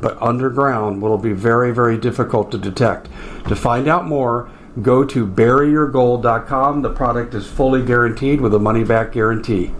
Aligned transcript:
but 0.00 0.20
underground 0.20 1.02
will 1.02 1.18
be 1.18 1.32
very, 1.32 1.72
very 1.72 1.98
difficult 1.98 2.50
to 2.52 2.58
detect. 2.58 3.08
To 3.48 3.56
find 3.56 3.88
out 3.88 4.06
more, 4.06 4.50
go 4.82 5.04
to 5.04 5.26
buryyourgold.com. 5.26 6.82
The 6.82 6.92
product 6.92 7.34
is 7.34 7.46
fully 7.46 7.84
guaranteed 7.84 8.40
with 8.40 8.54
a 8.54 8.58
money 8.58 8.84
back 8.84 9.12
guarantee. 9.12 9.72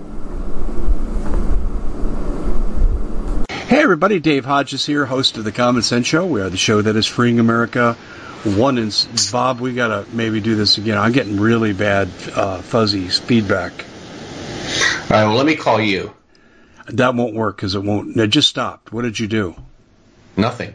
Hey 3.51 3.83
everybody, 3.83 4.21
Dave 4.21 4.45
Hodges 4.45 4.87
here, 4.87 5.05
host 5.05 5.37
of 5.37 5.45
the 5.45 5.53
Common 5.53 5.83
Sense 5.83 6.07
Show. 6.07 6.25
We 6.27 6.41
are 6.41 6.51
the 6.51 6.57
show 6.57 6.81
that 6.83 6.97
is 6.97 7.07
freeing 7.07 7.41
America 7.41 7.97
one 8.55 8.79
in 8.79 8.91
Bob, 9.33 9.61
we 9.61 9.75
gotta 9.75 10.07
maybe 10.13 10.41
do 10.41 10.55
this 10.55 10.79
again. 10.79 10.99
I'm 10.99 11.13
getting 11.13 11.41
really 11.41 11.73
bad 11.73 12.09
uh, 12.35 12.63
fuzzy 12.63 13.09
feedback. 13.09 13.73
All 13.73 15.11
right, 15.11 15.27
well, 15.27 15.35
let 15.35 15.47
me 15.47 15.57
call 15.57 15.81
you. 15.81 16.13
That 16.89 17.15
won't 17.15 17.35
work 17.35 17.57
because 17.57 17.75
it 17.75 17.83
won't. 17.83 18.17
It 18.17 18.29
just 18.29 18.49
stopped. 18.49 18.93
What 18.93 19.03
did 19.03 19.19
you 19.19 19.27
do? 19.27 19.57
Nothing. 20.37 20.75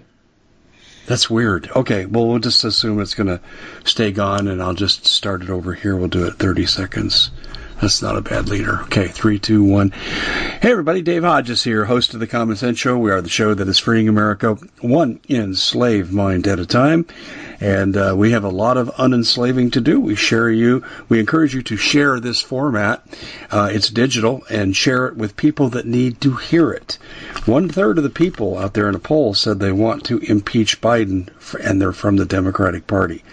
That's 1.08 1.30
weird. 1.30 1.70
Okay, 1.76 2.06
well, 2.06 2.28
we'll 2.28 2.40
just 2.40 2.64
assume 2.64 3.00
it's 3.02 3.16
going 3.16 3.28
to 3.28 3.42
stay 3.84 4.12
gone, 4.12 4.48
and 4.48 4.62
I'll 4.62 4.74
just 4.74 5.06
start 5.06 5.42
it 5.42 5.50
over 5.50 5.74
here. 5.74 5.96
We'll 5.96 6.08
do 6.08 6.26
it 6.26 6.36
30 6.36 6.66
seconds. 6.66 7.32
That's 7.82 8.04
not 8.04 8.16
a 8.16 8.22
bad 8.22 8.48
leader. 8.48 8.82
Okay, 8.84 9.08
three, 9.08 9.40
two, 9.40 9.64
one. 9.64 9.90
Hey, 9.90 10.70
everybody, 10.72 11.02
Dave 11.02 11.24
Hodges 11.24 11.64
here, 11.64 11.84
host 11.84 12.14
of 12.14 12.20
the 12.20 12.28
Common 12.28 12.56
Sense 12.56 12.78
Show. 12.78 12.96
We 12.96 13.10
are 13.10 13.22
the 13.22 13.28
show 13.30 13.56
that 13.56 13.68
is 13.68 13.80
freeing 13.80 14.08
America 14.08 14.54
one 14.82 15.20
enslaved 15.28 16.14
mind 16.14 16.46
at 16.46 16.60
a 16.60 16.68
time. 16.68 17.08
And 17.60 17.98
uh, 17.98 18.14
we 18.16 18.34
have 18.34 18.44
a 18.44 18.50
lot 18.50 18.78
of 18.78 18.92
unenslaving 19.00 19.72
to 19.72 19.82
do. 19.82 20.00
We 20.00 20.14
share 20.14 20.48
you, 20.48 20.86
we 21.10 21.20
encourage 21.20 21.56
you 21.56 21.64
to 21.64 21.76
share 21.76 22.20
this 22.20 22.40
format. 22.40 23.04
Uh, 23.50 23.72
it's 23.74 23.90
digital 23.90 24.44
and 24.48 24.76
share 24.76 25.08
it 25.08 25.18
with 25.18 25.36
people 25.36 25.70
that 25.70 25.88
need 25.88 26.22
to 26.22 26.36
hear 26.36 26.70
it. 26.72 27.00
One 27.46 27.68
third 27.68 27.98
of 27.98 28.04
the 28.04 28.12
people 28.12 28.60
out 28.60 28.76
there 28.76 28.90
in 28.90 28.96
a 28.96 29.00
poll 29.00 29.34
said 29.34 29.60
they 29.60 29.72
want 29.72 30.06
to 30.06 30.20
impeach 30.20 30.82
Biden, 30.82 31.30
and 31.60 31.82
they're 31.82 31.94
from 31.94 32.18
the 32.18 32.26
Democratic 32.26 32.86
Party. 32.86 33.24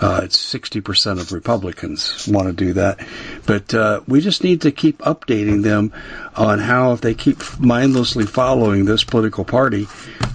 Uh, 0.00 0.20
it's 0.22 0.36
60% 0.36 1.20
of 1.20 1.32
Republicans 1.32 2.28
want 2.28 2.46
to 2.46 2.52
do 2.52 2.74
that. 2.74 3.00
But 3.46 3.74
uh, 3.74 4.00
we 4.06 4.20
just 4.20 4.44
need 4.44 4.62
to 4.62 4.70
keep 4.70 4.98
updating 4.98 5.62
them 5.62 5.92
on 6.36 6.60
how 6.60 6.92
if 6.92 7.00
they 7.00 7.14
keep 7.14 7.42
mindlessly 7.58 8.26
following 8.26 8.84
this 8.84 9.02
political 9.02 9.44
party, 9.44 9.88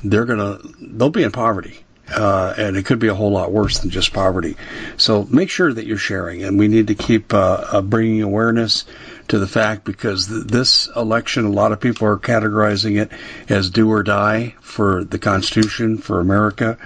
they're 0.04 0.26
going 0.26 0.40
to, 0.40 0.76
they'll 0.82 1.10
be 1.10 1.24
in 1.24 1.32
poverty. 1.32 1.83
Uh, 2.10 2.54
and 2.58 2.76
it 2.76 2.86
could 2.86 3.00
be 3.00 3.08
a 3.08 3.14
whole 3.14 3.32
lot 3.32 3.52
worse 3.52 3.80
than 3.80 3.90
just 3.90 4.14
poverty. 4.14 4.58
So 4.98 5.24
make 5.24 5.50
sure 5.50 5.74
that 5.74 5.86
you're 5.86 5.98
sharing, 5.98 6.44
and 6.44 6.60
we 6.60 6.68
need 6.68 6.88
to 6.88 6.96
keep 6.96 7.34
uh, 7.34 7.66
uh, 7.72 7.82
bringing 7.82 8.22
awareness 8.22 8.86
to 9.30 9.40
the 9.40 9.48
fact 9.48 9.84
because 9.86 10.28
th- 10.28 10.44
this 10.44 10.88
election, 10.96 11.46
a 11.46 11.50
lot 11.50 11.72
of 11.72 11.80
people 11.80 12.08
are 12.08 12.18
categorizing 12.18 13.02
it 13.02 13.12
as 13.50 13.70
do 13.70 13.90
or 13.90 14.04
die 14.04 14.54
for 14.60 15.04
the 15.04 15.18
Constitution, 15.18 15.98
for 15.98 16.20
America. 16.20 16.78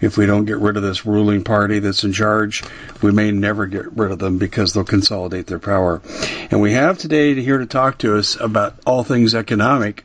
If 0.00 0.16
we 0.16 0.26
don't 0.26 0.44
get 0.44 0.58
rid 0.58 0.76
of 0.76 0.82
this 0.82 1.06
ruling 1.06 1.44
party 1.44 1.78
that's 1.78 2.04
in 2.04 2.12
charge, 2.12 2.62
we 3.02 3.10
may 3.10 3.30
never 3.30 3.66
get 3.66 3.96
rid 3.96 4.12
of 4.12 4.18
them 4.18 4.38
because 4.38 4.74
they'll 4.74 4.84
consolidate 4.84 5.46
their 5.46 5.58
power. 5.58 6.02
And 6.50 6.60
we 6.60 6.72
have 6.72 6.98
today 6.98 7.34
to 7.34 7.42
here 7.42 7.58
to 7.58 7.66
talk 7.66 7.98
to 7.98 8.18
us 8.18 8.38
about 8.38 8.74
all 8.86 9.02
things 9.02 9.34
economic 9.34 10.04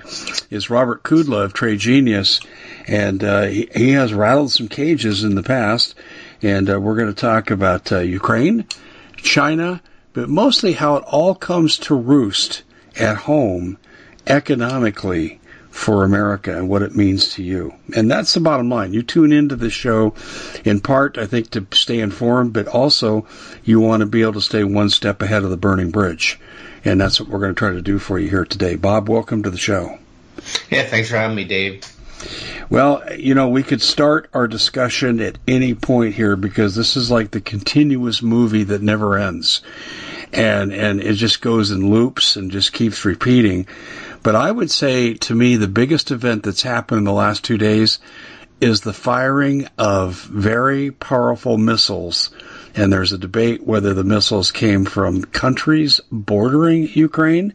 is 0.50 0.70
Robert 0.70 1.04
Kudla 1.04 1.46
of 1.46 1.54
Trade 1.54 1.80
Genius. 1.80 2.40
And 2.86 3.24
uh, 3.24 3.44
he, 3.44 3.70
he, 3.74 3.92
has 3.92 4.14
rattled 4.14 4.52
some 4.54 4.68
cages 4.68 5.24
in 5.24 5.36
the 5.36 5.44
past. 5.44 5.96
And 6.42 6.70
uh, 6.70 6.80
we're 6.80 6.96
going 6.96 7.14
to 7.14 7.14
talk 7.14 7.52
about 7.52 7.92
uh, 7.92 8.00
Ukraine, 8.00 8.66
China, 9.18 9.82
but 10.14 10.30
mostly 10.30 10.74
how 10.74 10.98
it 10.98 11.04
all 11.06 11.36
comes 11.36 11.78
to 11.80 11.96
roost 11.96 12.64
at 12.98 13.18
home 13.18 13.78
economically 14.28 15.40
for 15.74 16.04
America 16.04 16.56
and 16.56 16.70
what 16.70 16.84
it 16.84 16.96
means 16.96 17.34
to 17.34 17.44
you. 17.44 17.74
And 17.96 18.10
that's 18.10 18.34
the 18.36 18.40
bottom 18.40 18.70
line. 18.70 18.94
You 18.94 19.02
tune 19.02 19.34
into 19.34 19.56
the 19.56 19.72
show 19.72 20.14
in 20.64 20.80
part, 20.80 21.18
I 21.18 21.26
think, 21.26 21.50
to 21.52 21.66
stay 21.72 22.00
informed, 22.00 22.54
but 22.54 22.68
also 22.68 23.26
you 23.64 23.80
want 23.80 24.02
to 24.02 24.06
be 24.06 24.22
able 24.22 24.34
to 24.34 24.42
stay 24.42 24.64
one 24.64 24.90
step 24.90 25.24
ahead 25.24 25.44
of 25.44 25.50
the 25.50 25.58
burning 25.58 25.90
bridge. 25.90 26.40
And 26.86 27.02
that's 27.02 27.20
what 27.20 27.28
we're 27.28 27.40
going 27.40 27.56
to 27.56 27.60
try 27.60 27.72
to 27.72 27.82
do 27.82 27.98
for 27.98 28.20
you 28.20 28.30
here 28.30 28.46
today. 28.46 28.76
Bob, 28.76 29.10
welcome 29.10 29.42
to 29.44 29.50
the 29.50 29.58
show. 29.58 29.98
Yeah, 30.70 30.84
thanks 30.84 31.10
for 31.10 31.18
having 31.18 31.36
me, 31.36 31.44
Dave. 31.44 31.84
Well, 32.70 33.04
you 33.16 33.36
know, 33.36 33.50
we 33.50 33.64
could 33.64 33.82
start 33.82 34.30
our 34.34 34.48
discussion 34.48 35.20
at 35.20 35.38
any 35.48 35.74
point 35.74 36.16
here 36.16 36.36
because 36.36 36.76
this 36.76 36.96
is 36.96 37.12
like 37.12 37.32
the 37.32 37.42
continuous 37.42 38.22
movie 38.22 38.64
that 38.64 38.82
never 38.82 39.18
ends. 39.18 39.62
And, 40.32 40.74
and 40.74 41.00
it 41.00 41.14
just 41.14 41.42
goes 41.42 41.70
in 41.70 41.92
loops 41.92 42.36
and 42.36 42.50
just 42.50 42.74
keeps 42.74 43.06
repeating. 43.06 43.68
But 44.24 44.36
I 44.36 44.50
would 44.52 44.72
say 44.72 45.14
to 45.14 45.36
me, 45.36 45.58
the 45.58 45.68
biggest 45.68 46.10
event 46.10 46.44
that's 46.44 46.64
happened 46.64 47.00
in 47.00 47.04
the 47.04 47.12
last 47.12 47.44
two 47.44 47.58
days 47.58 48.00
is 48.62 48.82
the 48.82 48.94
firing 48.94 49.68
of 49.78 50.22
very 50.22 50.90
powerful 50.90 51.58
missiles. 51.58 52.30
And 52.76 52.92
there's 52.92 53.12
a 53.12 53.18
debate 53.18 53.68
whether 53.68 53.94
the 53.94 54.04
missiles 54.04 54.52
came 54.52 54.86
from 54.86 55.24
countries 55.24 56.00
bordering 56.12 56.88
Ukraine, 56.94 57.54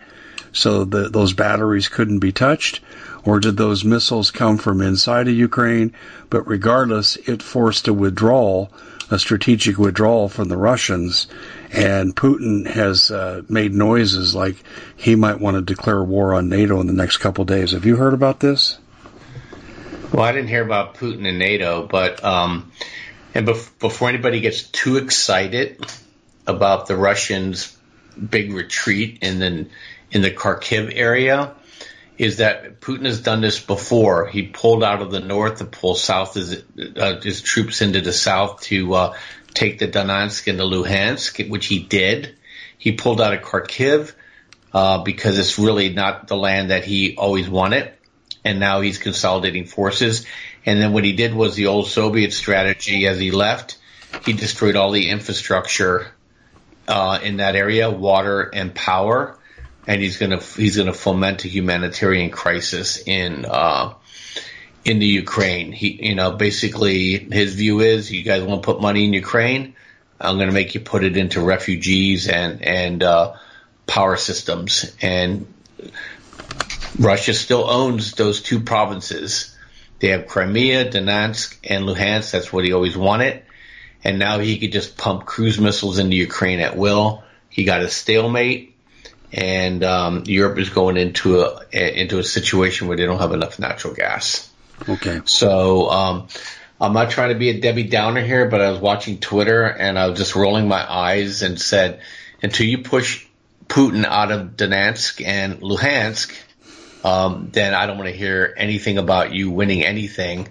so 0.52 0.84
that 0.84 1.12
those 1.12 1.32
batteries 1.32 1.88
couldn't 1.88 2.18
be 2.20 2.32
touched, 2.32 2.80
or 3.24 3.40
did 3.40 3.56
those 3.56 3.84
missiles 3.84 4.30
come 4.30 4.58
from 4.58 4.80
inside 4.80 5.28
of 5.28 5.34
Ukraine? 5.34 5.94
But 6.30 6.46
regardless, 6.46 7.16
it 7.16 7.42
forced 7.42 7.88
a 7.88 7.92
withdrawal, 7.92 8.72
a 9.10 9.18
strategic 9.18 9.78
withdrawal 9.78 10.28
from 10.28 10.48
the 10.48 10.56
Russians. 10.56 11.26
And 11.72 12.14
Putin 12.14 12.66
has 12.66 13.10
uh, 13.10 13.42
made 13.48 13.72
noises 13.72 14.34
like 14.34 14.56
he 14.96 15.14
might 15.14 15.40
want 15.40 15.56
to 15.56 15.62
declare 15.62 16.02
war 16.02 16.34
on 16.34 16.48
NATO 16.48 16.80
in 16.80 16.86
the 16.86 16.92
next 16.92 17.18
couple 17.18 17.44
days. 17.44 17.72
Have 17.72 17.86
you 17.86 17.96
heard 17.96 18.14
about 18.14 18.40
this? 18.40 18.78
Well, 20.12 20.22
I 20.22 20.32
didn't 20.32 20.48
hear 20.48 20.64
about 20.64 20.94
Putin 20.94 21.28
and 21.28 21.38
NATO, 21.38 21.86
but 21.86 22.24
um, 22.24 22.72
and 23.34 23.46
bef- 23.46 23.78
before 23.78 24.08
anybody 24.08 24.40
gets 24.40 24.62
too 24.62 24.96
excited 24.96 25.84
about 26.46 26.86
the 26.86 26.96
Russians' 26.96 27.76
big 28.18 28.54
retreat 28.54 29.18
in 29.20 29.38
the 29.38 29.66
in 30.10 30.22
the 30.22 30.30
Kharkiv 30.30 30.92
area, 30.94 31.52
is 32.18 32.38
that 32.38 32.80
Putin 32.80 33.06
has 33.06 33.20
done 33.20 33.40
this 33.40 33.60
before. 33.60 34.26
He 34.26 34.42
pulled 34.42 34.82
out 34.82 35.00
of 35.00 35.12
the 35.12 35.20
north 35.20 35.58
to 35.58 35.64
pull 35.64 35.94
south 35.94 36.34
his, 36.34 36.62
uh, 36.96 37.20
his 37.22 37.40
troops 37.40 37.80
into 37.80 38.00
the 38.00 38.12
south 38.12 38.62
to 38.62 38.92
uh, 38.94 39.16
take 39.54 39.78
the 39.78 39.86
Donetsk 39.86 40.48
and 40.48 40.58
the 40.58 40.64
Luhansk, 40.64 41.48
which 41.48 41.66
he 41.66 41.78
did. 41.78 42.34
He 42.76 42.92
pulled 42.92 43.20
out 43.20 43.34
of 43.34 43.42
Kharkiv 43.42 44.12
uh, 44.74 45.02
because 45.04 45.38
it's 45.38 45.58
really 45.58 45.90
not 45.90 46.26
the 46.26 46.36
land 46.36 46.70
that 46.70 46.84
he 46.84 47.16
always 47.16 47.48
wanted, 47.48 47.92
and 48.44 48.58
now 48.58 48.80
he's 48.80 48.98
consolidating 48.98 49.66
forces. 49.66 50.26
And 50.66 50.80
then 50.80 50.92
what 50.92 51.04
he 51.04 51.12
did 51.12 51.34
was 51.34 51.54
the 51.54 51.66
old 51.66 51.86
Soviet 51.86 52.32
strategy. 52.32 53.06
As 53.06 53.18
he 53.18 53.30
left, 53.30 53.78
he 54.24 54.32
destroyed 54.32 54.74
all 54.74 54.90
the 54.90 55.08
infrastructure 55.08 56.08
uh, 56.88 57.20
in 57.22 57.36
that 57.36 57.54
area, 57.54 57.90
water 57.90 58.42
and 58.42 58.74
power 58.74 59.37
and 59.88 60.02
he's 60.02 60.18
gonna 60.18 60.40
he's 60.40 60.76
gonna 60.76 60.92
foment 60.92 61.44
a 61.46 61.48
humanitarian 61.48 62.30
crisis 62.30 63.02
in 63.04 63.46
uh, 63.46 63.94
in 64.84 64.98
the 64.98 65.06
Ukraine. 65.06 65.72
He, 65.72 66.08
you 66.08 66.14
know, 66.14 66.32
basically 66.32 67.18
his 67.18 67.54
view 67.54 67.80
is, 67.80 68.12
you 68.12 68.22
guys 68.22 68.42
want 68.42 68.62
to 68.62 68.66
put 68.66 68.82
money 68.82 69.06
in 69.06 69.14
Ukraine, 69.14 69.74
I'm 70.20 70.38
to 70.38 70.52
make 70.52 70.74
you 70.74 70.80
put 70.80 71.04
it 71.04 71.16
into 71.16 71.40
refugees 71.40 72.28
and 72.28 72.62
and 72.62 73.02
uh, 73.02 73.36
power 73.86 74.18
systems. 74.18 74.94
And 75.00 75.46
Russia 76.98 77.32
still 77.32 77.68
owns 77.68 78.12
those 78.12 78.42
two 78.42 78.60
provinces. 78.60 79.56
They 80.00 80.08
have 80.08 80.26
Crimea, 80.26 80.90
Donetsk, 80.90 81.56
and 81.64 81.84
Luhansk. 81.84 82.30
That's 82.32 82.52
what 82.52 82.64
he 82.64 82.74
always 82.74 82.96
wanted. 82.96 83.42
And 84.04 84.18
now 84.18 84.38
he 84.38 84.58
could 84.58 84.72
just 84.72 84.98
pump 84.98 85.24
cruise 85.24 85.58
missiles 85.58 85.98
into 85.98 86.14
Ukraine 86.14 86.60
at 86.60 86.76
will. 86.76 87.24
He 87.48 87.64
got 87.64 87.80
a 87.80 87.88
stalemate 87.88 88.77
and 89.32 89.84
um, 89.84 90.22
Europe 90.26 90.58
is 90.58 90.70
going 90.70 90.96
into 90.96 91.40
a 91.40 92.00
into 92.00 92.18
a 92.18 92.24
situation 92.24 92.88
where 92.88 92.96
they 92.96 93.06
don't 93.06 93.18
have 93.18 93.32
enough 93.32 93.58
natural 93.58 93.94
gas. 93.94 94.50
Okay. 94.88 95.20
So 95.24 95.90
um, 95.90 96.28
I'm 96.80 96.92
not 96.92 97.10
trying 97.10 97.30
to 97.30 97.34
be 97.34 97.50
a 97.50 97.60
Debbie 97.60 97.84
Downer 97.84 98.22
here, 98.22 98.48
but 98.48 98.60
I 98.60 98.70
was 98.70 98.80
watching 98.80 99.18
Twitter 99.18 99.64
and 99.64 99.98
I 99.98 100.06
was 100.06 100.18
just 100.18 100.36
rolling 100.36 100.68
my 100.68 100.90
eyes 100.90 101.42
and 101.42 101.60
said, 101.60 102.00
until 102.42 102.66
you 102.66 102.78
push 102.78 103.26
Putin 103.66 104.04
out 104.04 104.30
of 104.30 104.56
Donetsk 104.56 105.24
and 105.26 105.60
Luhansk, 105.60 106.32
um, 107.04 107.48
then 107.52 107.74
I 107.74 107.86
don't 107.86 107.98
want 107.98 108.10
to 108.10 108.16
hear 108.16 108.54
anything 108.56 108.98
about 108.98 109.32
you 109.32 109.50
winning 109.50 109.84
anything. 109.84 110.48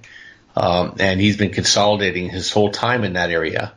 Um, 0.55 0.95
and 0.99 1.21
he's 1.21 1.37
been 1.37 1.51
consolidating 1.51 2.29
his 2.29 2.51
whole 2.51 2.71
time 2.71 3.03
in 3.03 3.13
that 3.13 3.29
area. 3.29 3.73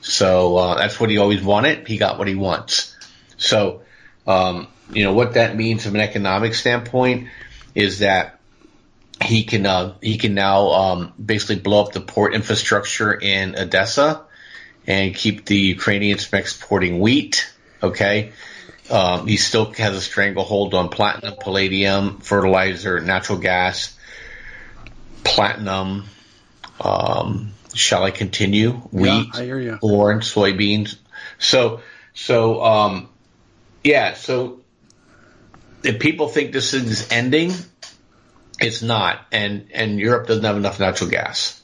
So 0.00 0.56
uh, 0.56 0.74
that's 0.76 1.00
what 1.00 1.10
he 1.10 1.18
always 1.18 1.42
wanted. 1.42 1.88
He 1.88 1.96
got 1.96 2.18
what 2.18 2.28
he 2.28 2.34
wants. 2.34 2.94
So, 3.38 3.82
um, 4.28 4.68
you 4.92 5.04
know, 5.04 5.14
what 5.14 5.34
that 5.34 5.56
means 5.56 5.84
from 5.84 5.94
an 5.94 6.02
economic 6.02 6.54
standpoint 6.54 7.28
is 7.74 8.00
that 8.00 8.38
he 9.24 9.42
can 9.42 9.66
uh, 9.66 9.94
he 10.02 10.18
can 10.18 10.34
now 10.34 10.68
um, 10.68 11.12
basically 11.24 11.56
blow 11.56 11.82
up 11.84 11.92
the 11.92 12.00
port 12.00 12.34
infrastructure 12.34 13.12
in 13.12 13.58
Odessa 13.58 14.22
and 14.86 15.14
keep 15.14 15.46
the 15.46 15.56
Ukrainians 15.56 16.26
from 16.26 16.40
exporting 16.40 17.00
wheat. 17.00 17.52
Okay, 17.82 18.32
um, 18.90 19.26
he 19.26 19.38
still 19.38 19.72
has 19.72 19.96
a 19.96 20.00
stranglehold 20.00 20.74
on 20.74 20.90
platinum, 20.90 21.34
palladium, 21.40 22.18
fertilizer, 22.18 23.00
natural 23.00 23.38
gas, 23.38 23.96
platinum. 25.24 26.04
Um, 26.80 27.52
shall 27.74 28.04
I 28.04 28.10
continue? 28.10 28.72
Wheat, 28.72 29.28
yeah, 29.36 29.78
corn, 29.78 30.20
soybeans. 30.20 30.96
So, 31.38 31.80
so, 32.14 32.62
um, 32.62 33.08
yeah. 33.88 34.14
So, 34.14 34.60
if 35.82 35.98
people 35.98 36.28
think 36.28 36.52
this 36.52 36.74
is 36.74 37.10
ending, 37.10 37.52
it's 38.60 38.82
not, 38.82 39.20
and 39.32 39.68
and 39.72 39.98
Europe 39.98 40.26
doesn't 40.26 40.44
have 40.44 40.56
enough 40.56 40.78
natural 40.78 41.08
gas. 41.08 41.62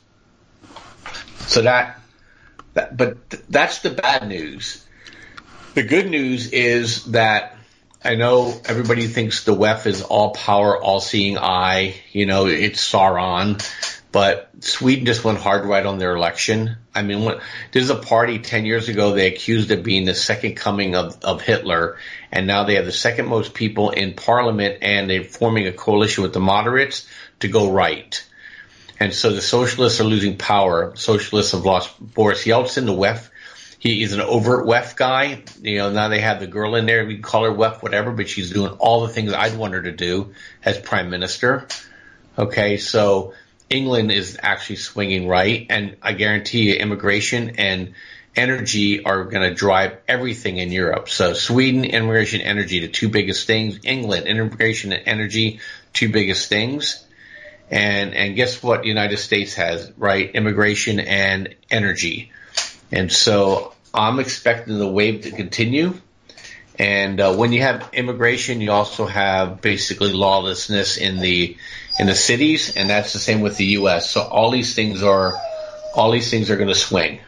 So 1.41 1.61
that, 1.63 2.01
that 2.73 2.97
but 2.97 3.29
that's 3.51 3.81
the 3.81 3.91
bad 3.91 4.27
news. 4.27 4.83
The 5.75 5.83
good 5.83 6.09
news 6.09 6.51
is 6.51 7.05
that 7.07 7.54
I 8.05 8.17
know 8.17 8.61
everybody 8.67 9.07
thinks 9.07 9.45
the 9.45 9.55
WEF 9.55 9.87
is 9.87 10.03
all 10.03 10.33
power, 10.33 10.77
all 10.77 11.01
seeing 11.01 11.39
eye. 11.39 11.95
You 12.13 12.27
know, 12.27 12.47
it's 12.47 12.87
Sauron. 12.87 13.65
But 14.13 14.51
Sweden 14.61 15.07
just 15.07 15.25
went 15.25 15.39
hard 15.39 15.65
right 15.65 15.85
on 15.85 15.99
their 15.99 16.15
election. 16.15 16.77
I 16.95 17.03
mean, 17.03 17.25
when, 17.25 17.41
there's 17.73 17.89
a 17.89 17.97
party 17.97 18.39
10 18.39 18.67
years 18.67 18.89
ago 18.89 19.13
they 19.13 19.27
accused 19.27 19.71
of 19.71 19.83
being 19.83 20.05
the 20.05 20.15
second 20.15 20.55
coming 20.55 20.95
of, 20.95 21.19
of 21.25 21.41
Hitler, 21.41 21.97
and 22.31 22.47
now 22.47 22.65
they 22.65 22.75
have 22.75 22.85
the 22.85 22.93
second 22.93 23.27
most 23.27 23.55
people 23.55 23.91
in 23.91 24.13
parliament, 24.13 24.79
and 24.83 25.09
they're 25.09 25.25
forming 25.25 25.67
a 25.67 25.73
coalition 25.73 26.23
with 26.23 26.35
the 26.35 26.41
moderates 26.41 27.09
to 27.41 27.49
go 27.49 27.73
right. 27.73 28.25
And 29.01 29.13
so 29.13 29.33
the 29.33 29.43
socialists 29.43 30.01
are 30.01 30.05
losing 30.05 30.37
power. 30.37 30.95
Socialists 30.95 31.53
have 31.53 31.65
lost 31.65 31.91
Boris 31.99 32.45
Yeltsin, 32.45 32.87
the 32.87 32.93
WEF. 32.93 33.31
He 33.85 34.03
is 34.03 34.15
an 34.15 34.23
overt 34.23 34.65
WEF 34.65 34.97
guy. 34.97 35.43
You 35.61 35.77
know, 35.77 35.93
now 35.93 36.09
they 36.09 36.21
have 36.21 36.41
the 36.41 36.47
girl 36.47 36.75
in 36.75 36.87
there. 36.87 37.05
We 37.05 37.19
call 37.19 37.45
her 37.45 37.51
WEF, 37.51 37.83
whatever, 37.83 38.13
but 38.13 38.31
she's 38.31 38.51
doing 38.51 38.73
all 38.79 39.03
the 39.03 39.13
things 39.13 39.35
I'd 39.35 39.59
want 39.59 39.75
her 39.75 39.83
to 39.83 39.93
do 39.93 40.33
as 40.65 40.79
prime 40.79 41.11
minister. 41.11 41.69
Okay, 42.39 42.79
so 42.79 43.35
England 43.69 44.11
is 44.11 44.39
actually 44.43 44.77
swinging 44.77 45.29
right, 45.29 45.67
and 45.69 45.99
I 46.01 46.15
guarantee 46.15 46.71
you, 46.71 46.77
immigration 46.77 47.57
and 47.59 47.93
energy 48.35 49.05
are 49.05 49.25
going 49.25 49.47
to 49.47 49.55
drive 49.55 49.99
everything 50.09 50.57
in 50.57 50.73
Europe. 50.73 51.11
So 51.11 51.35
Sweden, 51.35 51.85
immigration, 51.85 52.41
energy, 52.41 52.81
the 52.81 52.89
two 52.89 53.11
biggest 53.11 53.47
things. 53.47 53.81
England, 53.85 54.27
immigration 54.27 54.95
and 54.95 55.07
energy, 55.07 55.61
two 55.93 56.09
biggest 56.09 56.49
things. 56.49 57.05
And 57.71 58.15
and 58.15 58.35
guess 58.35 58.63
what? 58.63 58.81
The 58.81 58.89
United 58.89 59.19
States 59.19 59.57
has 59.57 59.93
right 59.99 60.31
immigration 60.35 61.01
and 61.01 61.55
energy, 61.71 62.33
and 62.91 63.13
so 63.13 63.74
I'm 63.95 64.19
expecting 64.19 64.79
the 64.79 64.89
wave 64.91 65.23
to 65.23 65.31
continue. 65.31 65.95
And 66.77 67.21
uh, 67.21 67.35
when 67.37 67.53
you 67.53 67.63
have 67.63 67.91
immigration, 67.93 68.61
you 68.61 68.73
also 68.73 69.07
have 69.07 69.61
basically 69.61 70.13
lawlessness 70.13 70.97
in 70.97 71.21
the 71.21 71.57
in 72.01 72.09
the 72.09 72.17
cities, 72.17 72.77
and 72.77 72.91
that's 72.91 73.13
the 73.13 73.21
same 73.21 73.41
with 73.41 73.57
the 73.57 73.65
U.S. 73.79 74.11
So 74.11 74.23
all 74.23 74.51
these 74.51 74.75
things 74.75 75.05
are 75.05 75.35
all 75.95 76.11
these 76.11 76.29
things 76.31 76.51
are 76.51 76.57
going 76.57 76.69
to 76.69 76.75
swing, 76.75 77.21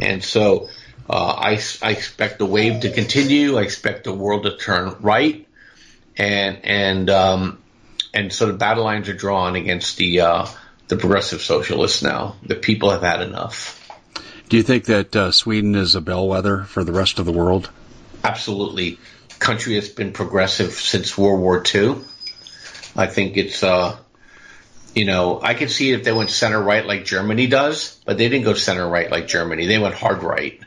and 0.00 0.24
so 0.24 0.70
uh, 1.10 1.34
I, 1.36 1.60
I 1.82 1.90
expect 1.90 2.38
the 2.38 2.46
wave 2.46 2.80
to 2.80 2.90
continue. 2.90 3.58
I 3.58 3.62
expect 3.62 4.04
the 4.04 4.14
world 4.14 4.44
to 4.44 4.56
turn 4.56 4.96
right, 5.00 5.46
and 6.16 6.64
and 6.64 7.10
um, 7.10 7.58
and 8.14 8.32
so 8.32 8.46
the 8.46 8.54
battle 8.54 8.84
lines 8.84 9.10
are 9.10 9.14
drawn 9.14 9.56
against 9.56 9.98
the 9.98 10.20
uh, 10.20 10.46
the 10.88 10.96
progressive 10.96 11.42
socialists 11.42 12.02
now. 12.02 12.36
The 12.42 12.54
people 12.54 12.90
have 12.90 13.02
had 13.02 13.20
enough. 13.20 13.79
Do 14.50 14.56
you 14.56 14.64
think 14.64 14.86
that 14.86 15.14
uh, 15.14 15.30
Sweden 15.30 15.76
is 15.76 15.94
a 15.94 16.00
bellwether 16.00 16.64
for 16.64 16.82
the 16.82 16.90
rest 16.90 17.20
of 17.20 17.24
the 17.24 17.30
world? 17.30 17.70
Absolutely. 18.24 18.98
Country 19.38 19.76
has 19.76 19.88
been 19.88 20.12
progressive 20.12 20.72
since 20.72 21.16
World 21.16 21.40
War 21.40 21.62
II. 21.72 21.98
I 22.96 23.06
think 23.06 23.36
it's, 23.36 23.62
uh, 23.62 23.96
you 24.92 25.04
know, 25.04 25.40
I 25.40 25.54
could 25.54 25.70
see 25.70 25.92
if 25.92 26.02
they 26.02 26.10
went 26.10 26.30
center 26.30 26.60
right 26.60 26.84
like 26.84 27.04
Germany 27.04 27.46
does, 27.46 28.00
but 28.04 28.18
they 28.18 28.28
didn't 28.28 28.44
go 28.44 28.54
center 28.54 28.88
right 28.88 29.08
like 29.08 29.28
Germany. 29.28 29.66
They 29.66 29.78
went 29.78 29.94
hard 29.94 30.24
right. 30.24 30.60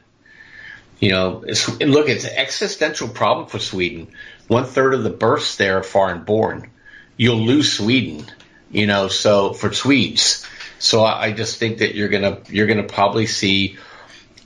You 1.02 1.12
know, 1.12 1.44
it's, 1.46 1.68
look, 1.82 2.08
it's 2.08 2.24
an 2.24 2.38
existential 2.38 3.10
problem 3.10 3.48
for 3.48 3.60
Sweden. 3.60 4.08
One 4.48 4.64
third 4.64 4.94
of 4.94 5.04
the 5.04 5.10
births 5.10 5.58
there 5.58 5.80
are 5.80 5.84
foreign 5.84 6.24
born. 6.24 6.72
You'll 7.18 7.46
lose 7.46 7.74
Sweden, 7.74 8.26
you 8.72 8.88
know, 8.88 9.10
so 9.10 9.52
for 9.52 9.74
Swedes. 9.74 10.48
So 10.84 11.02
I, 11.02 11.28
I 11.28 11.32
just 11.32 11.60
think 11.60 11.78
that 11.78 11.96
you're 11.96 12.10
gonna 12.10 12.40
you're 12.50 12.68
gonna 12.68 12.84
probably 12.84 13.26
see. 13.26 13.78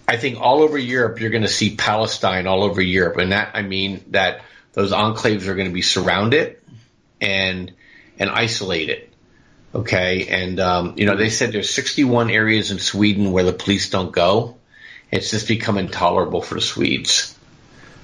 I 0.07 0.17
think 0.17 0.39
all 0.39 0.61
over 0.61 0.77
Europe 0.77 1.19
you're 1.19 1.31
gonna 1.31 1.47
see 1.47 1.75
Palestine 1.75 2.45
all 2.45 2.63
over 2.63 2.79
Europe, 2.79 3.17
and 3.17 3.31
that 3.31 3.51
I 3.55 3.63
mean 3.63 4.03
that 4.11 4.41
those 4.73 4.91
enclaves 4.91 5.47
are 5.47 5.55
going 5.55 5.67
to 5.67 5.73
be 5.73 5.81
surrounded 5.81 6.57
and 7.19 7.73
and 8.19 8.29
isolate 8.29 8.89
it. 8.89 9.11
Okay, 9.73 10.27
and 10.27 10.59
um, 10.59 10.93
you 10.97 11.07
know 11.07 11.17
they 11.17 11.31
said 11.31 11.51
there's 11.51 11.73
61 11.73 12.29
areas 12.29 12.69
in 12.69 12.77
Sweden 12.77 13.31
where 13.31 13.43
the 13.43 13.53
police 13.53 13.89
don't 13.89 14.11
go. 14.11 14.57
It's 15.11 15.31
just 15.31 15.47
become 15.47 15.79
intolerable 15.79 16.43
for 16.43 16.53
the 16.53 16.61
Swedes, 16.61 17.35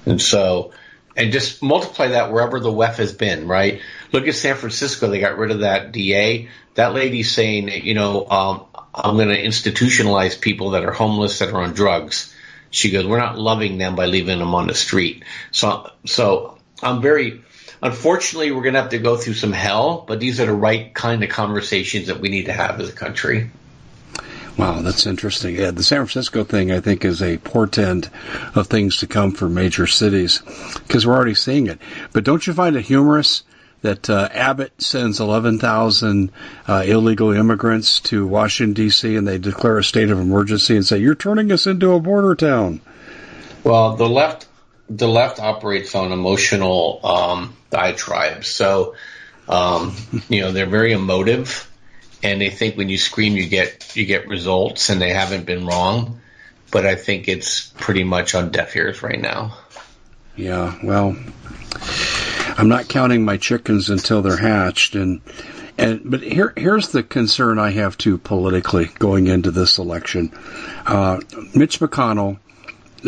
and 0.06 0.20
so 0.20 0.72
and 1.16 1.30
just 1.30 1.62
multiply 1.62 2.08
that 2.08 2.32
wherever 2.32 2.58
the 2.58 2.72
WEF 2.72 2.96
has 2.96 3.12
been. 3.12 3.46
Right? 3.46 3.80
Look 4.14 4.28
at 4.28 4.36
San 4.36 4.54
Francisco; 4.54 5.08
they 5.08 5.18
got 5.18 5.38
rid 5.38 5.50
of 5.50 5.60
that 5.60 5.90
DA. 5.90 6.48
That 6.74 6.94
lady's 6.94 7.32
saying, 7.32 7.68
you 7.68 7.94
know, 7.94 8.24
um, 8.28 8.64
I'm 8.94 9.16
going 9.16 9.28
to 9.28 9.42
institutionalize 9.42 10.40
people 10.40 10.70
that 10.70 10.84
are 10.84 10.92
homeless 10.92 11.40
that 11.40 11.50
are 11.50 11.60
on 11.60 11.72
drugs. 11.72 12.32
She 12.70 12.92
goes, 12.92 13.04
we're 13.06 13.18
not 13.18 13.36
loving 13.36 13.76
them 13.76 13.96
by 13.96 14.06
leaving 14.06 14.38
them 14.38 14.54
on 14.54 14.68
the 14.68 14.74
street. 14.74 15.24
So, 15.50 15.90
so 16.04 16.58
I'm 16.80 17.02
very 17.02 17.42
unfortunately, 17.82 18.52
we're 18.52 18.62
going 18.62 18.74
to 18.74 18.82
have 18.82 18.90
to 18.90 18.98
go 18.98 19.16
through 19.16 19.34
some 19.34 19.52
hell, 19.52 20.04
but 20.06 20.20
these 20.20 20.38
are 20.38 20.46
the 20.46 20.54
right 20.54 20.94
kind 20.94 21.24
of 21.24 21.30
conversations 21.30 22.06
that 22.06 22.20
we 22.20 22.28
need 22.28 22.46
to 22.46 22.52
have 22.52 22.80
as 22.80 22.88
a 22.88 22.92
country. 22.92 23.50
Wow, 24.56 24.80
that's 24.82 25.06
interesting. 25.06 25.56
Yeah, 25.56 25.72
the 25.72 25.82
San 25.82 25.98
Francisco 25.98 26.44
thing, 26.44 26.70
I 26.70 26.78
think, 26.78 27.04
is 27.04 27.20
a 27.20 27.38
portent 27.38 28.10
of 28.54 28.68
things 28.68 28.98
to 28.98 29.08
come 29.08 29.32
for 29.32 29.48
major 29.48 29.88
cities 29.88 30.40
because 30.86 31.04
we're 31.04 31.14
already 31.16 31.34
seeing 31.34 31.66
it. 31.66 31.80
But 32.12 32.22
don't 32.22 32.46
you 32.46 32.52
find 32.52 32.76
it 32.76 32.82
humorous 32.82 33.42
that 33.84 34.08
uh, 34.08 34.30
Abbott 34.32 34.72
sends 34.80 35.20
11,000 35.20 36.32
uh, 36.66 36.84
illegal 36.86 37.32
immigrants 37.32 38.00
to 38.00 38.26
Washington, 38.26 38.72
D.C., 38.72 39.14
and 39.14 39.28
they 39.28 39.36
declare 39.36 39.76
a 39.76 39.84
state 39.84 40.10
of 40.10 40.18
emergency 40.18 40.74
and 40.74 40.86
say, 40.86 40.96
You're 40.96 41.14
turning 41.14 41.52
us 41.52 41.66
into 41.66 41.92
a 41.92 42.00
border 42.00 42.34
town? 42.34 42.80
Well, 43.62 43.96
the 43.96 44.08
left 44.08 44.48
the 44.88 45.08
left 45.08 45.38
operates 45.38 45.94
on 45.94 46.12
emotional 46.12 47.00
um, 47.04 47.56
diatribes. 47.70 48.48
So, 48.48 48.94
um, 49.48 49.94
you 50.28 50.40
know, 50.40 50.52
they're 50.52 50.66
very 50.66 50.92
emotive, 50.92 51.70
and 52.22 52.40
they 52.40 52.50
think 52.50 52.78
when 52.78 52.88
you 52.88 52.96
scream, 52.96 53.34
you 53.34 53.46
get 53.48 53.94
you 53.96 54.06
get 54.06 54.28
results, 54.28 54.88
and 54.88 55.00
they 55.00 55.12
haven't 55.12 55.44
been 55.44 55.66
wrong. 55.66 56.20
But 56.70 56.86
I 56.86 56.94
think 56.94 57.28
it's 57.28 57.68
pretty 57.76 58.04
much 58.04 58.34
on 58.34 58.50
deaf 58.50 58.74
ears 58.74 59.02
right 59.02 59.20
now. 59.20 59.58
Yeah, 60.36 60.76
well, 60.82 61.16
I'm 62.56 62.68
not 62.68 62.88
counting 62.88 63.24
my 63.24 63.36
chickens 63.36 63.90
until 63.90 64.22
they're 64.22 64.36
hatched, 64.36 64.94
and 64.94 65.20
and 65.76 66.02
but 66.04 66.22
here 66.22 66.52
here's 66.56 66.88
the 66.88 67.02
concern 67.02 67.58
I 67.58 67.70
have 67.70 67.98
too 67.98 68.18
politically 68.18 68.86
going 68.98 69.26
into 69.26 69.50
this 69.50 69.78
election. 69.78 70.32
Uh, 70.86 71.20
Mitch 71.54 71.80
McConnell 71.80 72.38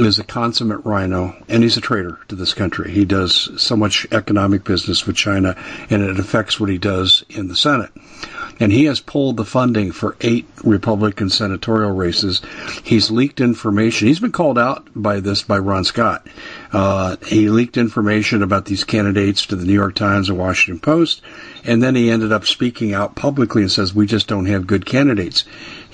is 0.05 0.19
a 0.19 0.25
consummate 0.25 0.85
RINO, 0.85 1.35
and 1.49 1.63
he's 1.63 1.77
a 1.77 1.81
traitor 1.81 2.19
to 2.29 2.35
this 2.35 2.55
country. 2.55 2.91
He 2.91 3.05
does 3.05 3.51
so 3.61 3.77
much 3.77 4.07
economic 4.13 4.65
business 4.65 5.07
with 5.07 5.17
China, 5.17 5.57
and 5.91 6.03
it 6.03 6.19
affects 6.19 6.61
what 6.61 6.71
he 6.71 6.79
does 6.79 7.25
in 7.31 7.49
the 7.49 7.57
Senate. 7.57 7.91
And 8.59 8.73
he 8.73 8.87
has 8.87 9.01
pulled 9.01 9.37
the 9.37 9.45
funding 9.45 9.93
for 9.93 10.17
eight 10.23 10.47
Republican 10.65 11.29
senatorial 11.29 11.93
races. 11.93 12.41
He's 12.85 13.11
leaked 13.11 13.41
information. 13.41 14.09
He's 14.09 14.21
been 14.21 14.33
called 14.33 14.59
out 14.59 14.89
by 14.95 15.21
this 15.21 15.43
by 15.43 15.59
Ron 15.59 15.85
Scott 15.85 16.27
Uh, 16.73 17.17
he 17.27 17.49
leaked 17.49 17.77
information 17.77 18.43
about 18.43 18.65
these 18.67 18.85
candidates 18.85 19.47
to 19.47 19.57
the 19.57 19.65
New 19.65 19.73
York 19.73 19.95
Times 19.95 20.29
and 20.29 20.39
Washington 20.39 20.81
Post, 20.81 21.23
and 21.65 21.83
then 21.83 21.95
he 21.95 22.11
ended 22.11 22.33
up 22.33 22.45
speaking 22.45 22.93
out 22.93 23.15
publicly 23.15 23.63
and 23.63 23.71
says, 23.71 23.95
we 23.95 24.07
just 24.07 24.27
don't 24.27 24.47
have 24.47 24.67
good 24.67 24.85
candidates. 24.85 25.45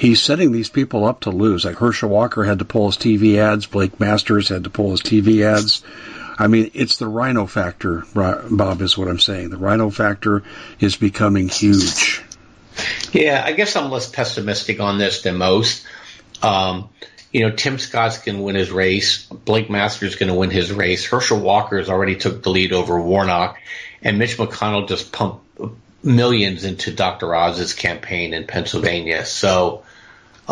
He's 0.03 0.21
setting 0.21 0.51
these 0.51 0.69
people 0.69 1.05
up 1.05 1.21
to 1.21 1.31
lose. 1.31 1.65
Like 1.65 1.77
Herschel 1.77 2.09
Walker 2.09 2.43
had 2.43 2.59
to 2.59 2.65
pull 2.65 2.87
his 2.87 2.97
TV 2.97 3.37
ads, 3.37 3.67
Blake 3.67 4.01
Masters 4.01 4.49
had 4.49 4.65
to 4.65 4.71
pull 4.71 4.91
his 4.91 5.01
TV 5.01 5.45
ads. 5.45 5.85
I 6.37 6.49
mean, 6.49 6.73
it's 6.75 6.97
the 6.97 7.07
RINO 7.07 7.47
factor, 7.47 8.03
Bob, 8.13 8.83
is 8.83 8.99
what 8.99 9.07
I'm 9.07 9.21
saying. 9.21 9.51
The 9.51 9.59
RINO 9.59 9.91
factor 9.91 10.43
is 10.81 10.97
becoming 10.97 11.49
huge. 11.49 12.21
Yeah, 13.13 13.45
I 13.47 13.53
guess 13.53 13.77
I'm 13.77 13.93
less 13.93 14.11
pessimistic 14.11 14.81
on 14.81 14.99
this 14.99 15.23
than 15.23 15.37
most. 15.37 15.87
Um, 16.43 16.89
you 17.31 17.43
know, 17.43 17.55
Tim 17.55 17.79
Scott's 17.79 18.19
going 18.19 18.39
to 18.39 18.43
win 18.43 18.57
his 18.57 18.73
race. 18.73 19.27
Blake 19.27 19.71
Masters 19.71 20.15
is 20.15 20.19
going 20.19 20.31
to 20.31 20.35
win 20.35 20.51
his 20.51 20.73
race. 20.73 21.07
Herschel 21.07 21.39
Walker 21.39 21.79
has 21.79 21.89
already 21.89 22.17
took 22.17 22.43
the 22.43 22.51
lead 22.51 22.73
over 22.73 23.01
Warnock, 23.01 23.57
and 24.03 24.19
Mitch 24.19 24.37
McConnell 24.37 24.89
just 24.89 25.13
pumped 25.13 25.45
millions 26.03 26.65
into 26.65 26.93
Dr. 26.93 27.33
Oz's 27.37 27.73
campaign 27.73 28.35
in 28.35 28.49
Pennsylvania. 28.49 29.25
So, 29.25 29.85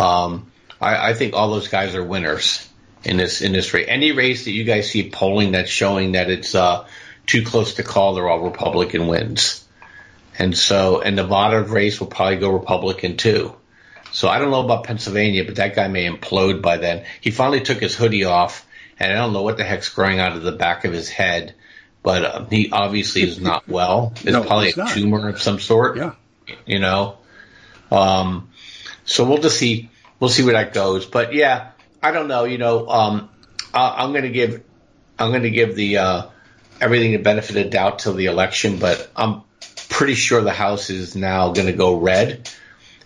um, 0.00 0.50
I, 0.80 1.10
I, 1.10 1.14
think 1.14 1.34
all 1.34 1.50
those 1.50 1.68
guys 1.68 1.94
are 1.94 2.04
winners 2.04 2.68
in 3.04 3.16
this 3.16 3.42
industry. 3.42 3.88
Any 3.88 4.12
race 4.12 4.44
that 4.44 4.52
you 4.52 4.64
guys 4.64 4.90
see 4.90 5.10
polling 5.10 5.52
that's 5.52 5.70
showing 5.70 6.12
that 6.12 6.30
it's 6.30 6.54
uh, 6.54 6.86
too 7.26 7.44
close 7.44 7.74
to 7.74 7.82
call, 7.82 8.14
they're 8.14 8.28
all 8.28 8.40
Republican 8.40 9.06
wins. 9.06 9.64
And 10.38 10.56
so, 10.56 11.00
and 11.00 11.16
Nevada 11.16 11.62
race 11.62 12.00
will 12.00 12.06
probably 12.06 12.36
go 12.36 12.50
Republican 12.50 13.16
too. 13.16 13.54
So 14.12 14.28
I 14.28 14.38
don't 14.38 14.50
know 14.50 14.64
about 14.64 14.84
Pennsylvania, 14.84 15.44
but 15.44 15.56
that 15.56 15.76
guy 15.76 15.88
may 15.88 16.08
implode 16.08 16.62
by 16.62 16.78
then. 16.78 17.04
He 17.20 17.30
finally 17.30 17.60
took 17.60 17.78
his 17.78 17.94
hoodie 17.94 18.24
off, 18.24 18.66
and 18.98 19.12
I 19.12 19.16
don't 19.16 19.32
know 19.32 19.42
what 19.42 19.56
the 19.56 19.64
heck's 19.64 19.88
growing 19.88 20.18
out 20.18 20.36
of 20.36 20.42
the 20.42 20.52
back 20.52 20.84
of 20.84 20.92
his 20.92 21.08
head, 21.08 21.54
but 22.02 22.24
uh, 22.24 22.44
he 22.46 22.70
obviously 22.72 23.22
is 23.22 23.40
not 23.40 23.68
well. 23.68 24.12
It's 24.16 24.24
no, 24.24 24.42
probably 24.42 24.72
a 24.72 24.76
not. 24.76 24.90
tumor 24.90 25.28
of 25.28 25.40
some 25.40 25.60
sort. 25.60 25.96
Yeah. 25.96 26.14
You 26.66 26.80
know? 26.80 27.18
Um, 27.90 28.49
so 29.10 29.24
we'll 29.24 29.38
just 29.38 29.58
see, 29.58 29.90
we'll 30.18 30.30
see 30.30 30.44
where 30.44 30.54
that 30.54 30.72
goes. 30.72 31.06
But 31.06 31.34
yeah, 31.34 31.72
I 32.02 32.12
don't 32.12 32.28
know, 32.28 32.44
you 32.44 32.58
know, 32.58 32.88
um, 32.88 33.30
I, 33.74 34.04
am 34.04 34.12
going 34.12 34.24
to 34.24 34.30
give, 34.30 34.62
I'm 35.18 35.30
going 35.30 35.42
to 35.42 35.50
give 35.50 35.74
the, 35.74 35.98
uh, 35.98 36.26
everything 36.80 37.12
the 37.12 37.18
benefit 37.18 37.56
of 37.56 37.70
doubt 37.70 38.00
till 38.00 38.14
the 38.14 38.26
election, 38.26 38.78
but 38.78 39.10
I'm 39.14 39.42
pretty 39.88 40.14
sure 40.14 40.40
the 40.40 40.52
House 40.52 40.90
is 40.90 41.16
now 41.16 41.52
going 41.52 41.66
to 41.66 41.72
go 41.72 41.98
red 41.98 42.48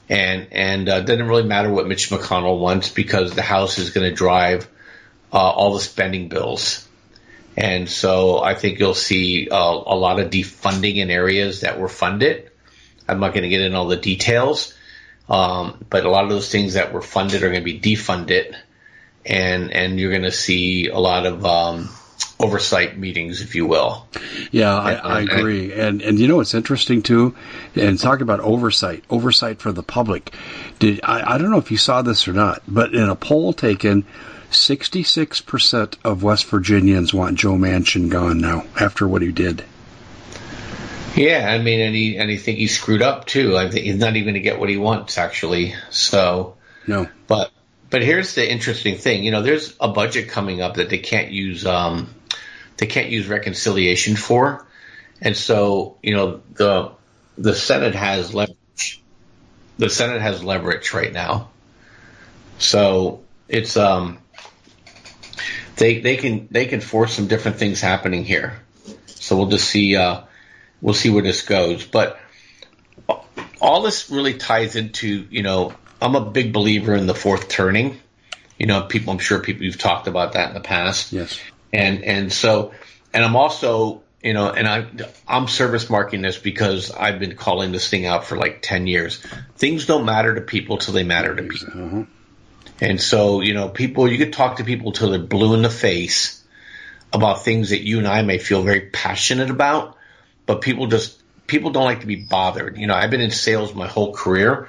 and 0.09 0.49
and 0.53 0.89
uh, 0.89 1.01
doesn't 1.01 1.27
really 1.27 1.45
matter 1.45 1.71
what 1.71 1.87
Mitch 1.87 2.11
McConnell 2.11 2.61
wants 2.61 2.91
because 2.91 3.35
the 3.35 3.43
House 3.43 3.79
is 3.79 3.91
going 3.91 4.09
to 4.09 4.15
drive 4.15 4.69
uh, 5.33 5.37
all 5.37 5.75
the 5.75 5.81
spending 5.81 6.29
bills, 6.29 6.87
and 7.57 7.89
so 7.89 8.39
I 8.43 8.55
think 8.55 8.79
you'll 8.79 8.95
see 8.95 9.49
uh, 9.51 9.57
a 9.57 9.97
lot 9.97 10.21
of 10.21 10.31
defunding 10.31 10.97
in 10.97 11.11
areas 11.11 11.63
that 11.63 11.81
were 11.81 11.89
funded. 11.89 12.51
I'm 13.09 13.21
not 13.21 13.33
going 13.33 13.43
to 13.43 13.49
get 13.49 13.63
in 13.63 13.75
all 13.75 13.89
the 13.89 13.97
details, 13.97 14.75
um, 15.29 15.85
but 15.89 16.05
a 16.05 16.11
lot 16.11 16.25
of 16.25 16.31
those 16.31 16.51
things 16.51 16.75
that 16.75 16.93
were 16.93 17.03
funded 17.03 17.43
are 17.43 17.51
going 17.51 17.65
to 17.65 17.65
be 17.65 17.81
defunded, 17.81 18.55
and 19.25 19.73
and 19.73 19.99
you're 19.99 20.11
going 20.11 20.23
to 20.23 20.33
see 20.33 20.89
a 20.89 20.99
lot 20.99 21.27
of 21.27 21.45
um, 21.47 21.89
oversight 22.39 22.99
meetings, 22.99 23.41
if 23.41 23.55
you 23.55 23.67
will. 23.67 24.07
Yeah, 24.51 24.77
I, 24.77 24.93
I 24.95 25.21
agree. 25.23 25.73
And 25.73 26.03
and 26.03 26.19
you 26.19 26.29
know 26.29 26.37
what's 26.37 26.55
interesting 26.55 27.03
too, 27.03 27.35
and 27.75 27.99
talk 27.99 28.21
about 28.21 28.41
oversight, 28.41 29.05
oversight 29.09 29.61
for 29.61 29.73
the 29.73 29.83
public. 29.83 30.35
Did 30.79 31.01
I, 31.03 31.35
I 31.35 31.39
don't 31.39 31.51
know 31.51 31.59
if 31.59 31.71
you 31.71 31.79
saw 31.79 32.03
this 32.03 32.29
or 32.29 32.33
not, 32.33 32.63
but 32.69 32.95
in 32.95 33.09
a 33.09 33.17
poll 33.17 33.53
taken, 33.55 34.05
sixty 34.51 35.03
six 35.03 35.41
percent 35.41 35.97
of 36.05 36.23
West 36.23 36.47
Virginians 36.47 37.15
want 37.15 37.39
Joe 37.39 37.55
Manchin 37.55 38.11
gone 38.11 38.41
now 38.41 38.67
after 38.79 39.09
what 39.09 39.23
he 39.23 39.33
did. 39.33 39.65
Yeah, 41.15 41.49
I 41.49 41.59
mean, 41.59 41.81
and 41.81 41.95
he 41.95 42.17
and 42.17 42.29
he 42.29 42.37
think 42.37 42.59
he 42.59 42.67
screwed 42.67 43.03
up 43.03 43.27
too. 43.27 43.57
I 43.57 43.71
think 43.71 43.85
he's 43.85 43.97
not 43.97 44.17
even 44.17 44.25
going 44.25 44.35
to 44.35 44.41
get 44.41 44.59
what 44.59 44.69
he 44.69 44.77
wants 44.77 45.17
actually. 45.17 45.75
So 45.91 46.57
no, 46.87 47.09
but 47.27 47.53
but 47.91 48.03
here's 48.03 48.35
the 48.35 48.51
interesting 48.51 48.97
thing. 48.97 49.25
You 49.25 49.31
know, 49.31 49.43
there's 49.43 49.77
a 49.81 49.89
budget 49.89 50.29
coming 50.29 50.61
up 50.61 50.75
that 50.75 50.91
they 50.91 50.99
can't 50.99 51.31
use. 51.31 51.65
Um, 51.65 52.13
they 52.77 52.87
can't 52.87 53.11
use 53.11 53.29
reconciliation 53.29 54.17
for, 54.17 54.67
and 55.21 55.37
so 55.37 55.99
you 56.03 56.17
know 56.17 56.41
the 56.55 56.91
the 57.39 57.55
Senate 57.55 57.95
has 57.95 58.35
leverage. 58.35 59.03
The 59.79 59.91
Senate 59.91 60.21
has 60.21 60.43
leverage 60.43 60.93
right 60.93 61.13
now, 61.13 61.51
so 62.59 63.23
it's 63.49 63.77
um 63.77 64.19
they 65.77 66.01
they 66.01 66.17
can 66.17 66.49
they 66.51 66.67
can 66.67 66.81
force 66.81 67.15
some 67.15 67.29
different 67.29 67.59
things 67.59 67.81
happening 67.81 68.25
here. 68.25 68.61
So 69.07 69.37
we'll 69.37 69.47
just 69.47 69.69
see 69.69 69.97
uh, 69.97 70.23
we'll 70.85 70.95
see 70.95 71.09
where 71.09 71.23
this 71.23 71.43
goes, 71.43 71.85
but 71.85 72.21
all 73.61 73.83
this 73.83 74.11
really 74.11 74.35
ties 74.35 74.77
into 74.77 75.27
you 75.31 75.43
know 75.43 75.73
I'm 76.05 76.15
a 76.15 76.25
big 76.25 76.53
believer 76.53 76.95
in 76.95 77.07
the 77.07 77.15
fourth 77.15 77.49
turning. 77.49 77.99
You 78.59 78.67
know, 78.67 78.83
people, 78.83 79.13
I'm 79.13 79.19
sure 79.19 79.41
people, 79.41 79.65
you've 79.65 79.79
talked 79.79 80.07
about 80.07 80.35
that 80.35 80.49
in 80.49 80.55
the 80.55 80.61
past. 80.61 81.13
Yes. 81.13 81.41
And, 81.73 82.05
and 82.05 82.33
so, 82.33 82.73
and 83.13 83.25
I'm 83.25 83.37
also, 83.37 84.03
you 84.23 84.33
know, 84.33 84.51
and 84.51 84.69
I, 84.69 84.87
I'm 85.27 85.49
service 85.49 85.91
marking 85.91 86.23
this 86.23 86.39
because 86.39 86.91
I've 86.93 87.19
been 87.19 87.37
calling 87.37 87.73
this 87.73 87.89
thing 87.89 88.07
out 88.07 88.27
for 88.27 88.37
like 88.37 88.61
10 88.63 88.87
years. 88.87 89.19
Things 89.57 89.87
don't 89.87 90.05
matter 90.05 90.35
to 90.35 90.41
people 90.43 90.77
till 90.77 90.95
they 90.95 91.05
matter 91.05 91.35
to 91.35 91.43
people. 91.43 91.85
Uh-huh. 91.85 92.05
And 92.81 93.01
so, 93.01 93.41
you 93.41 93.55
know, 93.55 93.69
people, 93.69 94.11
you 94.11 94.19
could 94.19 94.33
talk 94.33 94.59
to 94.59 94.65
people 94.65 94.93
till 94.93 95.11
they're 95.11 95.19
blue 95.19 95.55
in 95.55 95.63
the 95.63 95.71
face 95.71 96.45
about 97.13 97.45
things 97.45 97.71
that 97.71 97.81
you 97.81 97.99
and 97.99 98.07
I 98.07 98.23
may 98.23 98.39
feel 98.39 98.63
very 98.63 98.83
passionate 98.91 99.51
about, 99.51 99.94
but 100.47 100.61
people 100.61 100.87
just, 100.87 101.21
people 101.47 101.71
don't 101.71 101.85
like 101.85 102.01
to 102.01 102.07
be 102.07 102.17
bothered. 102.17 102.79
You 102.79 102.87
know, 102.87 102.95
I've 102.95 103.11
been 103.11 103.21
in 103.21 103.31
sales 103.31 103.75
my 103.75 103.87
whole 103.87 104.15
career 104.15 104.69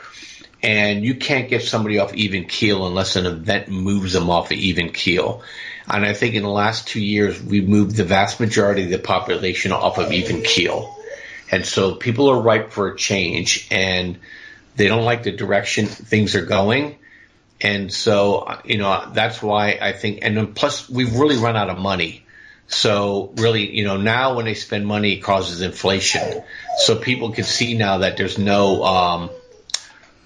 and 0.62 1.04
you 1.04 1.16
can't 1.16 1.50
get 1.50 1.64
somebody 1.64 2.00
off 2.00 2.14
even 2.16 2.46
keel 2.46 2.88
unless 2.88 3.16
an 3.16 3.26
event 3.26 3.70
moves 3.70 4.14
them 4.14 4.30
off 4.30 4.52
of 4.52 4.58
even 4.58 4.92
keel. 4.92 5.44
And 5.88 6.04
I 6.04 6.14
think 6.14 6.34
in 6.34 6.44
the 6.44 6.50
last 6.50 6.88
two 6.88 7.02
years, 7.02 7.42
we've 7.42 7.68
moved 7.68 7.96
the 7.96 8.04
vast 8.04 8.40
majority 8.40 8.84
of 8.84 8.90
the 8.90 8.98
population 8.98 9.72
off 9.72 10.00
of 10.00 10.12
even 10.12 10.42
keel. 10.42 10.98
And 11.52 11.66
so 11.66 11.96
people 11.96 12.30
are 12.32 12.42
ripe 12.42 12.72
for 12.72 12.88
a 12.88 12.98
change 12.98 13.68
and 13.70 14.18
they 14.76 14.88
don't 14.88 15.06
like 15.06 15.24
the 15.24 15.32
direction 15.32 15.86
things 15.86 16.36
are 16.36 16.46
going. 16.46 16.98
And 17.62 17.94
so, 17.94 18.60
you 18.66 18.78
know, 18.78 19.12
that's 19.14 19.42
why 19.42 19.78
I 19.80 19.92
think, 19.92 20.20
and 20.24 20.56
plus 20.56 20.90
we've 20.90 21.16
really 21.16 21.38
run 21.38 21.56
out 21.56 21.70
of 21.70 21.78
money. 21.78 22.25
So 22.68 23.32
really, 23.38 23.76
you 23.76 23.86
know, 23.86 23.98
now 23.98 24.36
when 24.36 24.46
they 24.46 24.56
spend 24.56 24.88
money, 24.88 25.14
it 25.14 25.20
causes 25.22 25.62
inflation. 25.62 26.44
So 26.80 26.96
people 26.96 27.32
can 27.32 27.44
see 27.44 27.78
now 27.78 28.00
that 28.00 28.18
there's 28.18 28.38
no, 28.38 28.84
um, 28.84 29.30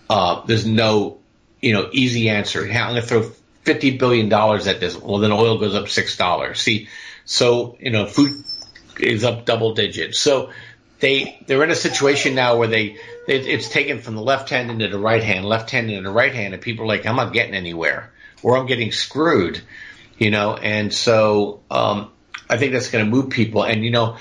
uh, 0.09 0.45
there's 0.45 0.65
no, 0.65 1.19
you 1.61 1.73
know, 1.73 1.89
easy 1.91 2.29
answer. 2.29 2.63
I'm 2.63 2.91
going 2.91 2.95
to 2.95 3.01
throw 3.01 3.31
fifty 3.63 3.97
billion 3.97 4.29
dollars 4.29 4.67
at 4.67 4.79
this. 4.79 4.97
Well, 4.97 5.19
then 5.19 5.31
oil 5.31 5.59
goes 5.59 5.75
up 5.75 5.89
six 5.89 6.17
dollars. 6.17 6.61
See, 6.61 6.87
so 7.25 7.77
you 7.79 7.91
know, 7.91 8.05
food 8.05 8.31
is 8.99 9.23
up 9.23 9.45
double 9.45 9.73
digits. 9.73 10.19
So 10.19 10.51
they 10.99 11.43
they're 11.45 11.63
in 11.63 11.71
a 11.71 11.75
situation 11.75 12.35
now 12.35 12.57
where 12.57 12.67
they 12.67 12.97
it's 13.27 13.69
taken 13.69 13.99
from 13.99 14.15
the 14.15 14.21
left 14.21 14.49
hand 14.49 14.71
into 14.71 14.87
the 14.87 14.97
right 14.97 15.23
hand, 15.23 15.45
left 15.45 15.69
hand 15.69 15.89
into 15.91 16.09
the 16.09 16.13
right 16.13 16.33
hand, 16.33 16.53
and 16.53 16.63
people 16.63 16.85
are 16.85 16.87
like, 16.87 17.05
I'm 17.05 17.15
not 17.15 17.31
getting 17.31 17.53
anywhere, 17.53 18.11
or 18.41 18.57
I'm 18.57 18.65
getting 18.65 18.91
screwed, 18.91 19.61
you 20.17 20.31
know. 20.31 20.55
And 20.55 20.91
so 20.91 21.61
um, 21.69 22.11
I 22.49 22.57
think 22.57 22.73
that's 22.73 22.89
going 22.89 23.05
to 23.05 23.11
move 23.11 23.29
people. 23.29 23.63
And 23.63 23.83
you 23.83 23.91
know, 23.91 24.17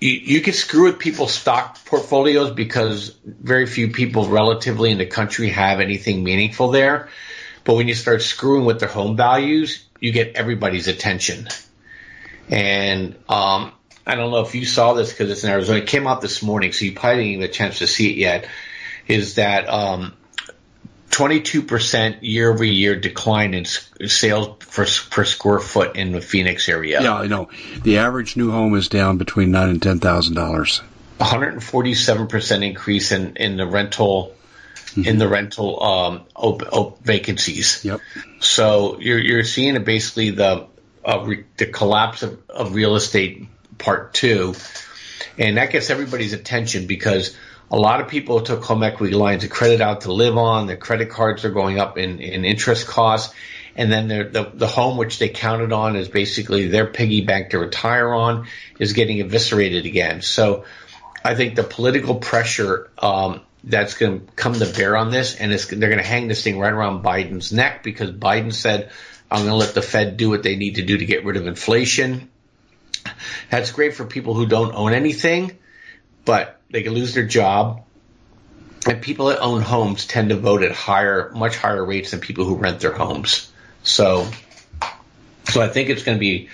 you, 0.00 0.10
you 0.10 0.40
can 0.40 0.52
screw 0.52 0.84
with 0.84 0.98
people's 0.98 1.32
stock 1.32 1.84
portfolios 1.84 2.50
because 2.52 3.14
very 3.24 3.66
few 3.66 3.88
people 3.90 4.28
relatively 4.28 4.90
in 4.90 4.98
the 4.98 5.06
country 5.06 5.50
have 5.50 5.80
anything 5.80 6.24
meaningful 6.24 6.70
there. 6.70 7.08
But 7.64 7.74
when 7.74 7.88
you 7.88 7.94
start 7.94 8.22
screwing 8.22 8.64
with 8.64 8.80
their 8.80 8.88
home 8.88 9.16
values, 9.16 9.84
you 10.00 10.12
get 10.12 10.36
everybody's 10.36 10.88
attention. 10.88 11.48
And 12.48 13.16
um, 13.28 13.72
I 14.06 14.14
don't 14.14 14.30
know 14.30 14.40
if 14.40 14.54
you 14.54 14.64
saw 14.64 14.94
this 14.94 15.10
because 15.10 15.30
it's 15.30 15.44
in 15.44 15.50
Arizona. 15.50 15.80
It 15.80 15.86
came 15.86 16.06
out 16.06 16.22
this 16.22 16.42
morning, 16.42 16.72
so 16.72 16.86
you 16.86 16.92
probably 16.92 17.16
didn't 17.16 17.32
even 17.32 17.40
have 17.42 17.50
a 17.50 17.52
chance 17.52 17.78
to 17.80 17.86
see 17.86 18.10
it 18.10 18.16
yet. 18.16 18.48
Is 19.06 19.34
that 19.34 19.68
um, 19.68 20.14
22% 21.10 22.18
year 22.20 22.52
over 22.52 22.64
year 22.64 22.94
decline 22.96 23.54
in 23.54 23.64
sales 23.64 24.56
per, 24.58 24.86
per 25.10 25.24
square 25.24 25.58
foot 25.58 25.96
in 25.96 26.12
the 26.12 26.20
Phoenix 26.20 26.68
area. 26.68 27.02
Yeah, 27.02 27.14
I 27.14 27.26
know. 27.26 27.48
The 27.82 27.98
average 27.98 28.36
new 28.36 28.50
home 28.50 28.74
is 28.74 28.88
down 28.88 29.18
between 29.18 29.50
nine 29.50 29.70
and 29.70 29.82
ten 29.82 30.00
thousand 30.00 30.34
dollars. 30.34 30.82
147% 31.18 32.64
increase 32.64 33.10
in, 33.10 33.36
in 33.36 33.56
the 33.56 33.66
rental 33.66 34.36
mm-hmm. 34.88 35.04
in 35.08 35.18
the 35.18 35.28
rental 35.28 35.82
um, 35.82 36.22
op, 36.34 36.62
op 36.72 37.04
vacancies. 37.04 37.84
Yep. 37.84 38.00
So 38.40 38.98
you're 39.00 39.18
you're 39.18 39.44
seeing 39.44 39.82
basically 39.84 40.30
the 40.30 40.66
uh, 41.04 41.24
re, 41.24 41.44
the 41.56 41.66
collapse 41.66 42.22
of, 42.22 42.38
of 42.48 42.74
real 42.74 42.96
estate 42.96 43.48
part 43.78 44.14
two, 44.14 44.54
and 45.36 45.56
that 45.56 45.70
gets 45.70 45.90
everybody's 45.90 46.32
attention 46.32 46.86
because 46.86 47.36
a 47.70 47.78
lot 47.78 48.00
of 48.00 48.08
people 48.08 48.40
took 48.40 48.64
home 48.64 48.82
equity 48.82 49.14
lines 49.14 49.44
of 49.44 49.50
credit 49.50 49.80
out 49.80 50.02
to 50.02 50.12
live 50.12 50.36
on. 50.38 50.66
Their 50.66 50.76
credit 50.76 51.10
cards 51.10 51.44
are 51.44 51.50
going 51.50 51.78
up 51.78 51.98
in, 51.98 52.20
in 52.20 52.44
interest 52.44 52.86
costs. 52.86 53.34
and 53.76 53.92
then 53.92 54.08
the 54.08 54.50
the 54.54 54.66
home 54.66 54.96
which 54.96 55.18
they 55.18 55.28
counted 55.28 55.72
on 55.72 55.94
is 55.94 56.08
basically 56.08 56.66
their 56.68 56.86
piggy 56.86 57.20
bank 57.20 57.50
to 57.50 57.58
retire 57.58 58.12
on 58.12 58.48
is 58.78 58.92
getting 58.92 59.20
eviscerated 59.20 59.86
again. 59.86 60.20
So 60.22 60.64
I 61.24 61.34
think 61.34 61.54
the 61.54 61.62
political 61.62 62.16
pressure 62.16 62.90
um, 62.98 63.42
that's 63.62 63.94
going 63.94 64.26
to 64.26 64.32
come 64.32 64.54
to 64.54 64.66
bear 64.66 64.96
on 64.96 65.10
this, 65.10 65.36
and 65.36 65.52
they're 65.52 65.90
going 65.90 66.02
to 66.02 66.08
hang 66.08 66.26
this 66.26 66.42
thing 66.42 66.58
right 66.58 66.72
around 66.72 67.04
Biden's 67.04 67.52
neck 67.52 67.82
because 67.84 68.10
Biden 68.10 68.52
said, 68.52 68.90
"I'm 69.30 69.40
going 69.40 69.50
to 69.50 69.56
let 69.56 69.74
the 69.74 69.82
Fed 69.82 70.16
do 70.16 70.30
what 70.30 70.42
they 70.42 70.56
need 70.56 70.76
to 70.76 70.82
do 70.82 70.98
to 70.98 71.04
get 71.04 71.24
rid 71.24 71.36
of 71.36 71.46
inflation." 71.46 72.30
That's 73.50 73.70
great 73.70 73.94
for 73.94 74.04
people 74.04 74.34
who 74.34 74.46
don't 74.46 74.74
own 74.74 74.92
anything, 74.92 75.56
but 76.24 76.57
they 76.70 76.82
can 76.82 76.92
lose 76.92 77.14
their 77.14 77.26
job. 77.26 77.84
And 78.86 79.02
people 79.02 79.26
that 79.26 79.40
own 79.40 79.60
homes 79.60 80.06
tend 80.06 80.30
to 80.30 80.36
vote 80.36 80.62
at 80.62 80.72
higher, 80.72 81.30
much 81.34 81.56
higher 81.56 81.84
rates 81.84 82.12
than 82.12 82.20
people 82.20 82.44
who 82.44 82.54
rent 82.54 82.80
their 82.80 82.92
homes. 82.92 83.50
So, 83.82 84.28
so 85.48 85.60
I 85.60 85.68
think 85.68 85.90
it's 85.90 86.02
going 86.02 86.16
to 86.16 86.20
be, 86.20 86.48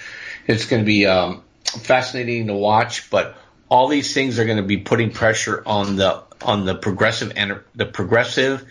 it's 0.46 0.66
going 0.66 0.82
to 0.82 0.86
be 0.86 1.06
um, 1.06 1.42
fascinating 1.64 2.46
to 2.46 2.54
watch. 2.54 3.10
But 3.10 3.36
all 3.68 3.88
these 3.88 4.14
things 4.14 4.38
are 4.38 4.44
going 4.44 4.56
to 4.56 4.62
be 4.62 4.78
putting 4.78 5.10
pressure 5.10 5.62
on 5.66 5.96
the 5.96 6.22
on 6.42 6.64
the 6.64 6.74
progressive 6.74 7.32
and 7.36 7.60
the 7.74 7.86
progressive 7.86 8.64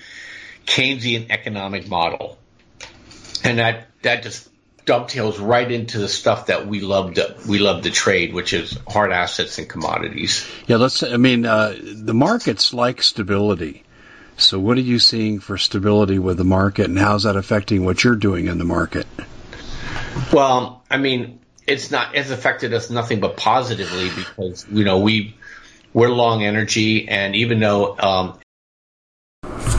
Keynesian 0.66 1.30
economic 1.30 1.88
model, 1.88 2.38
and 3.44 3.60
that 3.60 3.88
that 4.02 4.24
just 4.24 4.48
dovetails 4.86 5.40
right 5.40 5.70
into 5.72 6.00
the 6.00 6.10
stuff 6.10 6.48
that 6.48 6.68
we 6.68 6.82
love 6.82 7.16
to 7.16 7.36
we 7.48 7.60
love 7.60 7.84
to 7.84 7.92
trade, 7.92 8.34
which 8.34 8.54
is 8.54 8.78
hard 8.88 9.12
assets 9.12 9.58
and 9.58 9.70
commodities. 9.70 10.48
Yeah, 10.68 10.78
let's. 10.78 11.04
I 11.04 11.18
mean, 11.18 11.46
uh, 11.46 11.76
the 11.82 12.14
markets 12.14 12.74
like 12.74 13.02
stability. 13.02 13.84
So, 14.38 14.60
what 14.60 14.78
are 14.78 14.82
you 14.82 15.00
seeing 15.00 15.40
for 15.40 15.58
stability 15.58 16.20
with 16.20 16.38
the 16.38 16.44
market, 16.44 16.88
and 16.88 16.98
how's 16.98 17.24
that 17.24 17.36
affecting 17.36 17.86
what 17.86 18.04
you're 18.04 18.16
doing 18.16 18.48
in 18.48 18.58
the 18.58 18.66
market? 18.66 19.06
Well, 20.32 20.84
I 20.90 20.98
mean, 20.98 21.40
it's 21.68 21.92
not 21.92 22.16
it's 22.16 22.32
affected 22.32 22.74
us 22.74 22.90
nothing 22.90 23.20
but 23.20 23.38
positively 23.38 24.10
because 24.10 24.66
you 24.72 24.84
know 24.84 25.00
we 25.00 25.36
we're 25.94 26.10
long 26.10 26.44
energy, 26.44 27.08
and 27.08 27.36
even 27.36 27.60
though 27.60 27.98
um, 27.98 28.40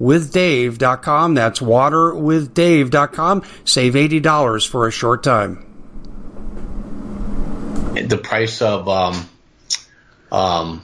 waterwithdave.com. 0.00 1.34
That's 1.34 1.60
waterwithdave.com. 1.60 3.42
Save 3.64 3.94
$80 3.94 4.68
for 4.68 4.86
a 4.86 4.90
short 4.90 5.22
time. 5.22 5.66
The 7.94 8.18
price 8.18 8.62
of 8.62 8.88
um, 8.88 9.28
um, 10.30 10.82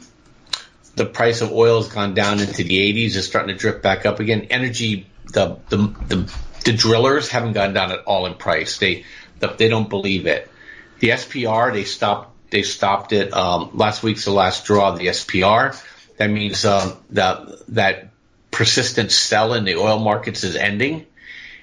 the 0.94 1.06
price 1.06 1.40
of 1.40 1.52
oil 1.52 1.82
has 1.82 1.90
gone 1.90 2.12
down 2.14 2.40
into 2.40 2.64
the 2.64 2.92
80s. 2.92 3.16
It's 3.16 3.26
starting 3.26 3.54
to 3.54 3.58
drift 3.58 3.82
back 3.82 4.04
up 4.04 4.20
again. 4.20 4.48
Energy, 4.50 5.06
the 5.32 5.58
the 5.70 5.76
the, 6.08 6.32
the 6.64 6.72
drillers 6.74 7.30
haven't 7.30 7.54
gone 7.54 7.72
down 7.72 7.92
at 7.92 8.00
all 8.00 8.26
in 8.26 8.34
price. 8.34 8.78
They 8.78 9.06
the, 9.38 9.48
they 9.48 9.68
don't 9.68 9.88
believe 9.88 10.26
it. 10.26 10.50
The 10.98 11.10
SPR 11.10 11.72
they 11.72 11.84
stopped 11.84 12.50
they 12.50 12.62
stopped 12.62 13.12
it 13.12 13.32
um, 13.32 13.70
last 13.72 14.02
week's 14.02 14.26
the 14.26 14.32
last 14.32 14.66
draw 14.66 14.92
of 14.92 14.98
the 14.98 15.06
SPR. 15.06 15.82
That 16.18 16.28
means 16.28 16.64
um, 16.64 16.98
that 17.10 17.46
that 17.68 18.10
persistent 18.58 19.12
sell 19.12 19.54
in 19.54 19.64
the 19.64 19.76
oil 19.76 20.00
markets 20.00 20.42
is 20.42 20.56
ending. 20.56 21.06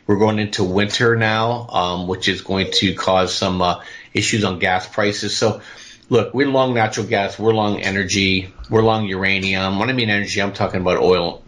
We're 0.08 0.16
going 0.16 0.40
into 0.40 0.64
winter 0.64 1.18
now, 1.18 1.68
um, 1.68 2.08
which 2.08 2.30
is 2.30 2.40
going 2.40 2.72
to 2.76 2.96
cause 2.96 3.36
some 3.36 3.62
uh, 3.62 3.84
issues 4.14 4.46
on 4.46 4.60
gas 4.60 4.88
prices. 4.88 5.36
So, 5.36 5.60
look, 6.08 6.34
we're 6.34 6.48
long 6.48 6.74
natural 6.74 7.06
gas, 7.06 7.38
we're 7.38 7.54
long 7.54 7.82
energy, 7.82 8.54
we're 8.70 8.82
long 8.82 9.08
uranium. 9.08 9.78
When 9.78 9.90
I 9.90 9.92
mean 9.92 10.10
energy, 10.10 10.42
I'm 10.42 10.54
talking 10.54 10.80
about 10.80 11.00
oil. 11.00 11.44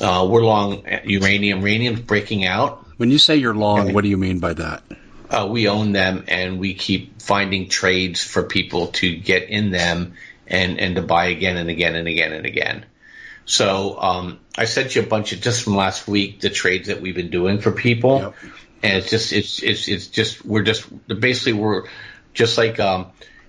Uh, 0.00 0.26
we're 0.28 0.42
long 0.42 0.82
uranium. 1.04 1.60
Uranium's 1.60 2.00
breaking 2.00 2.44
out. 2.44 2.84
When 2.96 3.12
you 3.12 3.18
say 3.18 3.36
you're 3.36 3.54
long, 3.54 3.92
what 3.92 4.02
do 4.02 4.10
you 4.10 4.18
mean 4.18 4.40
by 4.40 4.54
that? 4.54 4.82
Uh, 5.30 5.46
we 5.48 5.68
own 5.68 5.92
them, 5.92 6.24
and 6.26 6.58
we 6.58 6.74
keep 6.74 7.22
finding 7.22 7.68
trades 7.68 8.24
for 8.24 8.42
people 8.42 8.88
to 8.88 9.16
get 9.16 9.48
in 9.48 9.70
them 9.70 10.14
and 10.48 10.80
and 10.80 10.96
to 10.96 11.02
buy 11.02 11.26
again 11.26 11.56
and 11.56 11.70
again 11.70 11.94
and 11.94 12.08
again 12.08 12.32
and 12.32 12.46
again. 12.46 12.84
So 13.48 13.98
um, 13.98 14.40
I 14.58 14.66
sent 14.66 14.94
you 14.94 15.02
a 15.02 15.06
bunch 15.06 15.32
of 15.32 15.40
just 15.40 15.62
from 15.62 15.74
last 15.74 16.06
week 16.06 16.40
the 16.40 16.50
trades 16.50 16.88
that 16.88 17.00
we've 17.00 17.14
been 17.14 17.30
doing 17.30 17.60
for 17.60 17.72
people, 17.72 18.18
yep. 18.18 18.34
and 18.82 18.98
it's 18.98 19.08
just 19.08 19.32
it's 19.32 19.62
it's 19.62 19.88
it's 19.88 20.08
just 20.08 20.44
we're 20.44 20.62
just 20.62 20.86
basically 21.08 21.54
we're 21.54 21.84
just 22.34 22.58
like 22.58 22.78
um, 22.78 23.06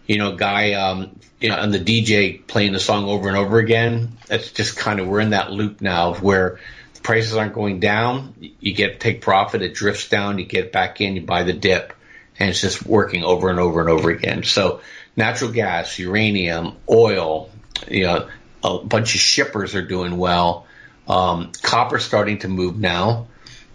you 0.08 0.18
know 0.18 0.36
a 0.36 0.38
guy 0.38 0.72
um, 0.76 1.20
you 1.42 1.50
know 1.50 1.58
on 1.58 1.72
the 1.72 1.82
DJ 1.82 2.48
playing 2.48 2.72
the 2.72 2.80
song 2.80 3.10
over 3.10 3.28
and 3.28 3.36
over 3.36 3.60
again. 3.60 4.18
That's 4.28 4.54
just 4.54 4.78
kind 4.78 5.02
of 5.02 5.08
we're 5.08 5.20
in 5.20 5.32
that 5.32 5.52
loop 5.52 5.82
now 5.82 6.14
where 6.14 6.62
the 6.94 7.02
prices 7.02 7.36
aren't 7.36 7.54
going 7.54 7.82
down. 7.82 8.36
You 8.62 8.74
get 8.74 9.02
take 9.02 9.20
profit, 9.20 9.62
it 9.64 9.74
drifts 9.74 10.08
down, 10.08 10.40
you 10.40 10.46
get 10.46 10.72
back 10.72 11.02
in, 11.02 11.18
you 11.18 11.24
buy 11.24 11.44
the 11.44 11.52
dip, 11.52 11.92
and 12.40 12.50
it's 12.50 12.62
just 12.62 12.86
working 12.86 13.26
over 13.26 13.50
and 13.50 13.60
over 13.60 13.82
and 13.82 13.90
over 13.90 14.10
again. 14.12 14.44
So 14.44 14.80
natural 15.18 15.52
gas, 15.52 16.00
uranium, 16.00 16.78
oil, 16.90 17.50
you 17.90 18.04
know, 18.04 18.30
a 18.63 18.80
bunch 18.80 19.15
of 19.15 19.22
shippers 19.22 19.76
are 19.76 19.86
doing 19.86 20.17
well. 20.17 20.65
Um, 21.08 21.52
copper's 21.62 22.06
starting 22.06 22.39
to 22.39 22.48
move 22.48 22.78
now, 22.78 23.28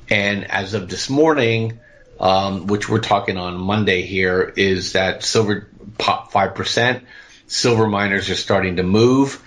and 0.09 0.51
as 0.51 0.75
of 0.75 0.88
this 0.88 1.11
morning, 1.11 1.81
um, 2.20 2.66
which 2.66 2.88
we're 2.88 3.01
talking 3.01 3.37
on 3.37 3.57
Monday 3.57 4.03
here, 4.03 4.53
is 4.57 4.92
that 4.92 5.25
silver 5.25 5.68
pop 5.99 6.33
five 6.33 6.55
percent. 6.55 7.05
Silver 7.47 7.87
miners 7.88 8.31
are 8.31 8.37
starting 8.37 8.77
to 8.77 8.83
move, 8.83 9.42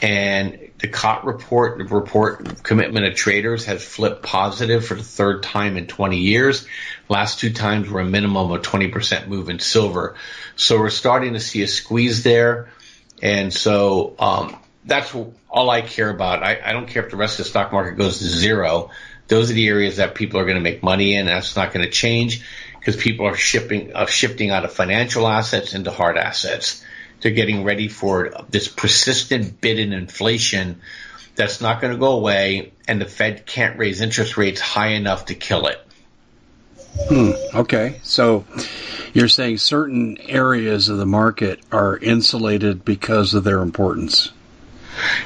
and 0.00 0.70
the 0.82 0.88
COT 0.88 1.24
report, 1.24 1.78
the 1.78 1.84
report 1.84 2.64
commitment 2.64 3.06
of 3.06 3.14
traders 3.14 3.66
has 3.66 3.84
flipped 3.84 4.24
positive 4.24 4.84
for 4.84 4.94
the 4.94 5.02
third 5.02 5.44
time 5.44 5.76
in 5.76 5.86
20 5.86 6.18
years. 6.18 6.66
Last 7.08 7.38
two 7.38 7.52
times 7.52 7.88
were 7.88 8.00
a 8.00 8.04
minimum 8.04 8.50
of 8.50 8.62
20% 8.62 9.28
move 9.28 9.48
in 9.48 9.60
silver. 9.60 10.16
So 10.56 10.80
we're 10.80 10.90
starting 10.90 11.34
to 11.34 11.40
see 11.40 11.62
a 11.62 11.68
squeeze 11.68 12.24
there. 12.24 12.68
And 13.22 13.52
so, 13.52 14.16
um, 14.18 14.56
that's 14.84 15.14
all 15.48 15.70
I 15.70 15.82
care 15.82 16.10
about. 16.10 16.42
I, 16.42 16.60
I 16.64 16.72
don't 16.72 16.88
care 16.88 17.04
if 17.04 17.10
the 17.10 17.16
rest 17.16 17.38
of 17.38 17.44
the 17.44 17.50
stock 17.50 17.72
market 17.72 17.96
goes 17.96 18.18
to 18.18 18.24
zero. 18.24 18.90
Those 19.28 19.50
are 19.50 19.54
the 19.54 19.68
areas 19.68 19.96
that 19.98 20.14
people 20.14 20.40
are 20.40 20.44
going 20.44 20.56
to 20.56 20.62
make 20.62 20.82
money 20.82 21.14
in. 21.14 21.26
That's 21.26 21.56
not 21.56 21.72
going 21.72 21.84
to 21.84 21.90
change 21.90 22.44
because 22.78 22.96
people 22.96 23.26
are 23.26 23.36
shipping, 23.36 23.94
uh, 23.94 24.06
shifting 24.06 24.50
out 24.50 24.64
of 24.64 24.72
financial 24.72 25.28
assets 25.28 25.74
into 25.74 25.90
hard 25.90 26.18
assets. 26.18 26.84
They're 27.20 27.30
getting 27.30 27.62
ready 27.62 27.86
for 27.86 28.32
this 28.50 28.66
persistent 28.66 29.60
bid 29.60 29.78
in 29.78 29.92
inflation 29.92 30.80
that's 31.36 31.60
not 31.60 31.80
going 31.80 31.92
to 31.92 31.98
go 31.98 32.12
away, 32.12 32.72
and 32.88 33.00
the 33.00 33.06
Fed 33.06 33.46
can't 33.46 33.78
raise 33.78 34.00
interest 34.00 34.36
rates 34.36 34.60
high 34.60 34.88
enough 34.88 35.26
to 35.26 35.34
kill 35.34 35.68
it. 35.68 35.80
Hmm. 37.08 37.30
Okay. 37.54 38.00
So 38.02 38.44
you're 39.14 39.28
saying 39.28 39.58
certain 39.58 40.18
areas 40.22 40.88
of 40.88 40.98
the 40.98 41.06
market 41.06 41.60
are 41.70 41.96
insulated 41.96 42.84
because 42.84 43.34
of 43.34 43.44
their 43.44 43.60
importance. 43.60 44.32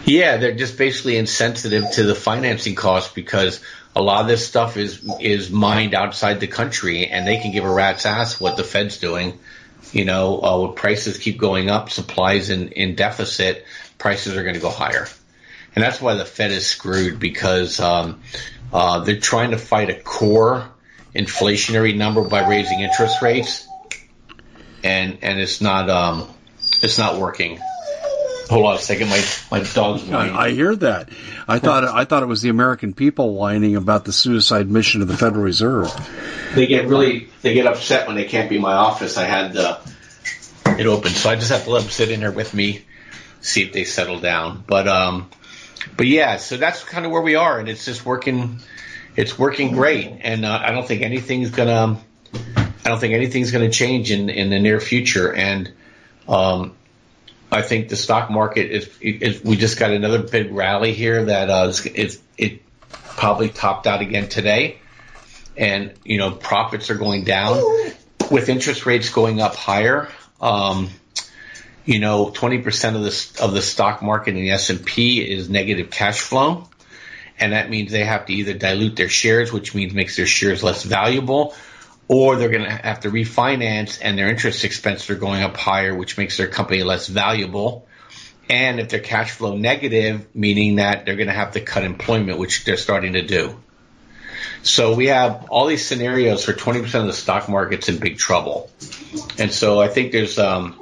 Yeah, 0.05 0.37
they're 0.37 0.55
just 0.55 0.79
basically 0.79 1.17
insensitive 1.17 1.91
to 1.93 2.05
the 2.05 2.15
financing 2.15 2.75
costs 2.75 3.13
because 3.13 3.61
a 3.95 4.03
lot 4.03 4.21
of 4.21 4.29
this 4.29 4.47
stuff 4.47 4.77
is 4.77 5.09
is 5.21 5.51
mined 5.51 5.95
outside 5.95 6.39
the 6.39 6.47
country, 6.47 7.07
and 7.07 7.27
they 7.27 7.39
can 7.39 7.51
give 7.51 7.65
a 7.65 7.73
rat's 7.73 8.07
ass 8.07 8.39
what 8.39 8.57
the 8.57 8.65
Fed's 8.65 8.99
doing. 8.99 9.39
You 9.93 10.05
know, 10.05 10.39
uh, 10.41 10.69
prices 10.73 11.19
keep 11.19 11.39
going 11.39 11.71
up, 11.71 11.91
supplies 11.91 12.51
in, 12.51 12.69
in 12.69 12.95
deficit, 12.95 13.65
prices 13.99 14.37
are 14.37 14.43
going 14.43 14.55
to 14.55 14.61
go 14.61 14.71
higher, 14.71 15.09
and 15.75 15.83
that's 15.83 16.01
why 16.01 16.15
the 16.15 16.25
Fed 16.25 16.51
is 16.51 16.67
screwed 16.67 17.19
because 17.19 17.81
um, 17.81 18.21
uh, 18.73 19.01
they're 19.01 19.21
trying 19.21 19.53
to 19.53 19.59
fight 19.59 19.91
a 19.91 19.95
core 19.95 20.69
inflationary 21.15 21.97
number 21.97 22.23
by 22.23 22.47
raising 22.49 22.81
interest 22.81 23.23
rates, 23.23 23.67
and 24.85 25.19
and 25.23 25.41
it's 25.41 25.61
not 25.61 25.89
um, 25.89 26.29
it's 26.83 26.99
not 26.99 27.19
working. 27.19 27.59
Hold 28.49 28.67
on 28.67 28.77
a 28.77 28.79
second, 28.79 29.09
my 29.09 29.25
my 29.51 29.61
dog's 29.61 30.05
whining. 30.05 30.35
I 30.35 30.51
hear 30.51 30.77
that. 30.77 31.09
I 31.49 31.59
thought 31.59 31.85
I 31.85 32.05
thought 32.05 32.23
it 32.23 32.27
was 32.27 32.43
the 32.43 32.49
American 32.49 32.95
people 32.95 33.35
whining 33.35 33.75
about 33.75 34.05
the 34.05 34.13
suicide 34.13 34.71
mission 34.71 35.03
of 35.03 35.09
the 35.09 35.17
Federal 35.17 35.43
Reserve. 35.43 35.91
They 36.55 36.67
get 36.67 36.87
really 36.87 37.29
they 37.43 37.55
get 37.55 37.67
upset 37.67 38.07
when 38.07 38.15
they 38.15 38.25
can't 38.25 38.49
be 38.49 38.57
in 38.57 38.63
my 38.63 38.75
office. 38.75 39.17
I 39.17 39.25
had 39.25 39.53
the 39.53 39.81
it 40.79 40.87
open, 40.87 41.11
so 41.11 41.29
I 41.29 41.35
just 41.35 41.51
have 41.51 41.65
to 41.65 41.71
let 41.71 41.83
them 41.83 41.91
sit 41.91 42.11
in 42.11 42.21
there 42.21 42.31
with 42.31 42.55
me, 42.55 42.85
see 43.41 43.63
if 43.63 43.73
they 43.73 43.85
settle 43.85 44.21
down. 44.21 44.63
But 44.67 44.87
um, 44.87 45.29
but 45.97 46.07
yeah, 46.07 46.37
so 46.37 46.57
that's 46.57 46.85
kind 46.85 47.05
of 47.05 47.13
where 47.13 47.23
we 47.23 47.35
are, 47.35 47.59
and 47.59 47.69
it's 47.69 47.85
just 47.85 48.05
working. 48.05 48.61
It's 49.17 49.39
working 49.39 49.73
great, 49.73 50.19
and 50.21 50.45
uh, 50.45 50.61
I 50.63 50.71
don't 50.71 50.87
think 50.87 51.03
anything's 51.03 51.51
gonna. 51.51 51.99
I 52.55 52.89
don't 52.89 53.01
think 53.01 53.15
anything's 53.15 53.51
gonna 53.51 53.71
change 53.71 54.11
in 54.11 54.29
in 54.31 54.51
the 54.51 54.61
near 54.61 54.79
future, 54.79 55.33
and 55.33 55.73
um, 56.29 56.77
I 57.51 57.63
think 57.63 57.89
the 57.89 57.97
stock 57.97 58.31
market 58.31 58.71
is, 58.71 58.91
is 59.01 59.43
we 59.43 59.57
just 59.57 59.79
got 59.79 59.91
another 59.91 60.23
big 60.23 60.53
rally 60.53 60.93
here 60.93 61.27
that 61.27 61.49
uh, 61.49 61.67
is, 61.69 61.87
is 61.87 62.21
it 62.37 62.63
probably 62.91 63.49
topped 63.49 63.87
out 63.87 64.03
again 64.03 64.29
today, 64.29 64.79
and 65.57 65.95
you 66.05 66.19
know 66.19 66.33
profits 66.33 66.91
are 66.91 66.97
going 66.97 67.25
down 67.25 67.57
with 68.31 68.49
interest 68.49 68.87
rates 68.87 69.11
going 69.11 69.41
up 69.41 69.55
higher. 69.55 70.09
Um, 70.41 70.91
you 71.85 72.01
know, 72.01 72.27
20% 72.27 72.97
of 72.97 73.03
the 73.03 73.45
of 73.45 73.53
the 73.53 73.63
stock 73.63 74.03
market 74.03 74.31
in 74.31 74.43
the 74.43 74.51
S 74.51 74.71
and 74.71 74.85
P 74.85 75.21
is 75.21 75.49
negative 75.49 75.89
cash 75.89 76.21
flow, 76.21 76.69
and 77.39 77.53
that 77.53 77.71
means 77.71 77.93
they 77.93 78.05
have 78.05 78.27
to 78.27 78.33
either 78.33 78.55
dilute 78.55 78.97
their 78.97 79.09
shares, 79.09 79.53
which 79.53 79.75
means 79.75 79.95
makes 79.95 80.17
their 80.17 80.27
shares 80.27 80.65
less 80.65 80.83
valuable, 80.83 81.55
or 82.09 82.37
they're 82.37 82.51
going 82.51 82.65
to 82.65 82.71
have 82.71 83.01
to 83.01 83.11
refinance 83.11 83.99
and 84.01 84.17
their 84.17 84.29
interest 84.29 84.65
expenses 84.65 85.11
are 85.11 85.17
going 85.17 85.43
up 85.43 85.57
higher, 85.57 85.95
which 85.95 86.17
makes 86.17 86.37
their 86.37 86.47
company 86.47 86.83
less 86.83 87.09
valuable. 87.09 87.87
And 88.49 88.79
if 88.79 88.89
they're 88.89 89.01
cash 89.01 89.33
flow 89.33 89.57
negative, 89.57 90.27
meaning 90.35 90.77
that 90.77 91.05
they're 91.05 91.17
going 91.17 91.27
to 91.27 91.35
have 91.35 91.53
to 91.53 91.61
cut 91.61 91.83
employment, 91.83 92.39
which 92.39 92.65
they're 92.65 92.77
starting 92.77 93.15
to 93.15 93.23
do. 93.23 93.61
So 94.63 94.95
we 94.95 95.07
have 95.07 95.49
all 95.51 95.67
these 95.67 95.85
scenarios 95.85 96.45
for 96.45 96.53
20% 96.53 96.83
of 97.01 97.07
the 97.07 97.13
stock 97.13 97.49
market's 97.49 97.89
in 97.89 97.99
big 97.99 98.19
trouble. 98.19 98.71
And 99.39 99.53
so 99.53 99.81
I 99.81 99.89
think 99.89 100.13
there's, 100.13 100.39
um, 100.39 100.81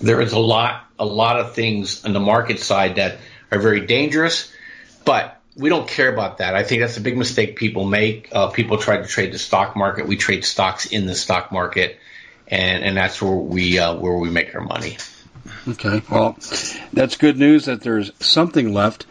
there 0.00 0.20
is 0.20 0.32
a 0.32 0.38
lot, 0.38 0.86
a 0.98 1.04
lot 1.04 1.38
of 1.38 1.54
things 1.54 2.04
on 2.04 2.14
the 2.14 2.20
market 2.20 2.58
side 2.58 2.96
that 2.96 3.18
are 3.50 3.58
very 3.58 3.86
dangerous, 3.86 4.50
but 5.04 5.41
we 5.56 5.68
don't 5.68 5.86
care 5.86 6.12
about 6.12 6.38
that. 6.38 6.54
I 6.54 6.62
think 6.62 6.80
that's 6.80 6.96
a 6.96 7.00
big 7.00 7.16
mistake 7.16 7.56
people 7.56 7.84
make. 7.84 8.28
Uh, 8.32 8.48
people 8.48 8.78
try 8.78 8.96
to 8.98 9.06
trade 9.06 9.32
the 9.32 9.38
stock 9.38 9.76
market. 9.76 10.06
We 10.06 10.16
trade 10.16 10.44
stocks 10.44 10.86
in 10.86 11.06
the 11.06 11.14
stock 11.14 11.52
market, 11.52 11.98
and 12.48 12.82
and 12.82 12.96
that's 12.96 13.20
where 13.20 13.32
we 13.32 13.78
uh, 13.78 13.94
where 13.94 14.16
we 14.16 14.30
make 14.30 14.54
our 14.54 14.62
money. 14.62 14.96
Okay, 15.66 16.02
well, 16.10 16.36
that's 16.92 17.16
good 17.16 17.36
news 17.36 17.66
that 17.66 17.82
there's 17.82 18.12
something 18.20 18.72
left. 18.72 19.06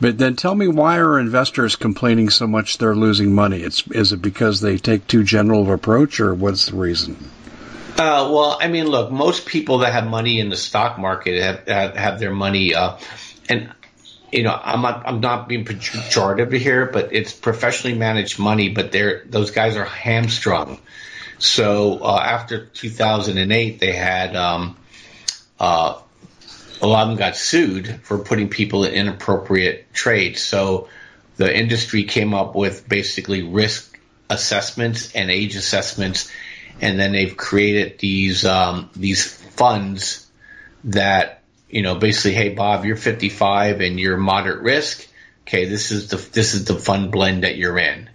But 0.00 0.18
then 0.18 0.36
tell 0.36 0.54
me 0.54 0.68
why 0.68 0.98
are 0.98 1.18
investors 1.18 1.76
complaining 1.76 2.30
so 2.30 2.46
much 2.46 2.78
they're 2.78 2.96
losing 2.96 3.34
money? 3.34 3.60
It's 3.60 3.86
is 3.88 4.12
it 4.12 4.20
because 4.20 4.60
they 4.60 4.78
take 4.78 5.06
too 5.06 5.24
general 5.24 5.62
of 5.62 5.68
approach, 5.68 6.20
or 6.20 6.34
what's 6.34 6.66
the 6.66 6.76
reason? 6.76 7.16
Uh, 7.96 8.28
well, 8.32 8.58
I 8.60 8.66
mean, 8.68 8.86
look, 8.86 9.12
most 9.12 9.46
people 9.46 9.78
that 9.78 9.92
have 9.92 10.06
money 10.06 10.40
in 10.40 10.48
the 10.48 10.56
stock 10.56 10.98
market 10.98 11.40
have 11.40 11.68
have, 11.68 11.96
have 11.96 12.18
their 12.18 12.32
money, 12.32 12.74
uh, 12.74 12.96
and 13.48 13.72
you 14.34 14.42
know, 14.42 14.60
I'm 14.62 14.82
not, 14.82 15.06
I'm 15.06 15.20
not 15.20 15.48
being 15.48 15.64
pejorative 15.64 16.52
here, 16.52 16.86
but 16.86 17.12
it's 17.12 17.32
professionally 17.32 17.96
managed 17.96 18.38
money, 18.38 18.68
but 18.68 18.90
they're, 18.90 19.22
those 19.26 19.52
guys 19.52 19.76
are 19.76 19.84
hamstrung. 19.84 20.80
So, 21.38 22.00
uh, 22.02 22.18
after 22.18 22.66
2008, 22.66 23.78
they 23.78 23.92
had, 23.92 24.34
um, 24.34 24.76
uh, 25.60 26.00
a 26.82 26.86
lot 26.86 27.04
of 27.04 27.08
them 27.10 27.16
got 27.16 27.36
sued 27.36 28.00
for 28.02 28.18
putting 28.18 28.48
people 28.48 28.84
in 28.84 28.94
inappropriate 28.94 29.92
trades. 29.92 30.42
So 30.42 30.88
the 31.36 31.56
industry 31.56 32.04
came 32.04 32.34
up 32.34 32.56
with 32.56 32.88
basically 32.88 33.42
risk 33.42 33.98
assessments 34.28 35.14
and 35.14 35.30
age 35.30 35.56
assessments, 35.56 36.30
and 36.80 36.98
then 36.98 37.12
they've 37.12 37.36
created 37.36 37.98
these 38.00 38.44
um, 38.44 38.90
these 38.96 39.32
funds 39.32 40.26
that 40.84 41.43
you 41.74 41.82
know, 41.82 41.96
basically, 41.96 42.34
hey 42.34 42.50
Bob, 42.50 42.84
you're 42.84 42.94
55 42.94 43.80
and 43.80 43.98
you're 43.98 44.16
moderate 44.16 44.62
risk. 44.62 45.08
Okay, 45.42 45.64
this 45.64 45.90
is 45.90 46.08
the 46.08 46.16
this 46.16 46.54
is 46.54 46.66
the 46.66 46.76
fund 46.76 47.10
blend 47.10 47.42
that 47.42 47.56
you're 47.56 47.76
in, 47.76 48.08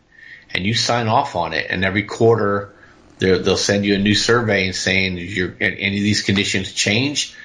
and 0.51 0.65
you 0.65 0.73
sign 0.73 1.09
off 1.09 1.35
on 1.35 1.51
it. 1.51 1.67
And 1.69 1.83
every 1.83 2.03
quarter, 2.03 2.73
they'll 3.17 3.57
send 3.57 3.85
you 3.85 3.95
a 3.95 3.97
new 3.97 4.15
survey 4.15 4.65
and 4.65 4.73
saying 4.73 5.17
your 5.17 5.57
any 5.59 5.97
of 5.97 6.03
these 6.03 6.21
conditions 6.21 6.71
change. 6.71 7.35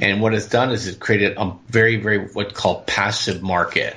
And 0.00 0.20
what 0.20 0.34
it's 0.34 0.48
done 0.48 0.72
is 0.72 0.88
it 0.88 0.98
created 0.98 1.36
a 1.36 1.56
very 1.68 1.94
very 1.94 2.18
what's 2.18 2.54
called 2.54 2.88
passive 2.88 3.40
market. 3.40 3.96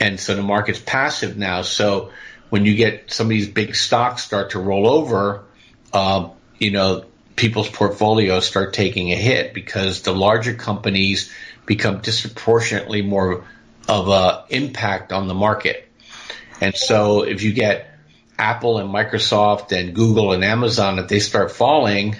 And 0.00 0.18
so 0.18 0.34
the 0.34 0.42
market's 0.42 0.80
passive 0.80 1.36
now. 1.36 1.60
So 1.60 2.10
when 2.48 2.64
you 2.64 2.74
get 2.74 3.12
some 3.12 3.26
of 3.26 3.30
these 3.30 3.48
big 3.48 3.76
stocks 3.76 4.22
start 4.22 4.52
to 4.52 4.60
roll 4.60 4.88
over, 4.88 5.44
uh, 5.92 6.30
you 6.58 6.70
know, 6.70 7.04
people's 7.38 7.70
portfolios 7.70 8.46
start 8.46 8.74
taking 8.74 9.12
a 9.12 9.16
hit 9.16 9.54
because 9.54 10.02
the 10.02 10.12
larger 10.12 10.54
companies 10.54 11.32
become 11.64 12.00
disproportionately 12.00 13.00
more 13.00 13.44
of 13.88 14.08
a 14.08 14.44
impact 14.50 15.12
on 15.12 15.28
the 15.28 15.34
market. 15.34 15.88
And 16.60 16.74
so 16.74 17.22
if 17.22 17.42
you 17.42 17.52
get 17.52 17.94
Apple 18.38 18.78
and 18.78 18.90
Microsoft 18.90 19.70
and 19.70 19.94
Google 19.94 20.32
and 20.32 20.44
Amazon, 20.44 20.98
if 20.98 21.06
they 21.06 21.20
start 21.20 21.52
falling, 21.52 22.16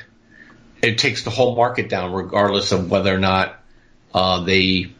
it 0.82 0.98
takes 0.98 1.24
the 1.24 1.30
whole 1.30 1.56
market 1.56 1.88
down, 1.88 2.12
regardless 2.12 2.70
of 2.70 2.88
whether 2.88 3.12
or 3.12 3.18
not 3.18 3.58
uh, 4.14 4.44
they 4.44 4.92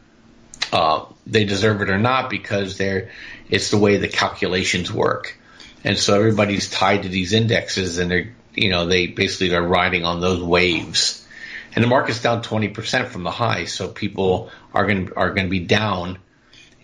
uh, 0.73 1.07
they 1.27 1.45
deserve 1.45 1.81
it 1.81 1.91
or 1.91 1.99
not, 1.99 2.29
because 2.29 2.77
they're 2.77 3.11
it's 3.49 3.71
the 3.71 3.79
way 3.79 3.97
the 3.97 4.09
calculations 4.09 4.93
work. 4.93 5.39
And 5.85 5.97
so 5.97 6.19
everybody's 6.19 6.69
tied 6.69 7.05
to 7.05 7.09
these 7.09 7.33
indexes, 7.33 7.99
and 7.99 8.11
they're 8.11 8.35
you 8.63 8.71
know, 8.71 8.87
they 8.87 9.07
basically 9.07 9.55
are 9.55 9.63
riding 9.63 10.05
on 10.05 10.21
those 10.21 10.43
waves. 10.43 11.27
And 11.75 11.85
the 11.85 11.89
market's 11.89 12.23
down 12.23 12.43
20% 12.43 13.09
from 13.09 13.23
the 13.23 13.31
high, 13.31 13.67
so 13.67 13.89
people 13.89 14.51
are 14.75 14.87
going 14.87 15.13
are 15.15 15.31
going 15.31 15.47
to 15.47 15.51
be 15.51 15.61
down 15.61 16.19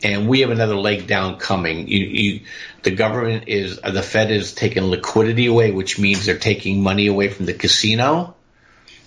and 0.04 0.28
we 0.28 0.40
have 0.40 0.50
another 0.50 0.76
leg 0.76 1.06
down 1.06 1.38
coming. 1.38 1.88
You, 1.88 2.04
you, 2.04 2.40
the 2.82 2.90
government 2.90 3.44
is, 3.48 3.80
the 3.80 4.02
Fed 4.02 4.30
is 4.30 4.52
taking 4.52 4.84
liquidity 4.84 5.46
away, 5.46 5.70
which 5.70 5.98
means 5.98 6.26
they're 6.26 6.36
taking 6.36 6.82
money 6.82 7.06
away 7.06 7.28
from 7.28 7.46
the 7.46 7.54
casino. 7.54 8.34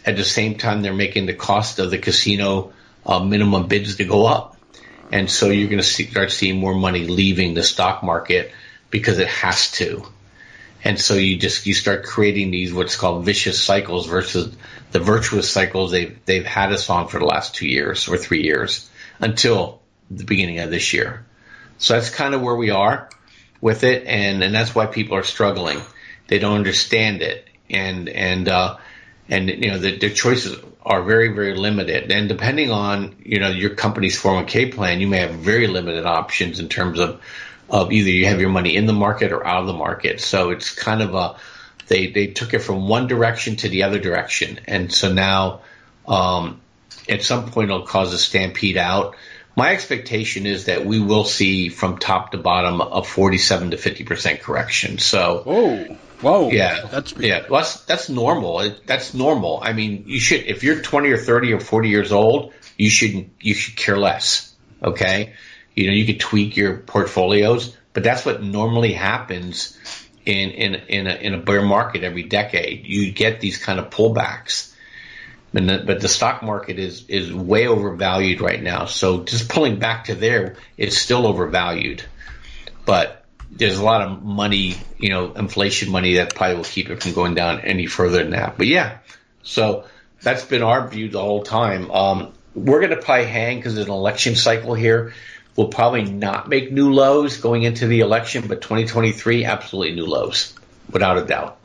At 0.04 0.16
the 0.16 0.24
same 0.24 0.58
time, 0.58 0.82
they're 0.82 0.94
making 0.94 1.28
the 1.28 1.36
cost 1.36 1.78
of 1.78 1.92
the 1.92 2.00
casino 2.00 2.74
uh, 3.06 3.20
minimum 3.20 3.68
bids 3.68 3.98
to 3.98 4.06
go 4.06 4.26
up. 4.26 4.58
And 5.12 5.30
so 5.30 5.50
you're 5.50 5.70
going 5.70 5.78
to 5.78 5.84
see, 5.84 6.08
start 6.08 6.32
seeing 6.32 6.60
more 6.60 6.74
money 6.74 7.06
leaving 7.06 7.54
the 7.54 7.64
stock 7.64 8.02
market 8.02 8.52
because 8.90 9.20
it 9.20 9.28
has 9.28 9.72
to. 9.74 10.04
And 10.88 10.98
so 10.98 11.16
you 11.16 11.36
just, 11.36 11.66
you 11.66 11.74
start 11.74 12.06
creating 12.06 12.50
these 12.50 12.74
what's 12.74 12.96
called 12.96 13.26
vicious 13.26 13.62
cycles 13.62 14.08
versus 14.08 14.56
the 14.94 15.02
virtuous 15.02 15.52
cycles 15.52 15.92
they've, 15.92 16.18
they've 16.24 16.46
had 16.46 16.72
us 16.72 16.90
on 16.90 17.10
for 17.10 17.20
the 17.20 17.26
last 17.26 17.56
two 17.56 17.68
years 17.68 18.08
or 18.08 18.16
three 18.16 18.44
years 18.44 18.90
until 19.20 19.82
the 20.10 20.24
beginning 20.24 20.60
of 20.60 20.72
this 20.72 20.94
year. 20.94 21.26
So 21.78 21.96
that's 21.96 22.10
kind 22.10 22.34
of 22.34 22.42
where 22.42 22.56
we 22.56 22.70
are 22.70 23.10
with 23.60 23.84
it. 23.84 24.08
And, 24.08 24.42
and 24.42 24.56
that's 24.56 24.74
why 24.74 24.86
people 24.86 25.18
are 25.18 25.24
struggling. 25.24 25.82
They 26.30 26.40
don't 26.40 26.56
understand 26.56 27.22
it. 27.22 27.46
And, 27.70 28.08
and, 28.08 28.48
uh, 28.48 28.78
and 29.28 29.50
you 29.50 29.72
know 29.72 29.78
the, 29.78 29.98
the 29.98 30.10
choices 30.10 30.58
are 30.86 31.04
very 31.04 31.34
very 31.34 31.54
limited 31.54 32.10
and 32.14 32.30
depending 32.30 32.72
on 32.72 33.14
you 33.26 33.42
know 33.42 33.50
your 33.50 33.76
company's 33.76 34.18
401k 34.18 34.74
plan 34.74 35.02
you 35.02 35.08
may 35.08 35.18
have 35.18 35.32
very 35.32 35.68
limited 35.68 36.06
options 36.06 36.62
in 36.62 36.70
terms 36.70 36.98
of 36.98 37.22
of 37.70 37.92
either 37.92 38.10
you 38.10 38.26
have 38.26 38.40
your 38.40 38.50
money 38.50 38.76
in 38.76 38.86
the 38.86 38.94
market 38.94 39.32
or 39.32 39.46
out 39.46 39.62
of 39.62 39.68
the 39.68 39.74
market 39.74 40.20
so 40.20 40.52
it's 40.52 40.74
kind 40.74 41.02
of 41.02 41.14
a 41.14 41.36
they 41.88 42.08
they 42.08 42.28
took 42.28 42.54
it 42.54 42.60
from 42.60 42.88
one 42.88 43.08
direction 43.08 43.56
to 43.56 43.70
the 43.70 43.84
other 43.84 44.00
direction 44.00 44.60
and 44.66 44.92
so 44.92 45.12
now 45.12 45.62
um, 46.08 46.62
at 47.10 47.24
some 47.24 47.50
point 47.52 47.70
it'll 47.70 47.86
cause 47.86 48.14
a 48.14 48.18
stampede 48.18 48.78
out 48.78 49.16
my 49.56 49.74
expectation 49.74 50.46
is 50.46 50.66
that 50.66 50.86
we 50.86 51.00
will 51.00 51.26
see 51.26 51.70
from 51.70 51.98
top 51.98 52.32
to 52.32 52.38
bottom 52.38 52.80
a 52.80 53.04
47 53.04 53.72
to 53.72 53.78
50 53.78 54.04
percent 54.04 54.42
correction 54.42 54.98
so 54.98 55.44
oh 55.46 55.98
Whoa. 56.22 56.50
Yeah. 56.50 56.88
That's 56.90 57.14
yeah. 57.18 57.46
Well, 57.50 57.62
that's 57.62 57.86
that's 57.86 58.10
normal. 58.10 58.72
That's 58.86 59.14
normal. 59.14 59.60
I 59.62 59.74
mean, 59.74 60.06
you 60.08 60.20
should 60.20 60.46
if 60.46 60.64
you're 60.64 60.82
20 60.82 61.10
or 61.12 61.18
30 61.18 61.54
or 61.54 61.60
40 61.60 61.90
years 61.90 62.12
old, 62.12 62.54
you 62.78 62.90
should 62.90 63.30
you 63.40 63.54
should 63.54 63.76
care 63.76 63.98
less. 63.98 64.54
Okay. 64.82 65.34
You 65.78 65.86
know, 65.86 65.94
you 65.94 66.08
could 66.08 66.20
tweak 66.20 66.58
your 66.58 66.78
portfolios, 66.78 67.78
but 67.94 68.04
that's 68.04 68.26
what 68.26 68.42
normally 68.42 68.94
happens 68.94 69.78
in 70.26 70.50
in 70.50 70.74
in 70.74 71.06
a, 71.06 71.14
in 71.14 71.34
a 71.36 71.38
bear 71.38 71.62
market 71.62 72.04
every 72.04 72.24
decade. 72.24 72.88
You 72.88 73.12
get 73.12 73.40
these 73.40 73.60
kind 73.60 73.80
of 73.80 73.92
pullbacks. 73.92 74.74
The, 75.54 75.84
but 75.86 76.02
the 76.02 76.08
stock 76.08 76.42
market 76.42 76.80
is 76.80 77.06
is 77.08 77.32
way 77.32 77.68
overvalued 77.68 78.42
right 78.42 78.62
now. 78.62 78.86
So 78.86 79.24
just 79.24 79.50
pulling 79.50 79.78
back 79.78 80.06
to 80.06 80.16
there, 80.16 80.56
it's 80.78 80.98
still 80.98 81.28
overvalued. 81.28 82.04
But 82.86 83.24
there's 83.52 83.78
a 83.78 83.84
lot 83.84 84.02
of 84.02 84.24
money, 84.24 84.78
you 84.98 85.10
know, 85.10 85.34
inflation 85.34 85.92
money 85.92 86.16
that 86.16 86.34
probably 86.34 86.56
will 86.56 86.64
keep 86.64 86.90
it 86.90 87.04
from 87.04 87.14
going 87.14 87.36
down 87.36 87.62
any 87.62 87.86
further 87.86 88.18
than 88.18 88.32
that. 88.32 88.58
But 88.58 88.66
yeah, 88.66 88.98
so 89.44 89.86
that's 90.24 90.44
been 90.44 90.64
our 90.64 90.88
view 90.88 91.10
the 91.10 91.22
whole 91.22 91.44
time. 91.44 91.92
Um, 91.92 92.34
we're 92.56 92.80
going 92.80 92.96
to 92.96 93.02
probably 93.02 93.26
hang 93.26 93.58
because 93.58 93.76
there's 93.76 93.86
an 93.86 93.94
election 93.94 94.36
cycle 94.36 94.74
here. 94.74 95.14
We'll 95.58 95.68
probably 95.68 96.06
not 96.06 96.48
make 96.48 96.72
new 96.72 96.94
lows 96.94 97.38
going 97.38 97.64
into 97.64 97.88
the 97.88 98.00
election, 98.00 98.48
but 98.48 98.62
2023, 98.62 99.44
absolutely 99.44 99.96
new 99.96 100.06
lows, 100.06 100.54
without 100.90 101.18
a 101.18 101.26
doubt. 101.26 101.58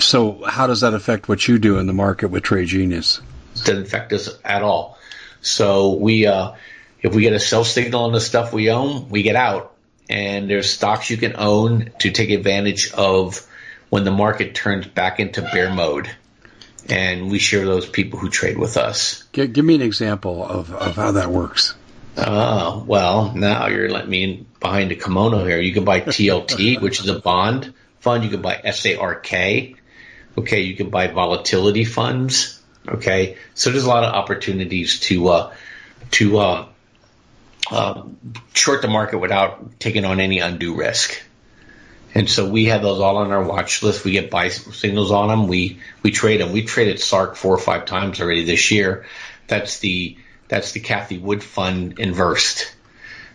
So, 0.00 0.42
how 0.44 0.66
does 0.66 0.80
that 0.80 0.92
affect 0.92 1.28
what 1.28 1.46
you 1.46 1.58
do 1.58 1.78
in 1.78 1.86
the 1.86 1.92
market 1.92 2.28
with 2.28 2.42
Trade 2.42 2.66
Genius? 2.68 3.20
It 3.54 3.64
doesn't 3.64 3.82
affect 3.84 4.12
us 4.12 4.28
at 4.44 4.62
all. 4.62 4.98
So, 5.40 5.94
we, 5.94 6.26
uh, 6.26 6.52
if 7.00 7.14
we 7.14 7.22
get 7.22 7.32
a 7.32 7.40
sell 7.40 7.64
signal 7.64 8.04
on 8.04 8.12
the 8.12 8.20
stuff 8.20 8.52
we 8.52 8.70
own, 8.70 9.08
we 9.08 9.22
get 9.22 9.36
out 9.36 9.72
and 10.12 10.50
there's 10.50 10.68
stocks 10.68 11.08
you 11.10 11.16
can 11.16 11.36
own 11.36 11.90
to 12.00 12.10
take 12.10 12.30
advantage 12.30 12.92
of 12.92 13.46
when 13.88 14.04
the 14.04 14.10
market 14.10 14.54
turns 14.54 14.86
back 14.86 15.20
into 15.20 15.42
bear 15.42 15.72
mode. 15.72 16.10
And 16.88 17.30
we 17.30 17.38
share 17.38 17.64
those 17.64 17.88
people 17.88 18.18
who 18.18 18.28
trade 18.28 18.58
with 18.58 18.76
us. 18.76 19.22
Give, 19.32 19.52
give 19.52 19.64
me 19.64 19.76
an 19.76 19.82
example 19.82 20.44
of, 20.44 20.72
of 20.72 20.96
how 20.96 21.12
that 21.12 21.30
works. 21.30 21.74
Oh, 22.16 22.84
well, 22.86 23.32
now 23.34 23.68
you're 23.68 23.88
letting 23.88 24.10
me 24.10 24.22
in 24.22 24.46
behind 24.60 24.90
the 24.90 24.96
kimono 24.96 25.44
here. 25.44 25.60
You 25.60 25.72
can 25.72 25.84
buy 25.84 26.00
TLT, 26.00 26.80
which 26.82 27.00
is 27.00 27.08
a 27.08 27.18
bond 27.18 27.72
fund. 28.00 28.24
You 28.24 28.30
can 28.30 28.42
buy 28.42 28.60
SARK. 28.70 29.32
Okay. 30.38 30.60
You 30.60 30.76
can 30.76 30.90
buy 30.90 31.08
volatility 31.08 31.84
funds. 31.84 32.60
Okay. 32.86 33.36
So 33.54 33.70
there's 33.70 33.84
a 33.84 33.88
lot 33.88 34.04
of 34.04 34.14
opportunities 34.14 35.00
to, 35.00 35.28
uh, 35.28 35.54
to, 36.12 36.38
uh, 36.38 36.66
uh, 37.70 38.02
short 38.54 38.82
the 38.82 38.88
market 38.88 39.18
without 39.18 39.78
taking 39.80 40.04
on 40.04 40.20
any 40.20 40.40
undue 40.40 40.74
risk. 40.74 41.22
And 42.14 42.28
so 42.28 42.48
we 42.48 42.66
have 42.66 42.82
those 42.82 43.00
all 43.00 43.16
on 43.16 43.30
our 43.32 43.42
watch 43.42 43.82
list. 43.82 44.04
We 44.04 44.12
get 44.12 44.30
buy 44.30 44.48
signals 44.48 45.10
on 45.10 45.28
them. 45.28 45.48
We 45.48 45.78
we 46.02 46.10
trade 46.10 46.40
them. 46.40 46.52
We 46.52 46.62
traded 46.62 47.00
SARK 47.00 47.36
four 47.36 47.54
or 47.54 47.58
five 47.58 47.86
times 47.86 48.20
already 48.20 48.44
this 48.44 48.70
year. 48.70 49.06
That's 49.46 49.78
the 49.78 50.18
that's 50.52 50.72
the 50.72 50.80
Cathie 50.80 51.18
Wood 51.18 51.42
fund 51.42 51.98
inversed. 51.98 52.74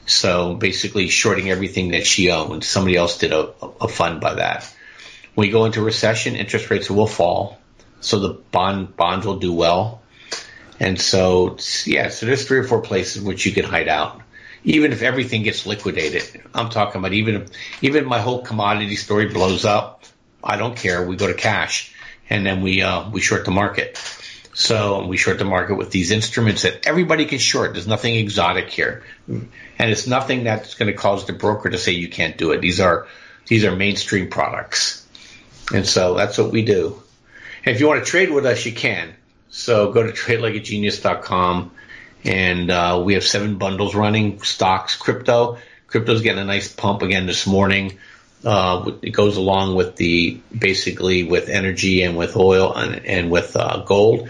So 0.05 0.53
basically 0.53 1.07
shorting 1.09 1.49
everything 1.49 1.91
that 1.91 2.05
she 2.05 2.29
owns. 2.29 2.67
Somebody 2.67 2.95
else 2.95 3.17
did 3.17 3.33
a, 3.33 3.53
a 3.81 3.87
fund 3.87 4.21
by 4.21 4.35
that. 4.35 4.71
When 5.33 5.47
we 5.47 5.51
go 5.51 5.65
into 5.65 5.81
recession, 5.81 6.35
interest 6.35 6.69
rates 6.69 6.91
will 6.91 7.07
fall. 7.07 7.59
So 8.01 8.19
the 8.19 8.33
bond 8.51 8.95
bonds 8.95 9.25
will 9.25 9.39
do 9.39 9.51
well. 9.51 10.03
And 10.79 11.01
so 11.01 11.57
yeah, 11.85 12.09
so 12.09 12.27
there's 12.27 12.47
three 12.47 12.59
or 12.59 12.63
four 12.63 12.81
places 12.81 13.23
which 13.23 13.47
you 13.47 13.51
can 13.51 13.65
hide 13.65 13.87
out 13.87 14.21
even 14.63 14.91
if 14.91 15.01
everything 15.01 15.43
gets 15.43 15.65
liquidated, 15.65 16.43
I'm 16.53 16.69
talking 16.69 16.99
about 16.99 17.13
even 17.13 17.35
if, 17.35 17.49
even 17.81 18.05
my 18.05 18.19
whole 18.19 18.41
commodity 18.41 18.97
story 18.97 19.27
blows 19.27 19.63
up, 19.63 20.03
I 20.43 20.57
don't 20.57 20.75
care. 20.75 21.07
We 21.07 21.15
go 21.15 21.27
to 21.27 21.33
cash 21.33 21.93
and 22.29 22.45
then 22.45 22.61
we, 22.61 22.81
uh, 22.81 23.09
we 23.09 23.21
short 23.21 23.45
the 23.45 23.51
market. 23.51 23.97
So 24.59 25.05
we 25.05 25.17
short 25.17 25.37
the 25.37 25.45
market 25.45 25.75
with 25.75 25.91
these 25.91 26.09
instruments 26.09 26.63
that 26.63 26.87
everybody 26.87 27.25
can 27.25 27.37
short. 27.37 27.73
There's 27.73 27.85
nothing 27.85 28.15
exotic 28.15 28.71
here. 28.71 29.03
And 29.27 29.51
it's 29.77 30.07
nothing 30.07 30.45
that's 30.45 30.73
going 30.73 30.91
to 30.91 30.97
cause 30.97 31.27
the 31.27 31.33
broker 31.33 31.69
to 31.69 31.77
say 31.77 31.91
you 31.91 32.09
can't 32.09 32.39
do 32.39 32.53
it. 32.53 32.59
These 32.59 32.79
are, 32.79 33.07
these 33.45 33.65
are 33.65 33.75
mainstream 33.75 34.31
products. 34.31 35.05
And 35.71 35.85
so 35.85 36.15
that's 36.15 36.39
what 36.39 36.51
we 36.51 36.65
do. 36.65 36.99
And 37.65 37.75
if 37.75 37.79
you 37.79 37.87
want 37.87 38.03
to 38.03 38.09
trade 38.09 38.31
with 38.31 38.47
us, 38.47 38.65
you 38.65 38.71
can. 38.71 39.13
So 39.51 39.91
go 39.91 40.01
to 40.01 40.11
tradelikeagenius.com 40.11 41.71
and 42.23 42.71
uh, 42.71 43.03
we 43.05 43.13
have 43.13 43.23
seven 43.23 43.59
bundles 43.59 43.93
running 43.93 44.41
stocks 44.41 44.95
crypto 44.95 45.59
crypto's 45.85 46.23
getting 46.23 46.41
a 46.41 46.45
nice 46.45 46.67
pump 46.73 47.03
again 47.03 47.27
this 47.27 47.45
morning 47.45 47.99
uh, 48.43 48.91
it 49.03 49.11
goes 49.11 49.37
along 49.37 49.75
with 49.75 49.95
the 49.97 50.41
basically 50.57 51.23
with 51.23 51.47
energy 51.47 52.01
and 52.01 52.17
with 52.17 52.35
oil 52.35 52.73
and, 52.73 53.05
and 53.05 53.29
with 53.29 53.55
uh, 53.55 53.83
gold 53.85 54.29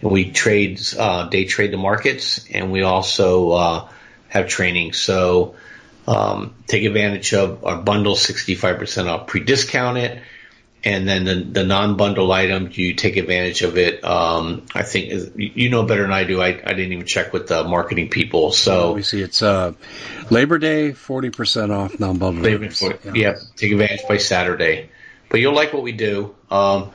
and 0.00 0.10
we 0.10 0.30
trade 0.30 0.80
uh, 0.98 1.28
day 1.28 1.44
trade 1.44 1.72
the 1.72 1.76
markets 1.76 2.46
and 2.50 2.72
we 2.72 2.82
also 2.82 3.50
uh, 3.50 3.88
have 4.28 4.48
training 4.48 4.92
so 4.92 5.54
um, 6.06 6.54
take 6.66 6.84
advantage 6.84 7.34
of 7.34 7.64
our 7.64 7.82
bundle 7.82 8.14
65% 8.14 9.08
off 9.08 9.26
pre-discount 9.26 9.98
it 9.98 10.22
and 10.84 11.08
then 11.08 11.24
the, 11.24 11.34
the 11.34 11.64
non-bundle 11.64 12.30
item, 12.30 12.70
you 12.72 12.94
take 12.94 13.16
advantage 13.16 13.62
of 13.62 13.76
it. 13.76 14.04
Um, 14.04 14.66
I 14.74 14.82
think 14.84 15.32
you 15.36 15.70
know 15.70 15.82
better 15.84 16.02
than 16.02 16.12
I 16.12 16.24
do. 16.24 16.40
I, 16.40 16.48
I 16.48 16.72
didn't 16.72 16.92
even 16.92 17.06
check 17.06 17.32
with 17.32 17.48
the 17.48 17.64
marketing 17.64 18.10
people. 18.10 18.52
So 18.52 18.92
we 18.92 19.02
see 19.02 19.20
it's 19.20 19.42
uh, 19.42 19.72
Labor 20.30 20.58
Day, 20.58 20.92
forty 20.92 21.30
percent 21.30 21.72
off 21.72 21.98
non-bundle. 21.98 22.42
Labor, 22.44 22.68
yeah. 22.80 23.12
yeah, 23.14 23.34
take 23.56 23.72
advantage 23.72 24.06
by 24.08 24.18
Saturday. 24.18 24.90
But 25.30 25.40
you'll 25.40 25.54
like 25.54 25.72
what 25.72 25.82
we 25.82 25.92
do. 25.92 26.34
Um, 26.50 26.92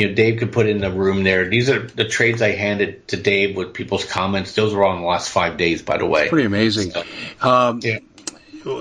you 0.00 0.08
know, 0.08 0.14
Dave 0.14 0.38
could 0.38 0.52
put 0.52 0.66
in 0.66 0.78
the 0.78 0.90
room 0.90 1.22
there. 1.22 1.48
These 1.48 1.70
are 1.70 1.80
the 1.80 2.04
trades 2.04 2.42
I 2.42 2.52
handed 2.52 3.06
to 3.08 3.16
Dave 3.16 3.56
with 3.56 3.74
people's 3.74 4.04
comments. 4.04 4.54
Those 4.54 4.74
were 4.74 4.84
all 4.84 4.94
in 4.96 5.02
the 5.02 5.06
last 5.06 5.30
five 5.30 5.56
days, 5.56 5.82
by 5.82 5.98
the 5.98 6.06
way. 6.06 6.28
Pretty 6.28 6.46
amazing. 6.46 6.90
So, 6.90 7.04
um, 7.42 7.80
yeah 7.82 7.98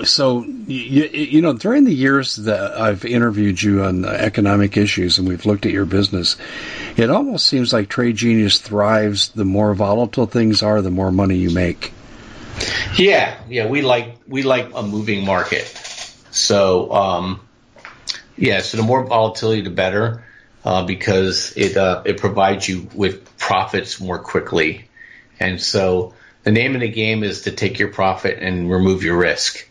so 0.04 0.44
you, 0.44 1.06
you 1.06 1.42
know 1.42 1.54
during 1.54 1.86
the 1.86 1.94
years 1.94 2.36
that 2.38 2.78
I've 2.78 3.06
interviewed 3.06 3.62
you 3.62 3.84
on 3.84 4.06
economic 4.06 4.76
issues 4.78 5.18
and 5.18 5.28
we've 5.28 5.46
looked 5.46 5.66
at 5.66 5.72
your 5.72 5.86
business, 5.86 6.38
it 6.98 7.10
almost 7.10 7.48
seems 7.48 7.72
like 7.72 7.90
Trade 7.90 8.16
Genius 8.16 8.60
thrives. 8.60 9.30
The 9.30 9.46
more 9.46 9.74
volatile 9.74 10.26
things 10.26 10.64
are, 10.64 10.82
the 10.82 10.92
more 10.92 11.12
money 11.12 11.38
you 11.38 11.50
make. 11.50 11.94
Yeah, 12.98 13.40
yeah, 13.48 13.68
we 13.68 13.82
like 13.82 14.18
we 14.28 14.44
like 14.44 14.72
a 14.76 14.84
moving 14.84 15.26
market. 15.26 15.66
So 16.32 16.92
um, 16.92 17.48
yeah, 18.36 18.60
so 18.62 18.78
the 18.78 18.84
more 18.84 19.06
volatility, 19.06 19.62
the 19.62 19.70
better, 19.70 20.26
uh, 20.64 20.86
because 20.86 21.54
it 21.56 21.78
uh, 21.78 22.04
it 22.06 22.18
provides 22.18 22.68
you 22.68 22.88
with 22.94 23.38
profits 23.38 24.00
more 24.00 24.20
quickly, 24.20 24.90
and 25.40 25.62
so 25.62 26.14
the 26.44 26.52
name 26.52 26.76
of 26.76 26.82
the 26.82 26.90
game 26.90 27.24
is 27.24 27.42
to 27.42 27.52
take 27.52 27.80
your 27.80 27.90
profit 27.90 28.40
and 28.40 28.72
remove 28.72 29.04
your 29.04 29.18
risk. 29.18 29.66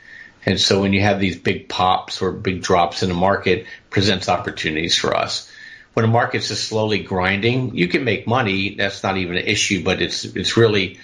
And 0.45 0.61
so 0.61 0.81
when 0.81 0.93
you 0.93 1.01
have 1.01 1.21
these 1.21 1.37
big 1.37 1.69
pops 1.69 2.23
or 2.23 2.33
big 2.33 2.63
drops 2.63 3.03
in 3.03 3.09
the 3.09 3.15
market, 3.15 3.67
presents 3.91 4.29
opportunities 4.29 4.97
for 4.97 5.15
us. 5.17 5.51
When 5.95 6.05
the 6.05 6.13
market's 6.13 6.49
just 6.49 6.65
slowly 6.69 7.01
grinding, 7.01 7.75
you 7.77 7.89
can 7.89 8.05
make 8.05 8.27
money. 8.27 8.75
That's 8.77 9.03
not 9.03 9.17
even 9.17 9.37
an 9.37 9.45
issue, 9.45 9.83
but 9.83 10.01
it's, 10.01 10.25
it's 10.25 10.57
really, 10.57 11.01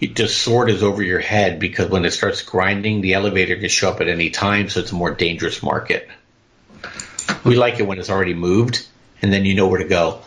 the 0.00 0.28
sword 0.28 0.70
is 0.70 0.82
over 0.82 1.02
your 1.02 1.18
head 1.18 1.60
because 1.60 1.90
when 1.90 2.04
it 2.04 2.12
starts 2.12 2.42
grinding, 2.42 3.00
the 3.00 3.14
elevator 3.14 3.56
can 3.56 3.68
show 3.68 3.90
up 3.90 4.00
at 4.00 4.08
any 4.08 4.30
time, 4.30 4.70
so 4.70 4.80
it's 4.80 4.92
a 4.92 4.94
more 4.94 5.14
dangerous 5.14 5.62
market. 5.62 6.08
We 7.44 7.56
like 7.56 7.80
it 7.80 7.86
when 7.86 7.98
it's 7.98 8.10
already 8.10 8.34
moved, 8.34 8.86
and 9.22 9.32
then 9.32 9.44
you 9.44 9.54
know 9.54 9.68
where 9.68 9.78
to 9.78 9.88
go. 9.88 10.22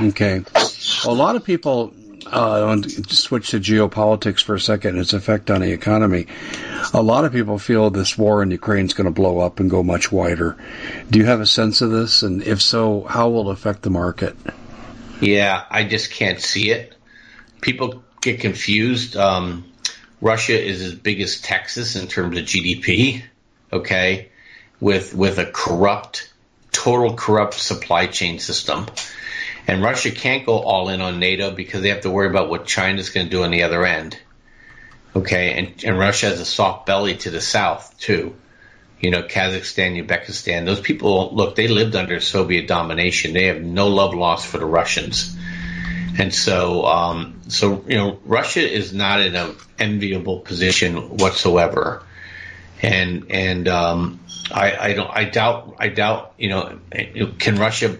Okay. 0.00 0.42
Well, 1.04 1.14
a 1.14 1.16
lot 1.16 1.36
of 1.36 1.44
people 1.44 1.94
uh, 2.26 2.82
switch 2.82 3.50
to 3.50 3.60
geopolitics 3.60 4.42
for 4.42 4.54
a 4.54 4.60
second, 4.60 4.90
and 4.90 5.00
its 5.00 5.12
effect 5.12 5.50
on 5.50 5.60
the 5.60 5.72
economy. 5.72 6.26
A 6.92 7.02
lot 7.02 7.24
of 7.24 7.32
people 7.32 7.58
feel 7.58 7.90
this 7.90 8.16
war 8.16 8.42
in 8.42 8.50
Ukraine 8.50 8.86
is 8.86 8.94
going 8.94 9.06
to 9.06 9.10
blow 9.10 9.40
up 9.40 9.60
and 9.60 9.70
go 9.70 9.82
much 9.82 10.10
wider. 10.10 10.56
Do 11.10 11.18
you 11.18 11.26
have 11.26 11.40
a 11.40 11.46
sense 11.46 11.80
of 11.80 11.90
this? 11.90 12.22
And 12.22 12.42
if 12.42 12.60
so, 12.62 13.02
how 13.02 13.30
will 13.30 13.50
it 13.50 13.54
affect 13.54 13.82
the 13.82 13.90
market? 13.90 14.36
Yeah, 15.20 15.64
I 15.70 15.84
just 15.84 16.10
can't 16.10 16.40
see 16.40 16.70
it. 16.70 16.94
People 17.60 18.02
get 18.20 18.40
confused. 18.40 19.16
Um, 19.16 19.72
Russia 20.20 20.60
is 20.60 20.82
as 20.82 20.94
big 20.94 21.20
as 21.20 21.40
Texas 21.40 21.96
in 21.96 22.08
terms 22.08 22.38
of 22.38 22.44
GDP. 22.44 23.22
Okay, 23.72 24.30
with 24.80 25.14
with 25.14 25.38
a 25.38 25.46
corrupt, 25.46 26.32
total 26.74 27.14
corrupt 27.14 27.54
supply 27.54 28.06
chain 28.06 28.38
system. 28.38 28.86
And 29.66 29.82
Russia 29.82 30.10
can't 30.10 30.44
go 30.44 30.58
all 30.58 30.90
in 30.90 31.00
on 31.00 31.18
NATO 31.18 31.50
because 31.50 31.80
they 31.80 31.88
have 31.88 32.02
to 32.02 32.10
worry 32.10 32.28
about 32.28 32.50
what 32.50 32.66
China's 32.66 33.08
going 33.08 33.26
to 33.26 33.30
do 33.30 33.44
on 33.44 33.50
the 33.50 33.62
other 33.62 33.86
end. 33.86 34.18
Okay, 35.16 35.52
and, 35.54 35.84
and 35.84 35.98
Russia 35.98 36.26
has 36.26 36.40
a 36.40 36.44
soft 36.44 36.86
belly 36.86 37.16
to 37.18 37.30
the 37.30 37.40
south 37.40 37.98
too. 37.98 38.34
You 39.00 39.10
know, 39.10 39.22
Kazakhstan, 39.22 40.04
Uzbekistan, 40.04 40.66
those 40.66 40.80
people, 40.80 41.30
look, 41.32 41.56
they 41.56 41.68
lived 41.68 41.94
under 41.94 42.20
Soviet 42.20 42.66
domination. 42.66 43.32
They 43.32 43.46
have 43.46 43.62
no 43.62 43.88
love 43.88 44.14
lost 44.14 44.46
for 44.46 44.58
the 44.58 44.66
Russians. 44.66 45.36
And 46.18 46.34
so, 46.34 46.84
um, 46.84 47.40
so, 47.48 47.84
you 47.86 47.96
know, 47.96 48.18
Russia 48.24 48.60
is 48.60 48.92
not 48.92 49.20
in 49.20 49.34
an 49.34 49.56
enviable 49.78 50.40
position 50.40 51.18
whatsoever. 51.18 52.02
And, 52.82 53.30
and, 53.30 53.68
um, 53.68 54.20
I, 54.50 54.90
I 54.90 54.92
don't, 54.94 55.10
I 55.10 55.24
doubt, 55.24 55.76
I 55.78 55.88
doubt, 55.88 56.34
you 56.38 56.50
know, 56.50 56.78
can 57.38 57.56
Russia 57.56 57.98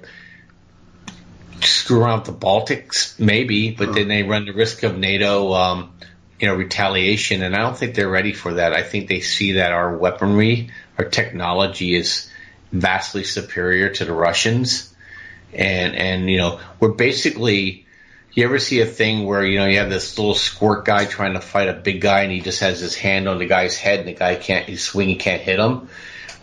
screw 1.61 2.03
around 2.03 2.27
the 2.27 2.33
Baltics? 2.33 3.19
Maybe, 3.19 3.71
but 3.71 3.95
then 3.95 4.09
they 4.09 4.23
run 4.23 4.45
the 4.45 4.53
risk 4.53 4.83
of 4.83 4.99
NATO, 4.99 5.53
um, 5.53 5.93
you 6.39 6.49
know, 6.49 6.55
retaliation. 6.55 7.43
And 7.43 7.55
I 7.55 7.61
don't 7.61 7.77
think 7.77 7.95
they're 7.95 8.11
ready 8.11 8.33
for 8.33 8.55
that. 8.55 8.73
I 8.73 8.83
think 8.83 9.09
they 9.09 9.21
see 9.21 9.53
that 9.53 9.73
our 9.73 9.97
weaponry, 9.97 10.71
our 10.99 11.05
technology 11.07 11.95
is 11.95 12.31
vastly 12.73 13.25
superior 13.25 13.91
to 13.91 14.05
the 14.05 14.13
Russians. 14.13 14.95
And, 15.53 15.95
and, 15.95 16.29
you 16.29 16.37
know, 16.37 16.61
we're 16.81 16.93
basically, 16.93 17.87
you 18.33 18.45
ever 18.45 18.59
see 18.59 18.81
a 18.81 18.87
thing 18.87 19.25
where, 19.25 19.45
you 19.45 19.59
know, 19.59 19.67
you 19.67 19.79
have 19.79 19.91
this 19.91 20.19
little 20.19 20.35
squirt 20.35 20.85
guy 20.85 21.05
trying 21.05 21.35
to 21.35 21.41
fight 21.41 21.69
a 21.69 21.75
big 21.75 22.01
guy 22.01 22.23
and 22.23 22.33
he 22.33 22.41
just 22.41 22.61
has 22.61 22.81
his 22.81 22.97
hand 22.97 23.29
on 23.29 23.39
the 23.39 23.47
guy's 23.47 23.77
head 23.77 24.01
and 24.01 24.09
the 24.09 24.15
guy 24.15 24.35
can't, 24.35 24.69
he's 24.69 24.83
swinging, 24.83 25.19
can't 25.19 25.41
hit 25.41 25.59
him. 25.59 25.89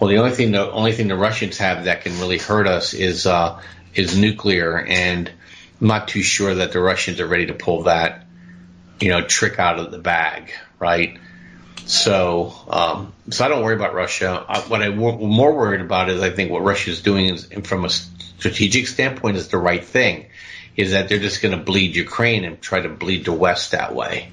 Well, 0.01 0.09
the 0.09 0.17
only 0.17 0.31
thing, 0.31 0.51
the 0.51 0.71
only 0.71 0.93
thing 0.93 1.09
the 1.09 1.15
Russians 1.15 1.59
have 1.59 1.83
that 1.83 2.01
can 2.01 2.17
really 2.19 2.39
hurt 2.39 2.65
us 2.65 2.95
is, 2.95 3.27
uh, 3.27 3.61
is 3.93 4.17
nuclear, 4.17 4.75
and 4.83 5.31
I'm 5.79 5.87
not 5.87 6.07
too 6.07 6.23
sure 6.23 6.55
that 6.55 6.71
the 6.71 6.79
Russians 6.79 7.19
are 7.19 7.27
ready 7.27 7.45
to 7.45 7.53
pull 7.53 7.83
that, 7.83 8.25
you 8.99 9.09
know, 9.09 9.21
trick 9.21 9.59
out 9.59 9.77
of 9.77 9.91
the 9.91 9.99
bag, 9.99 10.53
right? 10.79 11.19
So, 11.85 12.51
um, 12.67 13.13
so 13.29 13.45
I 13.45 13.47
don't 13.47 13.63
worry 13.63 13.75
about 13.75 13.93
Russia. 13.93 14.43
I, 14.49 14.61
what 14.61 14.81
I'm 14.81 14.97
more 14.97 15.55
worried 15.55 15.81
about 15.81 16.09
is 16.09 16.19
I 16.19 16.31
think 16.31 16.49
what 16.49 16.63
Russia 16.63 16.89
is 16.89 17.03
doing 17.03 17.27
is, 17.27 17.45
from 17.65 17.85
a 17.85 17.89
strategic 17.89 18.87
standpoint, 18.87 19.37
is 19.37 19.49
the 19.49 19.59
right 19.59 19.85
thing. 19.85 20.29
Is 20.75 20.93
that 20.93 21.09
they're 21.09 21.19
just 21.19 21.43
going 21.43 21.55
to 21.55 21.63
bleed 21.63 21.95
Ukraine 21.95 22.43
and 22.43 22.59
try 22.59 22.81
to 22.81 22.89
bleed 22.89 23.25
the 23.25 23.33
West 23.33 23.71
that 23.73 23.93
way. 23.93 24.31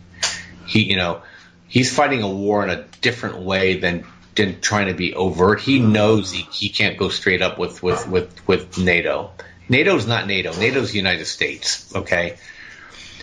He, 0.66 0.84
you 0.84 0.96
know, 0.96 1.20
he's 1.66 1.94
fighting 1.94 2.22
a 2.22 2.30
war 2.30 2.64
in 2.64 2.70
a 2.70 2.84
different 3.02 3.40
way 3.40 3.80
than 3.80 4.06
than 4.38 4.60
trying 4.60 4.88
to 4.88 4.94
be 4.94 5.14
overt. 5.14 5.60
He 5.60 5.78
knows 5.78 6.32
he, 6.32 6.42
he 6.50 6.68
can't 6.70 6.96
go 6.96 7.10
straight 7.10 7.42
up 7.42 7.58
with 7.58 7.82
with 7.82 8.08
with 8.08 8.48
with 8.48 8.78
NATO. 8.78 9.32
NATO's 9.68 10.06
not 10.06 10.26
NATO. 10.26 10.52
NATO's 10.52 10.92
the 10.92 10.96
United 10.96 11.26
States. 11.26 11.94
Okay. 11.94 12.38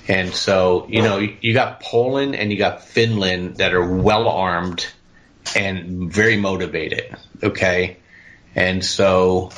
And 0.07 0.31
so, 0.33 0.85
you 0.87 1.01
know, 1.01 1.17
you, 1.17 1.53
got 1.53 1.81
Poland 1.81 2.35
and 2.35 2.51
you 2.51 2.57
got 2.59 2.83
Finland 2.83 3.57
that 3.57 3.73
are 3.73 3.83
well 3.83 4.27
armed 4.27 4.85
and 5.55 6.13
very 6.13 6.37
motivated. 6.37 7.15
Okay. 7.41 7.97
And 8.53 8.85
so, 8.85 9.51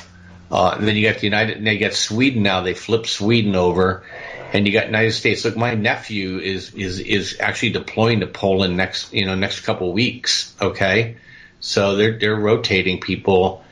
uh, 0.50 0.78
then 0.78 0.96
you 0.96 1.10
got 1.10 1.20
the 1.20 1.28
United, 1.28 1.58
and 1.58 1.68
you 1.68 1.80
got 1.80 1.94
Sweden 1.94 2.44
now. 2.44 2.62
They 2.62 2.74
flipped 2.74 3.08
Sweden 3.08 3.56
over 3.56 4.06
and 4.54 4.66
you 4.66 4.72
got 4.72 4.86
United 4.86 5.12
States. 5.12 5.44
Look, 5.44 5.58
my 5.58 5.76
nephew 5.76 6.40
is, 6.40 6.74
is, 6.74 7.00
is 7.00 7.38
actually 7.42 7.72
deploying 7.72 8.22
to 8.22 8.28
Poland 8.28 8.78
next, 8.78 9.14
you 9.14 9.26
know, 9.26 9.36
next 9.36 9.62
couple 9.62 9.90
of 9.90 9.94
weeks. 9.94 10.56
Okay. 10.62 11.18
So 11.60 11.96
they're, 11.96 12.18
they're 12.18 12.36
rotating 12.36 13.00
people, 13.00 13.64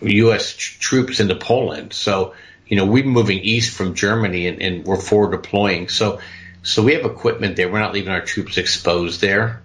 U.S. 0.00 0.54
troops 0.54 1.20
into 1.20 1.36
Poland. 1.36 1.92
So, 1.92 2.34
you 2.66 2.76
know, 2.76 2.84
we're 2.84 3.04
moving 3.04 3.38
east 3.38 3.76
from 3.76 3.94
Germany 3.94 4.46
and, 4.48 4.62
and 4.62 4.84
we're 4.84 5.00
forward 5.00 5.30
deploying. 5.32 5.88
So, 5.88 6.20
so 6.62 6.82
we 6.82 6.94
have 6.94 7.04
equipment 7.04 7.56
there. 7.56 7.70
We're 7.70 7.78
not 7.80 7.94
leaving 7.94 8.12
our 8.12 8.20
troops 8.20 8.58
exposed 8.58 9.20
there. 9.20 9.62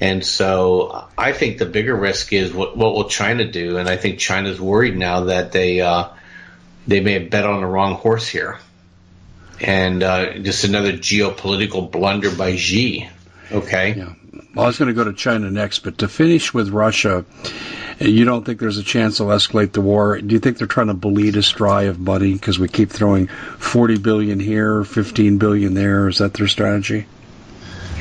And 0.00 0.24
so 0.24 1.08
I 1.16 1.32
think 1.32 1.58
the 1.58 1.66
bigger 1.66 1.94
risk 1.94 2.32
is 2.32 2.52
what, 2.52 2.76
what 2.76 2.92
will 2.94 3.08
China 3.08 3.50
do? 3.50 3.78
And 3.78 3.88
I 3.88 3.96
think 3.96 4.18
China's 4.18 4.60
worried 4.60 4.96
now 4.96 5.24
that 5.24 5.52
they, 5.52 5.80
uh, 5.80 6.08
they 6.88 7.00
may 7.00 7.12
have 7.12 7.30
bet 7.30 7.46
on 7.46 7.60
the 7.60 7.66
wrong 7.66 7.94
horse 7.94 8.26
here. 8.26 8.58
And, 9.60 10.02
uh, 10.02 10.38
just 10.38 10.64
another 10.64 10.92
geopolitical 10.92 11.88
blunder 11.90 12.34
by 12.34 12.56
Xi. 12.56 13.08
Okay. 13.52 13.94
Yeah. 13.94 14.14
Well, 14.54 14.64
I 14.64 14.68
was 14.68 14.78
going 14.78 14.88
to 14.88 14.94
go 14.94 15.04
to 15.04 15.12
China 15.12 15.50
next, 15.50 15.80
but 15.80 15.98
to 15.98 16.08
finish 16.08 16.54
with 16.54 16.70
Russia, 16.70 17.24
you 17.98 18.24
don't 18.24 18.44
think 18.44 18.60
there's 18.60 18.78
a 18.78 18.82
chance 18.82 19.18
they'll 19.18 19.28
escalate 19.28 19.72
the 19.72 19.82
war? 19.82 20.18
Do 20.18 20.34
you 20.34 20.38
think 20.38 20.56
they're 20.58 20.66
trying 20.66 20.86
to 20.86 20.94
bleed 20.94 21.36
us 21.36 21.50
dry 21.50 21.82
of 21.84 22.00
money 22.00 22.32
because 22.32 22.58
we 22.58 22.68
keep 22.68 22.90
throwing 22.90 23.26
40 23.26 23.98
billion 23.98 24.40
here, 24.40 24.84
15 24.84 25.38
billion 25.38 25.74
there? 25.74 26.08
Is 26.08 26.18
that 26.18 26.32
their 26.32 26.48
strategy? 26.48 27.06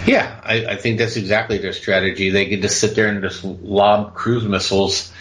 Yeah, 0.06 0.39
I, 0.44 0.65
I 0.65 0.76
think 0.78 0.98
that's 0.98 1.17
exactly 1.17 1.60
their 1.60 1.74
strategy. 1.74 2.30
They 2.30 2.48
can 2.48 2.62
just 2.62 2.80
sit 2.80 2.96
there 2.96 3.08
and 3.08 3.22
just 3.22 3.44
lob 3.44 4.15
cruise 4.15 4.44
missiles, 4.46 5.12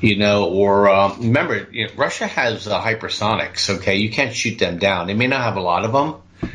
you 0.00 0.18
know, 0.18 0.50
or 0.50 0.90
um, 0.90 1.20
remember, 1.20 1.68
you 1.70 1.86
know, 1.86 1.92
Russia 1.96 2.26
has 2.26 2.66
uh, 2.66 2.80
hypersonics. 2.82 3.76
Okay, 3.78 3.96
you 3.96 4.10
can't 4.10 4.34
shoot 4.34 4.58
them 4.58 4.78
down. 4.78 5.06
They 5.06 5.14
may 5.14 5.28
not 5.28 5.40
have 5.42 5.56
a 5.56 5.62
lot 5.62 5.84
of 5.84 5.92
them, 5.92 6.50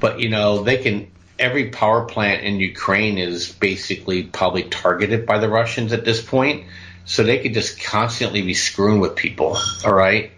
but 0.00 0.18
you 0.18 0.30
know 0.30 0.64
they 0.64 0.78
can 0.78 1.11
every 1.42 1.70
power 1.70 2.04
plant 2.04 2.44
in 2.44 2.60
Ukraine 2.60 3.18
is 3.18 3.50
basically 3.50 4.22
probably 4.22 4.62
targeted 4.62 5.26
by 5.26 5.38
the 5.38 5.48
Russians 5.48 5.92
at 5.92 6.04
this 6.04 6.22
point. 6.22 6.66
So 7.04 7.24
they 7.24 7.40
could 7.40 7.52
just 7.52 7.82
constantly 7.82 8.42
be 8.42 8.54
screwing 8.54 9.00
with 9.00 9.16
people. 9.16 9.58
All 9.84 9.92
right. 9.92 10.30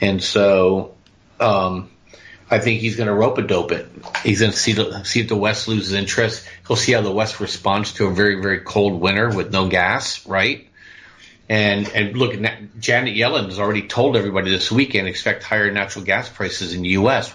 And 0.00 0.22
so, 0.22 0.94
um, 1.38 1.88
I 2.50 2.58
think 2.58 2.80
he's 2.80 2.96
going 2.96 3.06
to 3.06 3.14
rope 3.14 3.38
a 3.38 3.42
dope 3.42 3.70
it. 3.72 3.88
He's 4.22 4.40
going 4.40 4.52
to 4.52 4.58
see 4.58 4.74
see 5.04 5.20
if 5.20 5.28
the 5.28 5.36
West 5.36 5.68
loses 5.68 5.92
interest. 5.92 6.46
He'll 6.66 6.76
see 6.76 6.92
how 6.92 7.00
the 7.00 7.12
West 7.12 7.40
responds 7.40 7.94
to 7.94 8.06
a 8.06 8.12
very, 8.12 8.42
very 8.42 8.60
cold 8.60 9.00
winter 9.00 9.30
with 9.30 9.52
no 9.52 9.68
gas, 9.68 10.26
right? 10.26 10.68
And, 11.48 11.88
and 11.88 12.16
look, 12.16 12.32
Janet 12.78 13.14
Yellen 13.14 13.46
has 13.46 13.58
already 13.58 13.86
told 13.86 14.16
everybody 14.16 14.50
this 14.50 14.70
weekend 14.70 15.08
expect 15.08 15.42
higher 15.42 15.70
natural 15.70 16.04
gas 16.04 16.28
prices 16.28 16.74
in 16.74 16.82
the 16.82 16.90
U.S. 16.90 17.34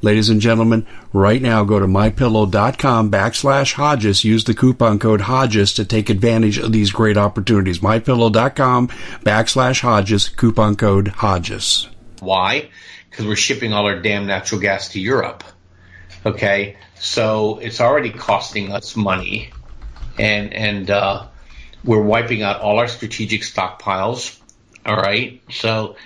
Ladies 0.00 0.28
and 0.28 0.40
gentlemen, 0.40 0.86
right 1.12 1.42
now 1.42 1.64
go 1.64 1.80
to 1.80 1.86
mypillow.com 1.86 3.10
backslash 3.10 3.72
Hodges. 3.72 4.22
Use 4.24 4.44
the 4.44 4.54
coupon 4.54 5.00
code 5.00 5.22
Hodges 5.22 5.72
to 5.74 5.84
take 5.84 6.08
advantage 6.08 6.58
of 6.58 6.70
these 6.70 6.92
great 6.92 7.16
opportunities. 7.16 7.80
Mypillow.com 7.80 8.88
backslash 9.24 9.80
Hodges, 9.80 10.28
coupon 10.28 10.76
code 10.76 11.08
Hodges. 11.08 11.88
Why? 12.20 12.68
Because 13.10 13.26
we're 13.26 13.34
shipping 13.34 13.72
all 13.72 13.86
our 13.86 14.00
damn 14.00 14.26
natural 14.26 14.60
gas 14.60 14.90
to 14.90 15.00
Europe. 15.00 15.42
Okay, 16.24 16.76
so 16.94 17.58
it's 17.58 17.80
already 17.80 18.10
costing 18.10 18.72
us 18.72 18.94
money, 18.94 19.50
and 20.18 20.52
and 20.52 20.90
uh, 20.90 21.26
we're 21.84 22.02
wiping 22.02 22.42
out 22.42 22.60
all 22.60 22.78
our 22.78 22.88
strategic 22.88 23.42
stockpiles. 23.42 24.38
All 24.86 24.96
right, 24.96 25.40
so 25.50 25.96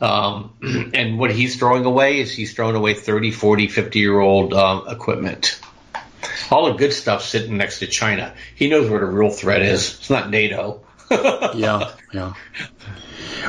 um, 0.00 0.54
and 0.94 1.18
what 1.18 1.32
he's 1.32 1.58
throwing 1.58 1.84
away 1.84 2.20
is 2.20 2.32
he's 2.32 2.54
throwing 2.54 2.76
away 2.76 2.94
30, 2.94 3.30
40, 3.30 3.68
50 3.68 3.98
year 3.98 4.18
old 4.18 4.54
um, 4.54 4.88
equipment. 4.88 5.60
All 6.50 6.66
the 6.66 6.78
good 6.78 6.92
stuff 6.92 7.22
sitting 7.22 7.56
next 7.56 7.78
to 7.78 7.86
China. 7.86 8.34
He 8.54 8.68
knows 8.68 8.90
where 8.90 9.00
the 9.00 9.06
real 9.06 9.30
threat 9.30 9.62
is. 9.62 9.98
It's 9.98 10.10
not 10.10 10.30
NATO. 10.30 10.82
yeah, 11.10 11.92
yeah. 12.12 12.34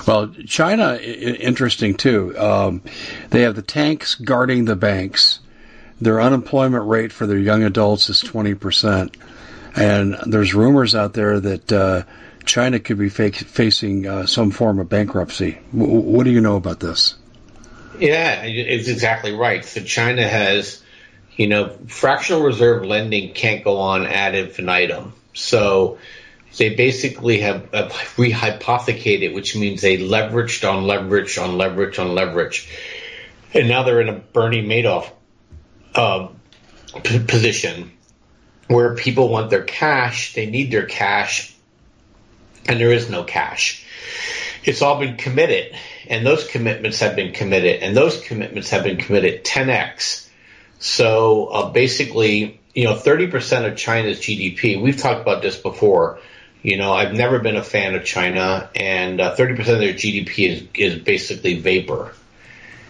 Well, 0.08 0.34
China, 0.48 0.96
interesting 0.98 1.96
too. 1.96 2.38
Um, 2.38 2.82
they 3.30 3.42
have 3.42 3.56
the 3.56 3.62
tanks 3.62 4.16
guarding 4.16 4.66
the 4.66 4.76
banks. 4.76 5.40
Their 6.00 6.22
unemployment 6.22 6.88
rate 6.88 7.12
for 7.12 7.28
their 7.28 7.38
young 7.38 7.64
adults 7.64 8.10
is 8.10 8.24
20%. 8.24 9.16
And 9.76 10.18
there's 10.26 10.54
rumors 10.54 10.96
out 10.96 11.14
there 11.14 11.40
that 11.40 11.72
uh, 11.72 12.04
China 12.46 12.80
could 12.80 12.98
be 12.98 13.10
facing 13.10 14.08
uh, 14.08 14.26
some 14.26 14.52
form 14.52 14.80
of 14.80 14.90
bankruptcy. 14.90 15.60
W- 15.74 16.02
what 16.02 16.24
do 16.24 16.32
you 16.32 16.42
know 16.42 16.56
about 16.56 16.80
this? 16.80 17.16
Yeah, 18.00 18.44
it's 18.44 18.88
exactly 18.88 19.32
right. 19.34 19.64
So 19.64 19.82
China 19.82 20.28
has, 20.28 20.84
you 21.36 21.48
know, 21.48 21.78
fractional 21.88 22.42
reserve 22.42 22.84
lending 22.84 23.34
can't 23.34 23.64
go 23.64 23.78
on 23.78 24.06
ad 24.06 24.34
infinitum. 24.36 25.14
So 25.34 26.00
they 26.58 26.74
basically 26.76 27.42
have, 27.42 27.72
have 27.74 27.92
rehypothecated, 27.92 29.34
which 29.34 29.56
means 29.56 29.82
they 29.82 29.98
leveraged 29.98 30.70
on 30.70 30.86
leverage 30.86 31.38
on 31.38 31.58
leverage 31.58 32.00
on 32.00 32.16
leverage. 32.16 32.70
And 33.54 33.68
now 33.68 33.84
they're 33.84 34.02
in 34.02 34.10
a 34.10 34.14
Bernie 34.14 34.64
Madoff 34.64 35.12
uh, 35.94 36.30
p- 37.04 37.20
position 37.20 37.92
where 38.68 38.96
people 38.96 39.30
want 39.30 39.50
their 39.50 39.64
cash, 39.64 40.34
they 40.34 40.46
need 40.46 40.72
their 40.72 40.86
cash, 40.86 41.56
and 42.68 42.80
there 42.80 42.92
is 42.92 43.10
no 43.10 43.24
cash. 43.24 43.86
It's 44.64 44.82
all 44.82 45.00
been 45.00 45.18
committed, 45.18 45.76
and 46.08 46.26
those 46.26 46.48
commitments 46.48 47.00
have 47.00 47.16
been 47.16 47.34
committed, 47.34 47.82
and 47.82 47.98
those 47.98 48.22
commitments 48.22 48.70
have 48.70 48.84
been 48.84 48.98
committed 48.98 49.44
10x. 49.44 50.28
So 50.80 51.46
uh, 51.48 51.70
basically, 51.72 52.60
you 52.74 52.86
know, 52.86 52.96
30% 52.96 53.72
of 53.72 53.78
China's 53.78 54.20
GDP, 54.20 54.82
we've 54.82 54.98
talked 54.98 55.22
about 55.22 55.42
this 55.42 55.58
before. 55.58 56.20
You 56.62 56.78
know, 56.78 56.94
I've 56.94 57.14
never 57.14 57.40
been 57.40 57.56
a 57.56 57.64
fan 57.64 57.96
of 57.96 58.06
China, 58.06 58.70
and 58.76 59.20
uh, 59.20 59.36
30% 59.36 59.60
of 59.60 59.66
their 59.66 59.94
GDP 59.94 60.50
is, 60.50 60.64
is 60.76 61.02
basically 61.02 61.60
vapor. 61.60 62.14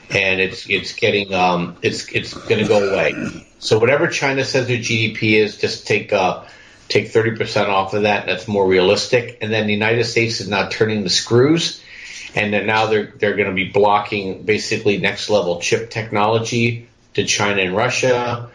And 0.10 0.42
it's, 0.42 0.70
it's 0.70 0.94
getting, 0.94 1.34
um, 1.34 1.78
it's, 1.82 2.10
it's 2.12 2.34
going 2.34 2.62
to 2.62 2.68
go 2.68 2.92
away. 2.92 3.48
So 3.60 3.80
whatever 3.80 4.08
China 4.08 4.44
says 4.44 4.68
their 4.68 4.78
GDP 4.78 5.42
is, 5.42 5.58
just 5.58 5.88
take, 5.88 6.12
uh, 6.12 6.44
take 6.88 7.12
30% 7.12 7.70
off 7.70 7.94
of 7.94 8.04
that. 8.04 8.26
That's 8.26 8.48
more 8.48 8.68
realistic. 8.68 9.40
And 9.42 9.52
then 9.52 9.68
the 9.68 9.74
United 9.74 10.04
States 10.06 10.42
is 10.42 10.48
now 10.48 10.68
turning 10.70 11.04
the 11.04 11.10
screws 11.10 11.82
and 12.36 12.54
then 12.54 12.66
now 12.66 12.86
they're, 12.86 13.14
they're 13.18 13.36
going 13.36 13.50
to 13.50 13.56
be 13.56 13.70
blocking 13.70 14.44
basically 14.44 14.98
next 14.98 15.30
level 15.30 15.60
chip 15.60 15.90
technology 15.90 16.88
to 17.14 17.26
China 17.26 17.62
and 17.62 17.76
Russia. 17.76 18.50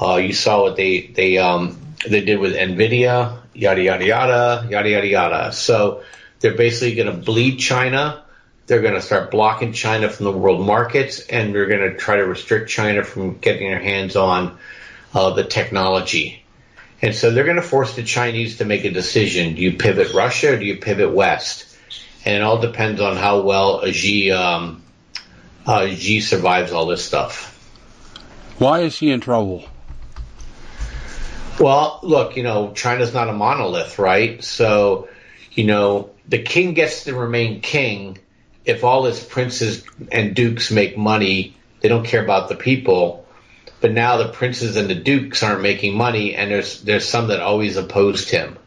Uh, 0.00 0.16
you 0.16 0.32
saw 0.32 0.62
what 0.62 0.76
they, 0.76 1.00
they, 1.00 1.38
um, 1.38 1.78
they 2.06 2.24
did 2.24 2.38
with 2.38 2.54
NVIDIA, 2.54 3.40
yada, 3.54 3.82
yada, 3.82 4.04
yada, 4.04 4.68
yada, 4.70 4.88
yada, 4.88 5.06
yada. 5.06 5.52
So 5.52 6.04
they're 6.40 6.56
basically 6.56 6.94
going 6.94 7.10
to 7.10 7.24
bleed 7.24 7.56
China. 7.56 8.22
They're 8.66 8.82
going 8.82 8.94
to 8.94 9.02
start 9.02 9.30
blocking 9.30 9.72
China 9.72 10.08
from 10.08 10.24
the 10.24 10.32
world 10.32 10.64
markets 10.64 11.20
and 11.20 11.54
they're 11.54 11.66
going 11.66 11.90
to 11.90 11.96
try 11.96 12.16
to 12.16 12.24
restrict 12.24 12.70
China 12.70 13.02
from 13.02 13.38
getting 13.38 13.68
their 13.68 13.80
hands 13.80 14.14
on 14.14 14.58
uh, 15.14 15.30
the 15.30 15.44
technology. 15.44 16.44
And 17.02 17.14
so 17.14 17.30
they're 17.30 17.44
going 17.44 17.56
to 17.56 17.62
force 17.62 17.94
the 17.94 18.02
Chinese 18.02 18.58
to 18.58 18.64
make 18.64 18.84
a 18.84 18.90
decision. 18.90 19.54
Do 19.54 19.62
you 19.62 19.76
pivot 19.76 20.14
Russia 20.14 20.54
or 20.54 20.58
do 20.58 20.64
you 20.64 20.76
pivot 20.76 21.12
West? 21.12 21.76
And 22.24 22.36
it 22.36 22.42
all 22.42 22.58
depends 22.58 23.00
on 23.00 23.16
how 23.16 23.42
well 23.42 23.84
Xi, 23.86 24.32
um, 24.32 24.82
uh, 25.66 25.88
Xi 25.88 26.20
survives 26.20 26.72
all 26.72 26.86
this 26.86 27.04
stuff. 27.04 27.52
Why 28.58 28.80
is 28.80 28.98
he 28.98 29.10
in 29.10 29.20
trouble? 29.20 29.68
Well, 31.60 32.00
look, 32.02 32.36
you 32.36 32.42
know, 32.42 32.72
China's 32.72 33.14
not 33.14 33.28
a 33.28 33.32
monolith, 33.32 33.98
right? 33.98 34.42
So, 34.42 35.08
you 35.52 35.64
know, 35.64 36.10
the 36.28 36.38
king 36.38 36.74
gets 36.74 37.04
to 37.04 37.14
remain 37.14 37.60
king 37.60 38.18
if 38.64 38.84
all 38.84 39.04
his 39.04 39.22
princes 39.22 39.84
and 40.10 40.34
dukes 40.34 40.70
make 40.70 40.98
money. 40.98 41.54
They 41.80 41.88
don't 41.88 42.04
care 42.04 42.22
about 42.22 42.48
the 42.48 42.56
people. 42.56 43.25
But 43.80 43.92
now 43.92 44.16
the 44.16 44.28
princes 44.28 44.76
and 44.76 44.88
the 44.88 44.94
dukes 44.94 45.42
aren't 45.42 45.62
making 45.62 45.96
money, 45.96 46.34
and 46.34 46.50
there's 46.50 46.82
there's 46.82 47.08
some 47.08 47.28
that 47.28 47.40
always 47.40 47.76
opposed 47.76 48.30
him. 48.30 48.58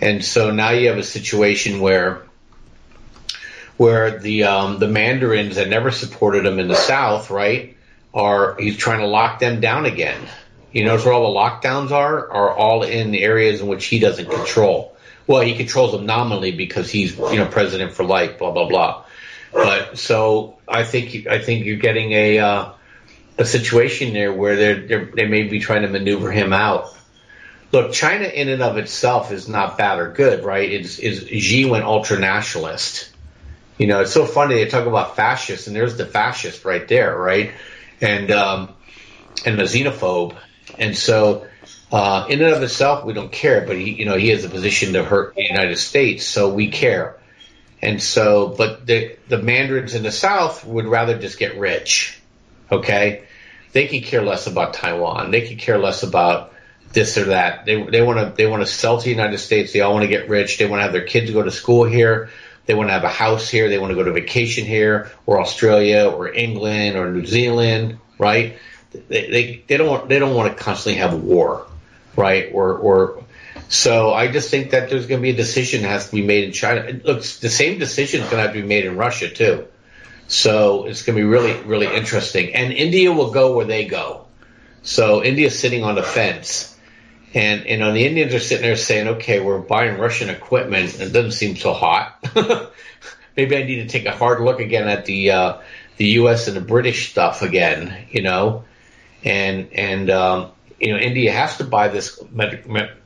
And 0.00 0.24
so 0.24 0.50
now 0.50 0.70
you 0.70 0.88
have 0.88 0.98
a 0.98 1.04
situation 1.04 1.80
where 1.80 2.22
where 3.76 4.18
the 4.18 4.44
um, 4.44 4.78
the 4.78 4.88
mandarins 4.88 5.56
that 5.56 5.68
never 5.68 5.90
supported 5.90 6.46
him 6.46 6.58
in 6.58 6.68
the 6.68 6.76
South, 6.76 7.30
right, 7.30 7.76
are 8.12 8.56
he's 8.58 8.76
trying 8.76 9.00
to 9.00 9.06
lock 9.06 9.40
them 9.40 9.60
down 9.60 9.84
again. 9.84 10.20
You 10.72 10.84
notice 10.84 11.04
where 11.04 11.14
all 11.14 11.32
the 11.32 11.38
lockdowns 11.38 11.92
are? 11.92 12.30
Are 12.30 12.50
all 12.52 12.82
in 12.82 13.14
areas 13.14 13.60
in 13.60 13.68
which 13.68 13.86
he 13.86 14.00
doesn't 14.00 14.28
control. 14.28 14.96
Well, 15.26 15.40
he 15.40 15.54
controls 15.54 15.92
them 15.92 16.04
nominally 16.04 16.52
because 16.52 16.90
he's, 16.90 17.16
you 17.16 17.36
know, 17.36 17.46
president 17.46 17.92
for 17.92 18.04
life, 18.04 18.38
blah, 18.38 18.50
blah, 18.50 18.68
blah. 18.68 19.04
But 19.52 19.98
so 19.98 20.58
I 20.68 20.84
think, 20.84 21.26
I 21.26 21.38
think 21.38 21.64
you're 21.64 21.76
getting 21.76 22.12
a, 22.12 22.38
uh, 22.38 22.72
a 23.36 23.44
situation 23.44 24.12
there 24.12 24.32
where 24.32 24.56
they're, 24.56 24.86
they're, 24.86 25.04
they 25.06 25.26
may 25.26 25.44
be 25.44 25.60
trying 25.60 25.82
to 25.82 25.88
maneuver 25.88 26.30
him 26.30 26.52
out. 26.52 26.94
Look, 27.72 27.92
China 27.92 28.26
in 28.26 28.48
and 28.48 28.62
of 28.62 28.76
itself 28.76 29.32
is 29.32 29.48
not 29.48 29.76
bad 29.76 29.98
or 29.98 30.12
good, 30.12 30.44
right? 30.44 30.70
It's, 30.70 30.98
is 30.98 31.26
Xi 31.26 31.64
went 31.64 31.84
ultra 31.84 32.18
nationalist. 32.18 33.10
You 33.78 33.88
know, 33.88 34.02
it's 34.02 34.12
so 34.12 34.26
funny 34.26 34.54
they 34.54 34.66
talk 34.66 34.86
about 34.86 35.16
fascists, 35.16 35.66
and 35.66 35.74
there's 35.74 35.96
the 35.96 36.06
fascist 36.06 36.64
right 36.64 36.86
there, 36.86 37.16
right? 37.18 37.52
And 38.00 38.30
um, 38.30 38.68
and 39.44 39.58
the 39.58 39.64
xenophobe, 39.64 40.36
and 40.78 40.96
so, 40.96 41.46
uh, 41.90 42.26
in 42.28 42.40
and 42.40 42.54
of 42.54 42.62
itself, 42.62 43.04
we 43.04 43.12
don't 43.12 43.32
care, 43.32 43.62
but 43.66 43.76
he, 43.76 43.90
you 43.90 44.04
know, 44.04 44.16
he 44.16 44.28
has 44.28 44.44
a 44.44 44.48
position 44.48 44.92
to 44.92 45.02
hurt 45.02 45.34
the 45.34 45.42
United 45.42 45.76
States, 45.76 46.24
so 46.24 46.52
we 46.54 46.70
care. 46.70 47.16
And 47.82 48.02
so, 48.02 48.54
but 48.56 48.86
the, 48.86 49.16
the 49.28 49.42
mandarins 49.42 49.94
in 49.94 50.02
the 50.02 50.12
South 50.12 50.64
would 50.64 50.86
rather 50.86 51.18
just 51.18 51.38
get 51.38 51.58
rich. 51.58 52.20
Okay. 52.70 53.24
They 53.72 53.88
can 53.88 54.02
care 54.02 54.22
less 54.22 54.46
about 54.46 54.74
Taiwan. 54.74 55.30
They 55.30 55.42
can 55.42 55.56
care 55.56 55.78
less 55.78 56.02
about 56.02 56.52
this 56.92 57.18
or 57.18 57.24
that. 57.24 57.64
They, 57.64 57.82
they 57.82 58.02
want 58.02 58.18
to, 58.20 58.32
they 58.36 58.46
want 58.46 58.62
to 58.62 58.66
sell 58.66 58.98
to 58.98 59.04
the 59.04 59.10
United 59.10 59.38
States. 59.38 59.72
They 59.72 59.80
all 59.80 59.92
want 59.92 60.04
to 60.04 60.08
get 60.08 60.28
rich. 60.28 60.58
They 60.58 60.66
want 60.66 60.78
to 60.78 60.84
have 60.84 60.92
their 60.92 61.04
kids 61.04 61.30
go 61.30 61.42
to 61.42 61.50
school 61.50 61.84
here. 61.84 62.30
They 62.66 62.74
want 62.74 62.88
to 62.88 62.92
have 62.92 63.04
a 63.04 63.08
house 63.08 63.48
here. 63.48 63.68
They 63.68 63.78
want 63.78 63.90
to 63.90 63.96
go 63.96 64.04
to 64.04 64.12
vacation 64.12 64.64
here 64.64 65.10
or 65.26 65.40
Australia 65.40 66.08
or 66.08 66.32
England 66.32 66.96
or 66.96 67.10
New 67.10 67.26
Zealand, 67.26 67.98
right? 68.18 68.58
they, 69.08 69.30
they, 69.30 69.64
they 69.66 69.76
don't 69.76 69.88
want, 69.88 70.08
they 70.08 70.18
don't 70.18 70.34
want 70.34 70.56
to 70.56 70.62
constantly 70.62 71.00
have 71.00 71.14
war, 71.22 71.66
right? 72.16 72.50
Or, 72.52 72.76
or, 72.76 73.24
so 73.68 74.12
I 74.12 74.28
just 74.30 74.50
think 74.50 74.70
that 74.70 74.90
there's 74.90 75.06
going 75.06 75.20
to 75.20 75.22
be 75.22 75.30
a 75.30 75.36
decision 75.36 75.82
that 75.82 75.88
has 75.88 76.06
to 76.06 76.12
be 76.12 76.22
made 76.22 76.44
in 76.44 76.52
China. 76.52 77.00
Looks 77.04 77.38
the 77.38 77.50
same 77.50 77.78
decision 77.78 78.20
is 78.20 78.30
going 78.30 78.40
to 78.40 78.46
have 78.46 78.54
to 78.54 78.62
be 78.62 78.66
made 78.66 78.84
in 78.84 78.96
Russia 78.96 79.28
too. 79.28 79.66
So 80.28 80.84
it's 80.84 81.02
going 81.02 81.16
to 81.16 81.22
be 81.22 81.28
really, 81.28 81.54
really 81.62 81.86
interesting. 81.86 82.54
And 82.54 82.72
India 82.72 83.12
will 83.12 83.30
go 83.30 83.56
where 83.56 83.66
they 83.66 83.84
go. 83.84 84.26
So 84.82 85.22
India's 85.22 85.58
sitting 85.58 85.84
on 85.84 85.94
the 85.94 86.02
fence. 86.02 86.70
And, 87.34 87.64
you 87.66 87.78
know, 87.78 87.92
the 87.92 88.06
Indians 88.06 88.32
are 88.34 88.40
sitting 88.40 88.62
there 88.62 88.76
saying, 88.76 89.08
okay, 89.08 89.40
we're 89.40 89.58
buying 89.58 89.98
Russian 89.98 90.30
equipment. 90.30 91.00
It 91.00 91.12
doesn't 91.12 91.32
seem 91.32 91.56
so 91.56 91.72
hot. 91.72 92.24
Maybe 93.36 93.56
I 93.56 93.64
need 93.64 93.76
to 93.76 93.88
take 93.88 94.06
a 94.06 94.16
hard 94.16 94.40
look 94.40 94.60
again 94.60 94.88
at 94.88 95.04
the, 95.04 95.32
uh, 95.32 95.60
the 95.96 96.06
U.S. 96.06 96.46
and 96.46 96.56
the 96.56 96.60
British 96.60 97.10
stuff 97.10 97.42
again, 97.42 98.06
you 98.10 98.22
know 98.22 98.64
and 99.24 99.72
and 99.72 100.10
um, 100.10 100.50
you 100.78 100.92
know 100.92 100.98
India 100.98 101.32
has 101.32 101.56
to 101.58 101.64
buy 101.64 101.88
this 101.88 102.22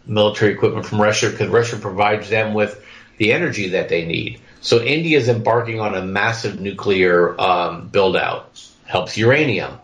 military 0.06 0.52
equipment 0.52 0.86
from 0.86 1.00
Russia 1.00 1.30
because 1.30 1.48
Russia 1.48 1.76
provides 1.76 2.28
them 2.28 2.54
with 2.54 2.84
the 3.16 3.32
energy 3.32 3.70
that 3.70 3.88
they 3.88 4.04
need. 4.04 4.40
So 4.68 4.82
India 4.82 5.16
is 5.16 5.30
embarking 5.30 5.80
on 5.80 5.94
a 5.94 6.02
massive 6.02 6.60
nuclear 6.60 7.40
um, 7.40 7.88
build 7.88 8.18
out. 8.18 8.62
Helps 8.84 9.16
uranium. 9.16 9.78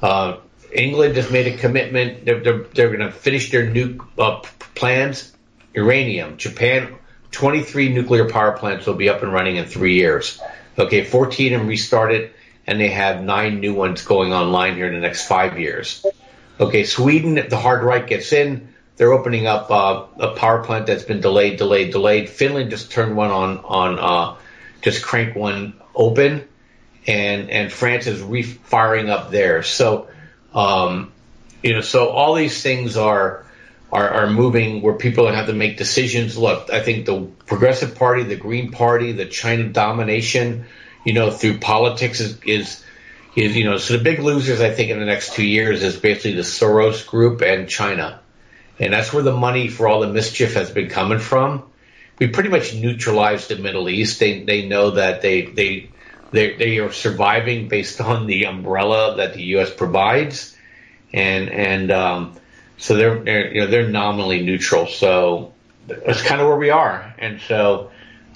Uh, 0.00 0.36
England 0.72 1.16
has 1.16 1.28
made 1.28 1.48
a 1.48 1.56
commitment. 1.56 2.24
They're, 2.24 2.38
they're, 2.38 2.62
they're 2.72 2.96
going 2.96 3.00
to 3.00 3.10
finish 3.10 3.50
their 3.50 3.66
nuke 3.66 4.00
uh, 4.16 4.48
plans. 4.76 5.32
Uranium. 5.74 6.36
Japan, 6.36 6.94
23 7.32 7.88
nuclear 7.88 8.28
power 8.28 8.52
plants 8.56 8.86
will 8.86 8.94
be 8.94 9.08
up 9.08 9.24
and 9.24 9.32
running 9.32 9.56
in 9.56 9.64
three 9.64 9.96
years. 9.96 10.40
Okay, 10.78 11.02
14 11.02 11.54
and 11.54 11.68
restarted 11.68 12.30
and 12.64 12.80
they 12.80 12.90
have 12.90 13.24
nine 13.24 13.58
new 13.58 13.74
ones 13.74 14.04
going 14.04 14.32
online 14.32 14.76
here 14.76 14.86
in 14.86 14.94
the 14.94 15.00
next 15.00 15.26
five 15.26 15.58
years. 15.58 16.06
Okay, 16.60 16.84
Sweden, 16.84 17.38
if 17.38 17.50
the 17.50 17.56
hard 17.56 17.82
right 17.82 18.06
gets 18.06 18.32
in. 18.32 18.71
They're 19.02 19.12
opening 19.12 19.48
up 19.48 19.68
uh, 19.68 20.04
a 20.20 20.36
power 20.36 20.62
plant 20.62 20.86
that's 20.86 21.02
been 21.02 21.20
delayed, 21.20 21.58
delayed, 21.58 21.90
delayed. 21.90 22.28
Finland 22.28 22.70
just 22.70 22.92
turned 22.92 23.16
one 23.16 23.32
on, 23.32 23.58
on 23.58 23.98
uh, 23.98 24.36
just 24.80 25.02
crank 25.02 25.34
one 25.34 25.74
open, 25.92 26.46
and 27.08 27.50
and 27.50 27.72
France 27.72 28.06
is 28.06 28.22
refiring 28.22 29.10
up 29.10 29.32
there. 29.32 29.64
So, 29.64 30.06
um, 30.54 31.10
you 31.64 31.74
know, 31.74 31.80
so 31.80 32.10
all 32.10 32.34
these 32.34 32.62
things 32.62 32.96
are, 32.96 33.44
are 33.90 34.08
are 34.08 34.30
moving 34.30 34.82
where 34.82 34.94
people 34.94 35.26
have 35.26 35.48
to 35.48 35.52
make 35.52 35.78
decisions. 35.78 36.38
Look, 36.38 36.70
I 36.70 36.80
think 36.80 37.04
the 37.04 37.22
Progressive 37.46 37.96
Party, 37.96 38.22
the 38.22 38.36
Green 38.36 38.70
Party, 38.70 39.10
the 39.10 39.26
China 39.26 39.64
domination 39.64 40.66
you 41.04 41.14
know, 41.14 41.32
through 41.32 41.58
politics 41.58 42.20
is, 42.20 42.38
is, 42.44 42.84
is, 43.34 43.56
you 43.56 43.64
know, 43.64 43.78
so 43.78 43.96
the 43.96 44.04
big 44.04 44.20
losers, 44.20 44.60
I 44.60 44.70
think, 44.70 44.90
in 44.90 45.00
the 45.00 45.06
next 45.06 45.34
two 45.34 45.44
years 45.44 45.82
is 45.82 45.96
basically 45.96 46.34
the 46.34 46.42
Soros 46.42 47.04
group 47.06 47.42
and 47.42 47.68
China. 47.68 48.21
And 48.78 48.92
that's 48.92 49.12
where 49.12 49.22
the 49.22 49.36
money 49.36 49.68
for 49.68 49.86
all 49.86 50.00
the 50.00 50.08
mischief 50.08 50.54
has 50.54 50.70
been 50.70 50.88
coming 50.88 51.18
from. 51.18 51.64
we 52.18 52.28
pretty 52.28 52.48
much 52.48 52.74
neutralized 52.74 53.48
the 53.48 53.56
Middle 53.56 53.88
East. 53.88 54.18
They 54.18 54.42
they 54.44 54.66
know 54.66 54.92
that 54.92 55.22
they 55.22 55.42
they 55.42 55.90
they 56.30 56.56
they 56.56 56.78
are 56.78 56.92
surviving 56.92 57.68
based 57.68 58.00
on 58.00 58.26
the 58.26 58.46
umbrella 58.46 59.16
that 59.16 59.34
the 59.34 59.42
U.S. 59.56 59.72
provides, 59.72 60.56
and 61.12 61.50
and 61.50 61.90
um, 61.92 62.36
so 62.78 62.96
they're, 62.96 63.18
they're 63.22 63.54
you 63.54 63.60
know 63.60 63.66
they're 63.66 63.88
nominally 63.88 64.42
neutral. 64.42 64.86
So 64.86 65.52
that's 65.86 66.22
kind 66.22 66.40
of 66.40 66.46
where 66.48 66.56
we 66.56 66.70
are, 66.70 67.14
and 67.18 67.40
so 67.40 67.90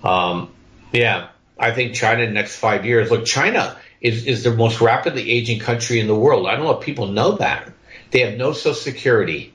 um, 0.05 0.53
yeah, 0.93 1.29
I 1.59 1.73
think 1.73 1.95
China 1.95 2.23
in 2.23 2.31
the 2.31 2.35
next 2.35 2.57
five 2.57 2.85
years. 2.85 3.11
Look, 3.11 3.25
China 3.25 3.77
is 4.01 4.27
is 4.27 4.45
the 4.45 4.55
most 4.55 4.81
rapidly 4.81 5.31
aging 5.31 5.61
country 5.61 6.01
in 6.01 6.07
the 6.07 6.15
world. 6.15 6.47
I 6.47 6.57
don't 6.57 6.65
know 6.65 6.79
if 6.79 6.85
people 6.85 7.09
know 7.09 7.33
that. 7.37 7.73
They 8.11 8.21
have 8.21 8.39
no 8.39 8.53
social 8.53 8.75
security. 8.75 9.53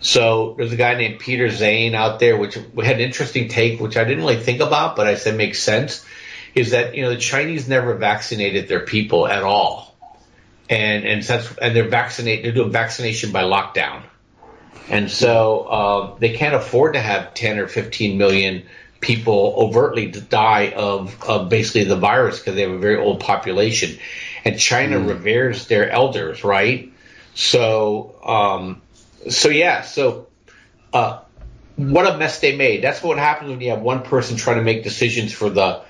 So 0.00 0.54
there's 0.56 0.72
a 0.72 0.76
guy 0.76 0.94
named 0.94 1.20
Peter 1.20 1.48
Zeihan 1.48 1.94
out 1.94 2.18
there, 2.18 2.36
which 2.36 2.54
had 2.54 2.96
an 2.96 3.00
interesting 3.00 3.48
take, 3.48 3.80
which 3.80 3.96
I 3.96 4.04
didn't 4.04 4.24
really 4.24 4.40
think 4.40 4.60
about, 4.60 4.96
but 4.96 5.06
I 5.06 5.14
said 5.14 5.36
makes 5.36 5.62
sense. 5.62 6.04
Is 6.54 6.70
that 6.70 6.94
you 6.94 7.02
know 7.02 7.10
the 7.10 7.18
Chinese 7.18 7.68
never 7.68 7.94
vaccinated 7.94 8.66
their 8.66 8.80
people 8.80 9.28
at 9.28 9.42
all, 9.42 9.94
and 10.68 11.04
and 11.04 11.22
that's 11.22 11.56
and 11.58 11.76
they're 11.76 11.88
vaccinated. 11.88 12.44
They're 12.44 12.52
doing 12.52 12.72
vaccination 12.72 13.30
by 13.30 13.44
lockdown, 13.44 14.02
and 14.88 15.10
so 15.10 15.60
uh, 15.60 16.18
they 16.18 16.30
can't 16.30 16.54
afford 16.54 16.94
to 16.94 17.00
have 17.00 17.34
10 17.34 17.58
or 17.58 17.68
15 17.68 18.18
million 18.18 18.64
people 19.00 19.54
overtly 19.56 20.06
die 20.06 20.72
of, 20.76 21.22
of 21.22 21.48
basically 21.48 21.84
the 21.84 21.96
virus 21.96 22.38
because 22.38 22.54
they 22.54 22.62
have 22.62 22.70
a 22.70 22.78
very 22.78 22.96
old 22.96 23.20
population. 23.20 23.98
And 24.44 24.58
China 24.58 24.98
mm. 24.98 25.08
reveres 25.08 25.66
their 25.68 25.90
elders, 25.90 26.44
right? 26.44 26.92
So, 27.34 28.14
um, 28.24 28.82
so 29.28 29.48
yeah, 29.48 29.82
so, 29.82 30.28
uh, 30.92 31.20
what 31.76 32.06
a 32.06 32.18
mess 32.18 32.40
they 32.40 32.56
made. 32.56 32.82
That's 32.82 33.02
what 33.02 33.18
happens 33.18 33.50
when 33.50 33.60
you 33.60 33.70
have 33.70 33.80
one 33.80 34.02
person 34.02 34.36
trying 34.36 34.56
to 34.56 34.62
make 34.62 34.84
decisions 34.84 35.32
for 35.32 35.48
the, 35.48 35.82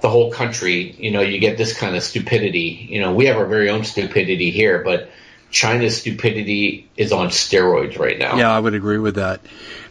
the 0.00 0.08
whole 0.08 0.32
country. 0.32 0.94
You 0.98 1.10
know, 1.10 1.20
you 1.20 1.38
get 1.38 1.56
this 1.56 1.76
kind 1.76 1.96
of 1.96 2.02
stupidity. 2.02 2.86
You 2.90 3.00
know, 3.00 3.14
we 3.14 3.26
have 3.26 3.36
our 3.36 3.46
very 3.46 3.70
own 3.70 3.84
stupidity 3.84 4.50
here, 4.50 4.82
but 4.82 5.10
China's 5.50 5.96
stupidity 5.98 6.88
is 6.96 7.12
on 7.12 7.28
steroids 7.28 7.98
right 7.98 8.18
now. 8.18 8.36
Yeah, 8.36 8.50
I 8.50 8.58
would 8.58 8.74
agree 8.74 8.98
with 8.98 9.16
that. 9.16 9.40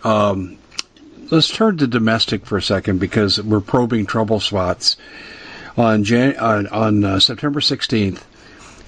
Um, 0.04 0.58
let's 1.32 1.50
turn 1.50 1.78
to 1.78 1.88
domestic 1.88 2.46
for 2.46 2.58
a 2.58 2.62
second 2.62 3.00
because 3.00 3.42
we're 3.42 3.62
probing 3.62 4.06
trouble 4.06 4.40
spots. 4.40 4.98
On, 5.78 6.04
Jan- 6.04 6.38
on, 6.38 6.68
on 6.68 7.04
uh, 7.04 7.20
September 7.20 7.60
16th, 7.60 8.18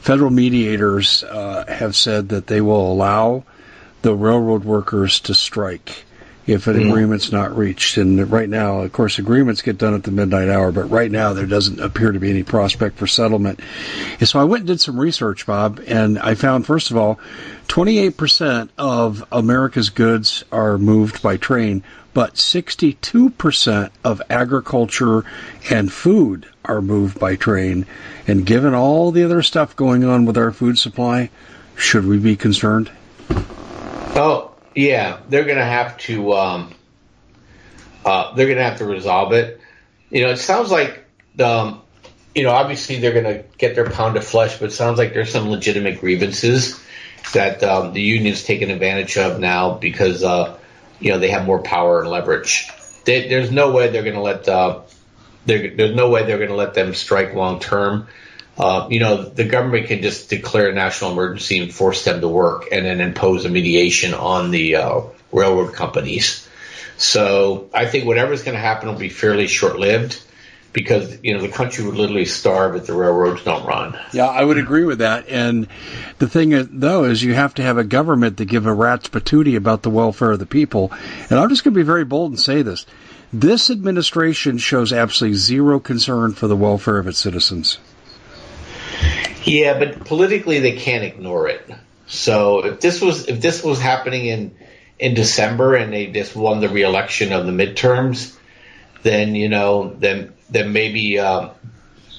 federal 0.01 0.31
mediators 0.31 1.23
uh, 1.23 1.65
have 1.67 1.95
said 1.95 2.29
that 2.29 2.47
they 2.47 2.61
will 2.61 2.91
allow 2.91 3.43
the 4.01 4.15
railroad 4.15 4.63
workers 4.63 5.19
to 5.21 5.33
strike 5.33 6.05
if 6.49 6.65
an 6.65 6.75
mm. 6.75 6.89
agreement's 6.89 7.31
not 7.31 7.55
reached. 7.55 7.97
And 7.97 8.31
right 8.31 8.49
now, 8.49 8.79
of 8.79 8.91
course, 8.91 9.19
agreements 9.19 9.61
get 9.61 9.77
done 9.77 9.93
at 9.93 10.03
the 10.03 10.11
midnight 10.11 10.49
hour, 10.49 10.71
but 10.71 10.89
right 10.89 11.11
now 11.11 11.33
there 11.33 11.45
doesn't 11.45 11.79
appear 11.79 12.11
to 12.11 12.19
be 12.19 12.31
any 12.31 12.43
prospect 12.43 12.97
for 12.97 13.05
settlement. 13.05 13.59
And 14.19 14.27
so 14.27 14.39
I 14.39 14.45
went 14.45 14.61
and 14.61 14.67
did 14.67 14.81
some 14.81 14.99
research, 14.99 15.45
Bob, 15.45 15.79
and 15.85 16.17
I 16.17 16.33
found, 16.33 16.65
first 16.65 16.89
of 16.89 16.97
all, 16.97 17.19
28% 17.67 18.69
of 18.79 19.23
America's 19.31 19.91
goods 19.91 20.43
are 20.51 20.79
moved 20.79 21.21
by 21.21 21.37
train, 21.37 21.83
but 22.15 22.33
62% 22.33 23.91
of 24.03 24.21
agriculture 24.31 25.25
and 25.69 25.93
food 25.93 26.47
are 26.65 26.81
moved 26.81 27.19
by 27.19 27.35
train. 27.35 27.85
And 28.27 28.43
given 28.43 28.73
all 28.73 29.11
the 29.11 29.23
other 29.23 29.43
stuff 29.43 29.75
going 29.75 30.03
on 30.03 30.25
with 30.25 30.37
our 30.37 30.51
food 30.51 30.79
supply, 30.79 31.29
should 31.75 32.05
we 32.05 32.17
be 32.17 32.35
concerned? 32.35 32.89
Oh, 34.15 34.51
yeah, 34.75 35.19
they're 35.29 35.45
to 35.57 35.65
have 35.65 35.97
to. 35.99 36.33
Um, 36.33 36.73
uh, 38.05 38.33
they're 38.33 38.47
to 38.57 38.63
have 38.63 38.77
to 38.79 38.85
resolve 38.85 39.33
it. 39.33 39.59
You 40.09 40.23
know, 40.23 40.31
it 40.31 40.37
sounds 40.37 40.71
like, 40.71 41.05
um, 41.39 41.81
you 42.33 42.43
know, 42.43 42.51
obviously 42.51 42.99
they're 42.99 43.13
to 43.25 43.43
get 43.57 43.75
their 43.75 43.89
pound 43.89 44.17
of 44.17 44.25
flesh, 44.25 44.57
but 44.57 44.69
it 44.69 44.71
sounds 44.71 44.97
like 44.97 45.13
there's 45.13 45.31
some 45.31 45.49
legitimate 45.49 45.99
grievances 45.99 46.81
that 47.33 47.61
um, 47.63 47.93
the 47.93 48.01
union's 48.01 48.43
taken 48.43 48.71
advantage 48.71 49.17
of 49.17 49.39
now 49.39 49.73
because, 49.73 50.23
uh, 50.23 50.57
you 50.99 51.11
know, 51.11 51.19
they 51.19 51.29
have 51.29 51.45
more 51.45 51.61
power 51.61 52.01
and 52.01 52.09
leverage. 52.09 52.69
They, 53.05 53.27
there's 53.27 53.51
no 53.51 53.71
way 53.71 53.89
they're 53.89 54.03
to 54.15 54.21
let. 54.21 54.47
Uh, 54.47 54.81
there's 55.45 55.95
no 55.95 56.09
way 56.09 56.25
they're 56.25 56.37
going 56.37 56.49
to 56.49 56.55
let 56.55 56.73
them 56.73 56.93
strike 56.93 57.33
long 57.33 57.59
term. 57.59 58.07
Uh, 58.59 58.87
you 58.89 58.99
know, 58.99 59.23
the 59.23 59.45
government 59.45 59.87
can 59.87 60.01
just 60.01 60.29
declare 60.29 60.69
a 60.69 60.73
national 60.73 61.13
emergency 61.13 61.59
and 61.59 61.73
force 61.73 62.03
them 62.03 62.19
to 62.19 62.27
work 62.27 62.67
and 62.71 62.85
then 62.85 62.99
impose 62.99 63.45
a 63.45 63.49
mediation 63.49 64.13
on 64.13 64.51
the 64.51 64.75
uh, 64.75 65.01
railroad 65.31 65.73
companies. 65.73 66.47
So 66.97 67.69
I 67.73 67.85
think 67.85 68.05
whatever's 68.05 68.43
going 68.43 68.55
to 68.55 68.61
happen 68.61 68.89
will 68.89 68.95
be 68.95 69.07
fairly 69.07 69.47
short 69.47 69.79
lived 69.79 70.21
because 70.73 71.17
you 71.23 71.33
know 71.33 71.41
the 71.41 71.49
country 71.49 71.85
would 71.85 71.95
literally 71.95 72.25
starve 72.25 72.75
if 72.75 72.85
the 72.85 72.93
railroads 72.93 73.43
don't 73.43 73.65
run. 73.65 73.97
Yeah, 74.11 74.27
I 74.27 74.43
would 74.43 74.57
agree 74.57 74.83
with 74.83 74.99
that. 74.99 75.29
And 75.29 75.67
the 76.19 76.27
thing 76.27 76.67
though 76.79 77.05
is 77.05 77.23
you 77.23 77.33
have 77.33 77.53
to 77.55 77.63
have 77.63 77.77
a 77.77 77.83
government 77.83 78.37
to 78.37 78.45
give 78.45 78.65
a 78.65 78.73
rat's 78.73 79.09
patootie 79.09 79.55
about 79.55 79.81
the 79.81 79.89
welfare 79.89 80.31
of 80.31 80.39
the 80.39 80.45
people. 80.45 80.91
And 81.29 81.39
I'm 81.39 81.49
just 81.49 81.63
going 81.63 81.73
to 81.73 81.79
be 81.79 81.83
very 81.83 82.05
bold 82.05 82.31
and 82.31 82.39
say 82.39 82.61
this: 82.61 82.85
this 83.31 83.69
administration 83.69 84.57
shows 84.57 84.91
absolutely 84.91 85.37
zero 85.37 85.79
concern 85.79 86.33
for 86.33 86.47
the 86.47 86.57
welfare 86.57 86.97
of 86.97 87.07
its 87.07 87.19
citizens. 87.19 87.79
Yeah, 89.43 89.79
but 89.79 90.05
politically 90.05 90.59
they 90.59 90.73
can't 90.73 91.03
ignore 91.03 91.47
it. 91.47 91.69
So 92.07 92.65
if 92.65 92.81
this 92.81 93.01
was 93.01 93.27
if 93.27 93.41
this 93.41 93.63
was 93.63 93.79
happening 93.79 94.25
in 94.25 94.55
in 94.97 95.13
December 95.13 95.75
and 95.75 95.93
they 95.93 96.07
just 96.07 96.35
won 96.35 96.59
the 96.59 96.69
reelection 96.69 97.31
of 97.31 97.45
the 97.45 97.51
midterms, 97.51 98.35
then 99.03 99.35
you 99.35 99.49
know 99.49 99.93
then 99.97 100.33
then 100.49 100.73
maybe 100.73 101.19
um, 101.19 101.51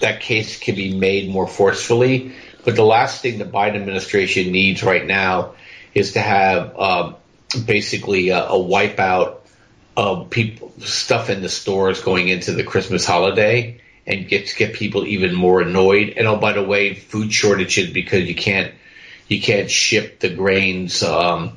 that 0.00 0.20
case 0.20 0.58
can 0.58 0.74
be 0.74 0.94
made 0.94 1.28
more 1.28 1.46
forcefully. 1.46 2.34
But 2.64 2.76
the 2.76 2.84
last 2.84 3.22
thing 3.22 3.38
the 3.38 3.44
Biden 3.44 3.76
administration 3.76 4.52
needs 4.52 4.82
right 4.82 5.04
now 5.04 5.54
is 5.94 6.12
to 6.12 6.20
have 6.20 6.78
um, 6.78 7.16
basically 7.64 8.28
a, 8.30 8.44
a 8.44 8.58
wipeout 8.58 9.36
of 9.96 10.30
people 10.30 10.72
stuff 10.80 11.30
in 11.30 11.42
the 11.42 11.48
stores 11.48 12.00
going 12.00 12.28
into 12.28 12.52
the 12.52 12.64
Christmas 12.64 13.04
holiday 13.04 13.80
and 14.10 14.28
get 14.28 14.48
to 14.48 14.56
get 14.56 14.74
people 14.74 15.06
even 15.06 15.34
more 15.34 15.60
annoyed. 15.60 16.14
And 16.16 16.26
oh, 16.26 16.36
by 16.36 16.52
the 16.52 16.62
way, 16.62 16.94
food 16.94 17.32
shortages 17.32 17.90
because 17.90 18.28
you 18.28 18.34
can't 18.34 18.74
you 19.28 19.40
can't 19.40 19.70
ship 19.70 20.18
the 20.18 20.28
grains, 20.28 21.02
um, 21.04 21.56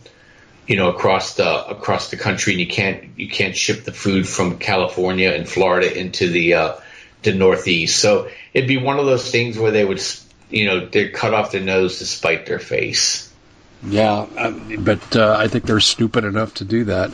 you 0.68 0.78
know, 0.78 0.90
across 0.90 1.36
the 1.36 1.68
across 1.68 2.12
the 2.12 2.18
country, 2.18 2.54
and 2.54 2.60
you 2.60 2.68
can't 2.68 3.18
you 3.18 3.28
can't 3.28 3.58
ship 3.58 3.84
the 3.84 3.92
food 3.92 4.28
from 4.28 4.60
California 4.60 5.32
and 5.32 5.50
Florida 5.50 6.00
into 6.00 6.30
the 6.30 6.54
uh, 6.54 6.76
the 7.24 7.34
Northeast. 7.34 8.00
So 8.00 8.30
it'd 8.54 8.68
be 8.68 8.78
one 8.78 9.00
of 9.00 9.08
those 9.08 9.30
things 9.32 9.58
where 9.58 9.72
they 9.72 9.84
would, 9.84 10.02
you 10.52 10.68
know, 10.68 10.86
they 10.86 11.10
cut 11.10 11.34
off 11.34 11.52
their 11.52 11.62
nose 11.62 11.98
to 12.00 12.06
spite 12.06 12.46
their 12.46 12.60
face. 12.60 13.32
Yeah, 13.86 14.28
but 14.80 15.16
uh, 15.16 15.36
I 15.38 15.50
think 15.50 15.66
they're 15.66 15.82
stupid 15.82 16.24
enough 16.24 16.54
to 16.56 16.66
do 16.66 16.86
that, 16.86 17.12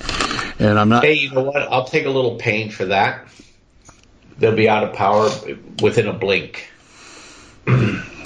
and 0.59 0.77
I'm 0.77 0.89
not. 0.89 1.03
Hey, 1.03 1.13
you 1.13 1.31
know 1.31 1.41
what? 1.41 1.63
I'll 1.63 1.85
take 1.85 2.05
a 2.05 2.11
little 2.11 2.35
pain 2.35 2.69
for 2.69 2.85
that 2.85 3.27
they'll 4.39 4.55
be 4.55 4.69
out 4.69 4.83
of 4.83 4.93
power 4.93 5.29
within 5.81 6.07
a 6.07 6.13
blink. 6.13 6.69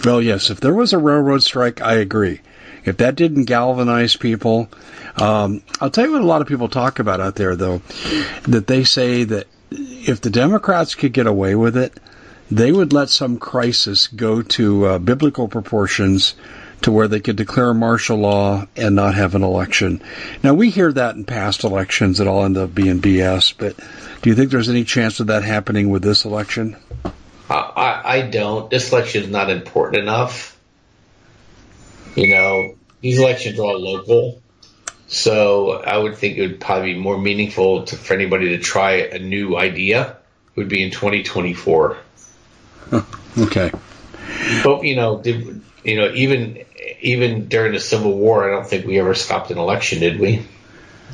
well, 0.06 0.22
yes, 0.22 0.50
if 0.50 0.60
there 0.60 0.74
was 0.74 0.94
a 0.94 0.98
railroad 0.98 1.44
strike, 1.44 1.82
I 1.82 1.96
agree. 1.96 2.42
If 2.86 2.98
that 2.98 3.16
didn't 3.16 3.46
galvanize 3.46 4.16
people, 4.16 4.70
um, 5.16 5.64
I'll 5.80 5.90
tell 5.90 6.06
you 6.06 6.12
what 6.12 6.22
a 6.22 6.26
lot 6.26 6.42
of 6.42 6.48
people 6.48 6.68
talk 6.68 7.00
about 7.00 7.22
out 7.22 7.36
there, 7.36 7.56
though, 7.56 7.82
that 8.48 8.68
they 8.68 8.84
say 8.84 9.24
that 9.24 9.48
if 9.72 10.22
the 10.22 10.30
Democrats 10.30 10.96
could 10.96 11.14
get 11.14 11.28
away 11.28 11.56
with 11.56 11.78
it, 11.78 11.98
they 12.52 12.72
would 12.72 12.94
let 12.94 13.10
some 13.10 13.38
crisis 13.38 14.08
go 14.08 14.42
to 14.42 14.86
uh, 14.86 15.00
biblical 15.00 15.48
proportions 15.48 16.36
to 16.84 16.92
where 16.92 17.08
they 17.08 17.20
could 17.20 17.36
declare 17.36 17.74
martial 17.74 18.18
law 18.18 18.66
and 18.76 18.96
not 18.96 19.16
have 19.16 19.36
an 19.36 19.44
election. 19.44 20.02
Now, 20.44 20.54
we 20.54 20.70
hear 20.70 20.92
that 20.92 21.16
in 21.16 21.26
past 21.26 21.64
elections, 21.64 22.20
it 22.20 22.28
all 22.28 22.46
end 22.46 22.58
up 22.58 22.74
being 22.74 23.02
BS, 23.02 23.54
but 23.58 23.78
do 24.22 24.30
you 24.30 24.36
think 24.36 24.52
there's 24.52 24.70
any 24.70 24.84
chance 24.84 25.20
of 25.20 25.28
that 25.28 25.44
happening 25.44 25.90
with 25.90 26.04
this 26.04 26.26
election? 26.26 26.78
I, 27.50 28.02
I 28.06 28.22
don't. 28.22 28.70
This 28.70 28.92
election 28.92 29.24
is 29.24 29.30
not 29.30 29.50
important 29.50 30.04
enough. 30.04 30.58
You 32.16 32.30
know, 32.34 32.76
these 33.02 33.20
elections 33.20 33.60
are 33.60 33.64
all 33.64 33.80
local. 33.80 34.42
So 35.08 35.74
I 35.74 35.98
would 35.98 36.16
think 36.18 36.38
it 36.38 36.48
would 36.48 36.60
probably 36.60 36.94
be 36.94 37.00
more 37.00 37.18
meaningful 37.18 37.84
to, 37.84 37.96
for 37.96 38.14
anybody 38.14 38.50
to 38.50 38.60
try 38.60 38.94
a 38.94 39.20
new 39.20 39.58
idea 39.58 40.18
It 40.56 40.60
would 40.60 40.70
be 40.70 40.84
in 40.84 40.92
2024. 40.92 41.98
okay. 43.38 43.72
But 44.64 44.84
you 44.84 44.96
know, 44.96 45.22
did, 45.22 45.62
you 45.84 45.98
know, 45.98 46.12
even 46.14 46.66
even 47.04 47.48
during 47.48 47.74
the 47.74 47.80
Civil 47.80 48.18
War, 48.18 48.50
I 48.50 48.56
don't 48.56 48.66
think 48.66 48.88
we 48.88 49.00
ever 49.00 49.14
stopped 49.14 49.52
an 49.52 49.58
election, 49.58 50.00
did 50.00 50.20
we? 50.20 50.48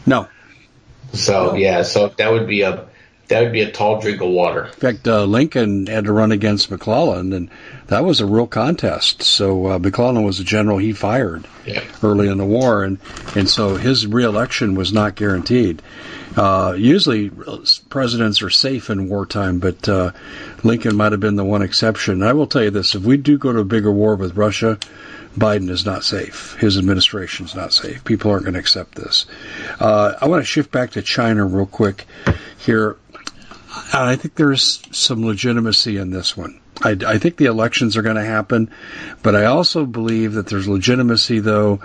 No. 0.06 0.28
So 1.14 1.48
no. 1.48 1.54
yeah, 1.56 1.82
so 1.84 2.10
that 2.18 2.32
would 2.32 2.48
be 2.48 2.62
a 2.62 2.86
that 3.30 3.44
would 3.44 3.52
be 3.52 3.62
a 3.62 3.72
tall 3.72 4.02
drink 4.02 4.22
of 4.22 4.30
water. 4.30 4.66
In 4.66 4.72
fact, 4.72 5.08
uh, 5.08 5.24
Lincoln 5.24 5.86
had 5.86 6.06
to 6.06 6.12
run 6.12 6.32
against 6.32 6.72
McClellan, 6.72 7.32
and 7.32 7.50
that 7.88 8.04
was 8.04 8.22
a 8.22 8.26
real 8.26 8.48
contest. 8.48 9.22
So 9.22 9.68
uh, 9.68 9.80
McClellan 9.80 10.24
was 10.24 10.40
a 10.40 10.44
general 10.44 10.78
he 10.78 10.94
fired 10.94 11.48
yeah. 11.66 11.84
early 12.04 12.28
in 12.28 12.38
the 12.38 12.46
war, 12.46 12.84
and 12.84 13.00
and 13.36 13.50
so 13.50 13.76
his 13.76 14.06
reelection 14.06 14.76
was 14.76 14.92
not 14.92 15.16
guaranteed. 15.16 15.82
Uh, 16.36 16.76
usually, 16.78 17.32
presidents 17.90 18.42
are 18.42 18.50
safe 18.50 18.90
in 18.90 19.10
wartime, 19.10 19.60
but 19.60 19.90
uh, 19.90 20.12
Lincoln 20.64 20.96
might 20.96 21.12
have 21.12 21.22
been 21.22 21.36
the 21.36 21.46
one 21.46 21.62
exception. 21.62 22.24
I 22.24 22.34
will 22.34 22.48
tell 22.48 22.64
you 22.64 22.72
this: 22.72 22.96
if 22.96 23.04
we 23.04 23.18
do 23.18 23.38
go 23.38 23.52
to 23.52 23.60
a 23.60 23.66
bigger 23.66 23.92
war 23.92 24.16
with 24.16 24.38
Russia, 24.38 24.78
Biden 25.38 25.70
is 25.70 25.86
not 25.86 26.04
safe. 26.04 26.56
His 26.60 26.78
administration 26.78 27.46
is 27.46 27.56
not 27.56 27.74
safe. 27.74 28.04
People 28.04 28.32
aren't 28.32 28.44
going 28.44 28.56
to 28.56 28.60
accept 28.60 28.96
this. 28.96 29.26
Uh, 29.80 30.16
I 30.20 30.28
want 30.28 30.42
to 30.42 30.46
shift 30.46 30.72
back 30.72 30.92
to 30.92 31.02
China 31.02 31.46
real 31.46 31.66
quick 31.66 32.06
here. 32.58 32.98
I 33.94 34.16
think 34.16 34.36
there's 34.36 34.82
some 34.92 35.26
legitimacy 35.26 35.98
in 35.98 36.10
this 36.10 36.36
one. 36.36 36.60
I, 36.82 36.98
I 37.06 37.18
think 37.18 37.38
the 37.38 37.46
elections 37.46 37.98
are 37.98 38.02
going 38.02 38.16
to 38.16 38.24
happen, 38.24 38.72
but 39.22 39.36
I 39.36 39.46
also 39.46 39.86
believe 39.86 40.34
that 40.34 40.48
there's 40.48 40.68
legitimacy, 40.68 41.40
though, 41.40 41.82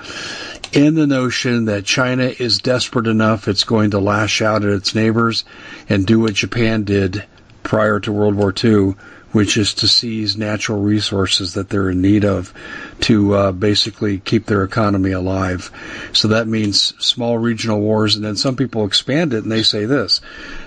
in 0.73 0.95
the 0.95 1.07
notion 1.07 1.67
that 1.67 1.85
China 1.85 2.25
is 2.25 2.59
desperate 2.59 3.07
enough 3.07 3.49
it's 3.49 3.65
going 3.65 3.91
to 3.91 3.99
lash 3.99 4.41
out 4.41 4.65
at 4.65 4.73
its 4.73 4.95
neighbors 4.95 5.45
and 5.89 6.07
do 6.07 6.21
what 6.21 6.35
Japan 6.35 6.85
did 6.85 7.25
prior 7.63 8.01
to 8.01 8.13
World 8.13 8.35
War 8.35 8.53
II, 8.63 8.95
which 9.35 9.57
is 9.57 9.75
to 9.75 9.89
seize 9.89 10.37
natural 10.37 10.81
resources 10.81 11.55
that 11.55 11.69
they're 11.69 11.91
in 11.91 12.01
need 12.01 12.25
of 12.25 12.55
to 13.01 13.35
uh, 13.35 13.51
basically 13.51 14.19
keep 14.21 14.47
their 14.47 14.63
economy 14.63 15.11
alive. 15.11 15.73
So 16.13 16.29
that 16.29 16.47
means 16.47 16.95
small 17.05 17.37
regional 17.37 17.81
wars, 17.81 18.15
and 18.15 18.25
then 18.25 18.37
some 18.37 18.55
people 18.55 18.87
expand 18.87 19.35
it 19.35 19.43
and 19.43 19.51
they 19.51 19.65
say 19.65 19.87
this 19.87 20.21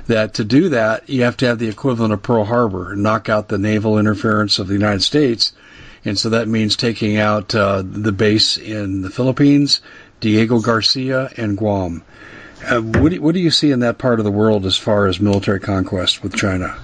that 0.07 0.33
to 0.33 0.43
do 0.43 0.69
that, 0.69 1.09
you 1.09 1.23
have 1.23 1.37
to 1.37 1.45
have 1.45 1.59
the 1.59 1.69
equivalent 1.69 2.11
of 2.11 2.21
Pearl 2.21 2.43
Harbor, 2.43 2.93
knock 2.93 3.29
out 3.29 3.47
the 3.47 3.57
naval 3.57 3.99
interference 3.99 4.59
of 4.59 4.67
the 4.67 4.73
United 4.73 5.01
States. 5.01 5.53
And 6.03 6.19
so 6.19 6.29
that 6.29 6.49
means 6.49 6.75
taking 6.75 7.17
out 7.17 7.55
uh, 7.55 7.83
the 7.85 8.11
base 8.11 8.57
in 8.57 9.01
the 9.01 9.09
Philippines, 9.09 9.79
Diego 10.19 10.59
Garcia, 10.59 11.31
and 11.37 11.57
Guam. 11.57 12.03
Uh, 12.65 12.81
what, 12.81 13.11
do, 13.13 13.21
what 13.21 13.33
do 13.33 13.39
you 13.39 13.51
see 13.51 13.71
in 13.71 13.79
that 13.79 13.97
part 13.97 14.19
of 14.19 14.25
the 14.25 14.31
world 14.31 14.65
as 14.65 14.77
far 14.77 15.07
as 15.07 15.21
military 15.21 15.61
conquest 15.61 16.21
with 16.21 16.35
China? 16.35 16.77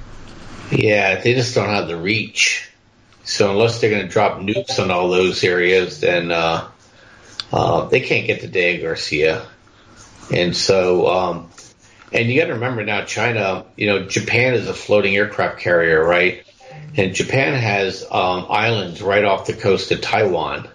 Yeah, 0.75 1.21
they 1.21 1.35
just 1.35 1.53
don't 1.53 1.69
have 1.69 1.87
the 1.87 1.95
reach. 1.95 2.69
So 3.23 3.51
unless 3.51 3.79
they're 3.79 3.91
going 3.91 4.01
to 4.01 4.11
drop 4.11 4.39
nukes 4.39 4.79
on 4.79 4.91
all 4.91 5.09
those 5.09 5.43
areas, 5.43 5.99
then 5.99 6.31
uh, 6.31 6.67
uh, 7.51 7.85
they 7.85 8.01
can't 8.01 8.25
get 8.25 8.41
to 8.41 8.47
Diego 8.47 8.87
Garcia. 8.87 9.45
And 10.31 10.55
so, 10.55 11.07
um, 11.07 11.49
and 12.11 12.29
you 12.29 12.39
got 12.39 12.47
to 12.47 12.53
remember 12.53 12.83
now, 12.83 13.05
China, 13.05 13.65
you 13.77 13.87
know, 13.87 14.07
Japan 14.07 14.55
is 14.55 14.67
a 14.67 14.73
floating 14.73 15.15
aircraft 15.15 15.59
carrier, 15.59 16.03
right? 16.03 16.43
And 16.97 17.13
Japan 17.13 17.53
has 17.53 18.03
um, 18.09 18.47
islands 18.49 19.01
right 19.01 19.23
off 19.23 19.45
the 19.45 19.53
coast 19.53 19.91
of 19.91 20.01
Taiwan, 20.01 20.67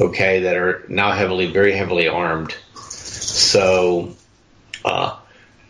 okay, 0.00 0.40
that 0.40 0.56
are 0.56 0.84
now 0.88 1.12
heavily, 1.12 1.52
very 1.52 1.72
heavily 1.72 2.08
armed. 2.08 2.54
So, 2.74 4.14
uh, 4.84 5.18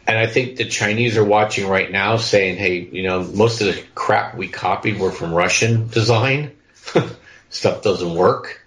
and 0.07 0.17
I 0.17 0.27
think 0.27 0.57
the 0.57 0.65
Chinese 0.65 1.17
are 1.17 1.25
watching 1.25 1.69
right 1.69 1.91
now 1.91 2.17
saying, 2.17 2.57
hey, 2.57 2.79
you 2.79 3.03
know, 3.03 3.25
most 3.25 3.61
of 3.61 3.75
the 3.75 3.83
crap 3.95 4.37
we 4.37 4.49
copied 4.49 5.01
were 5.01 5.11
from 5.11 5.35
Russian 5.35 5.89
design. 5.89 6.53
Stuff 7.51 7.83
doesn't 7.83 8.15
work. 8.15 8.65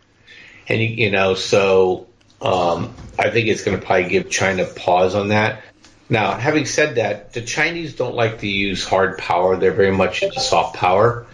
And, 0.67 0.81
you 0.81 1.11
know, 1.11 1.35
so 1.35 2.07
um, 2.41 2.93
I 3.17 3.29
think 3.29 3.47
it's 3.47 3.63
going 3.63 3.79
to 3.79 3.85
probably 3.85 4.09
give 4.09 4.29
China 4.29 4.65
pause 4.65 5.15
on 5.15 5.29
that. 5.29 5.63
Now, 6.09 6.33
having 6.33 6.65
said 6.65 6.95
that, 6.95 7.33
the 7.33 7.41
Chinese 7.41 7.95
don't 7.95 8.15
like 8.15 8.39
to 8.39 8.47
use 8.47 8.85
hard 8.85 9.17
power. 9.17 9.55
They're 9.55 9.71
very 9.71 9.95
much 9.95 10.23
into 10.23 10.39
soft 10.41 10.75
power. 10.75 11.25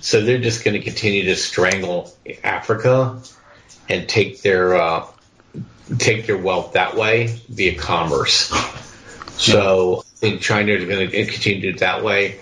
So 0.00 0.20
they're 0.20 0.40
just 0.40 0.64
going 0.64 0.74
to 0.74 0.82
continue 0.82 1.24
to 1.26 1.36
strangle 1.36 2.12
Africa 2.42 3.22
and 3.88 4.08
take 4.08 4.42
their 4.42 4.74
uh, 4.74 5.06
take 5.98 6.26
their 6.26 6.36
wealth 6.36 6.72
that 6.72 6.96
way 6.96 7.38
via 7.48 7.76
commerce. 7.76 8.52
So 9.36 9.98
I 9.98 10.16
think 10.16 10.40
China 10.40 10.72
is 10.72 10.84
going 10.84 11.10
to 11.10 11.26
continue 11.26 11.60
to 11.62 11.72
do 11.72 11.74
it 11.74 11.80
that 11.80 12.04
way. 12.04 12.40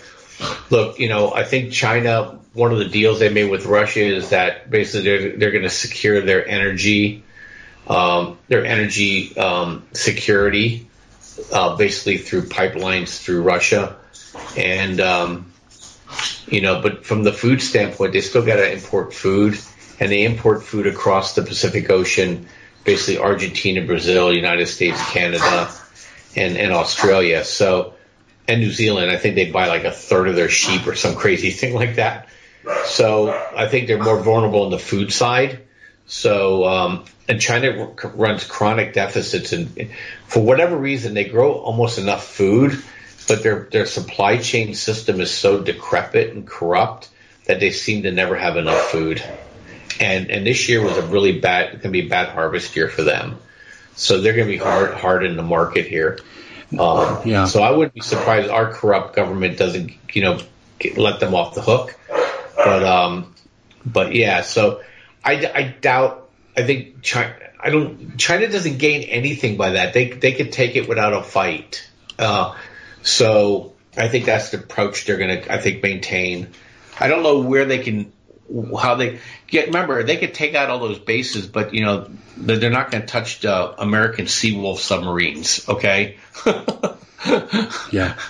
Look, 0.70 0.98
you 0.98 1.08
know, 1.08 1.32
I 1.32 1.44
think 1.44 1.72
China, 1.72 2.38
one 2.52 2.72
of 2.72 2.78
the 2.78 2.88
deals 2.88 3.18
they 3.18 3.28
made 3.28 3.50
with 3.50 3.66
Russia 3.66 4.00
is 4.00 4.30
that 4.30 4.70
basically 4.70 5.02
they're, 5.02 5.36
they're 5.36 5.50
going 5.50 5.62
to 5.62 5.70
secure 5.70 6.20
their 6.20 6.46
energy, 6.46 7.24
um, 7.88 8.38
their 8.48 8.64
energy 8.64 9.36
um, 9.36 9.86
security, 9.92 10.88
uh, 11.52 11.76
basically 11.76 12.18
through 12.18 12.42
pipelines 12.42 13.22
through 13.22 13.42
Russia. 13.42 13.96
And, 14.56 15.00
um, 15.00 15.52
you 16.46 16.60
know, 16.60 16.82
but 16.82 17.06
from 17.06 17.22
the 17.22 17.32
food 17.32 17.62
standpoint, 17.62 18.12
they 18.12 18.20
still 18.20 18.44
got 18.44 18.56
to 18.56 18.70
import 18.70 19.14
food 19.14 19.58
and 19.98 20.10
they 20.10 20.24
import 20.24 20.62
food 20.62 20.86
across 20.86 21.34
the 21.34 21.42
Pacific 21.42 21.88
Ocean, 21.88 22.48
basically 22.84 23.18
Argentina, 23.22 23.86
Brazil, 23.86 24.32
United 24.32 24.66
States, 24.66 25.00
Canada 25.10 25.70
and, 26.36 26.56
and 26.56 26.72
Australia. 26.72 27.44
So, 27.44 27.94
and 28.48 28.60
New 28.60 28.72
Zealand, 28.72 29.10
I 29.10 29.16
think 29.16 29.34
they 29.34 29.50
buy 29.50 29.68
like 29.68 29.84
a 29.84 29.92
third 29.92 30.28
of 30.28 30.34
their 30.34 30.48
sheep 30.48 30.86
or 30.86 30.94
some 30.94 31.14
crazy 31.14 31.50
thing 31.60 31.74
like 31.74 31.96
that. 31.96 32.28
So 32.84 33.32
I 33.56 33.66
think 33.68 33.88
they're 33.88 34.02
more 34.02 34.20
vulnerable 34.20 34.62
on 34.62 34.70
the 34.70 34.78
food 34.78 35.12
side. 35.12 35.62
So, 36.06 36.64
um, 36.64 37.04
and 37.28 37.40
China 37.40 37.94
runs 38.14 38.44
chronic 38.44 38.92
deficits 38.92 39.52
and 39.52 39.90
for 40.26 40.42
whatever 40.42 40.76
reason, 40.76 41.14
they 41.14 41.24
grow 41.24 41.52
almost 41.52 41.98
enough 41.98 42.24
food, 42.24 42.82
but 43.28 43.42
their, 43.42 43.68
their 43.70 43.86
supply 43.86 44.38
chain 44.38 44.74
system 44.74 45.20
is 45.20 45.30
so 45.30 45.60
decrepit 45.60 46.34
and 46.34 46.46
corrupt 46.46 47.08
that 47.46 47.60
they 47.60 47.70
seem 47.70 48.04
to 48.04 48.12
never 48.12 48.36
have 48.36 48.56
enough 48.56 48.80
food. 48.90 49.22
And, 50.00 50.30
and 50.30 50.46
this 50.46 50.68
year 50.68 50.82
was 50.82 50.96
a 50.96 51.02
really 51.02 51.38
bad, 51.38 51.70
going 51.70 51.80
to 51.80 51.88
be 51.90 52.06
a 52.06 52.08
bad 52.08 52.30
harvest 52.30 52.74
year 52.76 52.88
for 52.88 53.02
them. 53.02 53.38
So 53.94 54.20
they're 54.20 54.34
going 54.34 54.46
to 54.46 54.52
be 54.52 54.58
hard 54.58 54.94
hard 54.94 55.24
in 55.24 55.36
the 55.36 55.42
market 55.42 55.86
here. 55.86 56.18
Um, 56.78 57.20
yeah. 57.26 57.44
So 57.44 57.62
I 57.62 57.70
wouldn't 57.70 57.94
be 57.94 58.00
surprised 58.00 58.48
our 58.48 58.72
corrupt 58.72 59.14
government 59.14 59.58
doesn't, 59.58 59.92
you 60.14 60.22
know, 60.22 60.40
get, 60.78 60.96
let 60.96 61.20
them 61.20 61.34
off 61.34 61.54
the 61.54 61.62
hook. 61.62 61.98
But 62.56 62.82
um, 62.84 63.34
but 63.84 64.14
yeah. 64.14 64.42
So 64.42 64.82
I, 65.24 65.50
I 65.54 65.62
doubt. 65.80 66.30
I 66.56 66.64
think 66.64 67.02
China. 67.02 67.34
I 67.62 67.70
don't. 67.70 68.18
China 68.18 68.48
doesn't 68.48 68.78
gain 68.78 69.02
anything 69.02 69.56
by 69.56 69.70
that. 69.70 69.94
They 69.94 70.10
they 70.10 70.32
could 70.32 70.52
take 70.52 70.76
it 70.76 70.88
without 70.88 71.12
a 71.12 71.22
fight. 71.22 71.88
Uh, 72.18 72.56
so 73.02 73.72
I 73.96 74.08
think 74.08 74.24
that's 74.24 74.50
the 74.50 74.58
approach 74.58 75.06
they're 75.06 75.18
going 75.18 75.42
to. 75.42 75.52
I 75.52 75.58
think 75.58 75.82
maintain. 75.82 76.48
I 76.98 77.08
don't 77.08 77.22
know 77.22 77.40
where 77.40 77.64
they 77.64 77.78
can 77.78 78.12
how 78.80 78.96
they 78.96 79.20
get. 79.46 79.66
Remember, 79.66 80.02
they 80.02 80.16
could 80.16 80.34
take 80.34 80.54
out 80.54 80.70
all 80.70 80.78
those 80.78 80.98
bases, 80.98 81.46
but 81.46 81.74
you 81.74 81.84
know 81.84 82.08
they're 82.36 82.70
not 82.70 82.90
going 82.90 83.02
to 83.02 83.06
touch 83.06 83.40
the 83.40 83.80
American 83.80 84.26
Seawolf 84.26 84.78
submarines. 84.78 85.68
Okay. 85.68 86.16
yeah. 87.92 88.18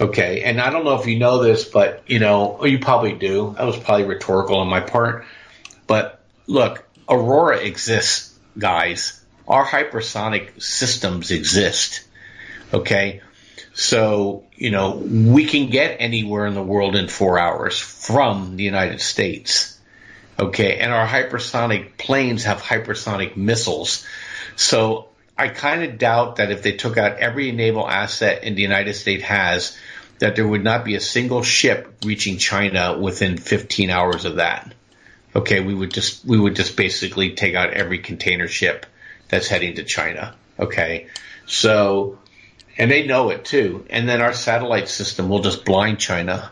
Okay, 0.00 0.44
and 0.44 0.58
I 0.62 0.70
don't 0.70 0.86
know 0.86 0.98
if 0.98 1.06
you 1.06 1.18
know 1.18 1.42
this, 1.42 1.66
but 1.66 2.04
you 2.06 2.20
know, 2.20 2.56
oh, 2.58 2.64
you 2.64 2.78
probably 2.78 3.12
do. 3.12 3.54
That 3.58 3.66
was 3.66 3.76
probably 3.76 4.06
rhetorical 4.06 4.56
on 4.56 4.66
my 4.66 4.80
part. 4.80 5.26
But 5.86 6.22
look, 6.46 6.88
Aurora 7.06 7.58
exists, 7.58 8.34
guys. 8.56 9.22
Our 9.46 9.62
hypersonic 9.62 10.62
systems 10.62 11.30
exist. 11.30 12.02
Okay. 12.72 13.20
So, 13.72 14.44
you 14.56 14.70
know, 14.70 14.96
we 14.96 15.46
can 15.46 15.70
get 15.70 15.96
anywhere 16.00 16.46
in 16.46 16.54
the 16.54 16.62
world 16.62 16.96
in 16.96 17.08
four 17.08 17.38
hours 17.38 17.78
from 17.78 18.56
the 18.56 18.64
United 18.64 19.00
States. 19.00 19.78
Okay. 20.38 20.78
And 20.78 20.92
our 20.92 21.06
hypersonic 21.06 21.96
planes 21.96 22.44
have 22.44 22.62
hypersonic 22.62 23.36
missiles. 23.36 24.04
So 24.56 25.08
I 25.38 25.48
kind 25.48 25.84
of 25.84 25.98
doubt 25.98 26.36
that 26.36 26.50
if 26.50 26.62
they 26.62 26.72
took 26.72 26.96
out 26.96 27.18
every 27.18 27.52
naval 27.52 27.88
asset 27.88 28.44
in 28.44 28.54
the 28.54 28.62
United 28.62 28.94
States 28.94 29.22
has, 29.24 29.76
that 30.18 30.36
there 30.36 30.46
would 30.46 30.64
not 30.64 30.84
be 30.84 30.96
a 30.96 31.00
single 31.00 31.42
ship 31.42 32.04
reaching 32.04 32.38
China 32.38 32.98
within 32.98 33.36
15 33.36 33.90
hours 33.90 34.24
of 34.24 34.36
that. 34.36 34.74
Okay. 35.34 35.60
We 35.60 35.74
would 35.74 35.92
just, 35.92 36.24
we 36.24 36.38
would 36.38 36.56
just 36.56 36.76
basically 36.76 37.34
take 37.34 37.54
out 37.54 37.72
every 37.72 37.98
container 37.98 38.48
ship 38.48 38.84
that's 39.28 39.46
heading 39.46 39.76
to 39.76 39.84
China. 39.84 40.34
Okay. 40.58 41.06
So, 41.46 42.19
and 42.80 42.90
they 42.90 43.06
know 43.06 43.28
it 43.28 43.44
too. 43.44 43.84
And 43.90 44.08
then 44.08 44.22
our 44.22 44.32
satellite 44.32 44.88
system 44.88 45.28
will 45.28 45.40
just 45.40 45.66
blind 45.66 46.00
China. 46.00 46.50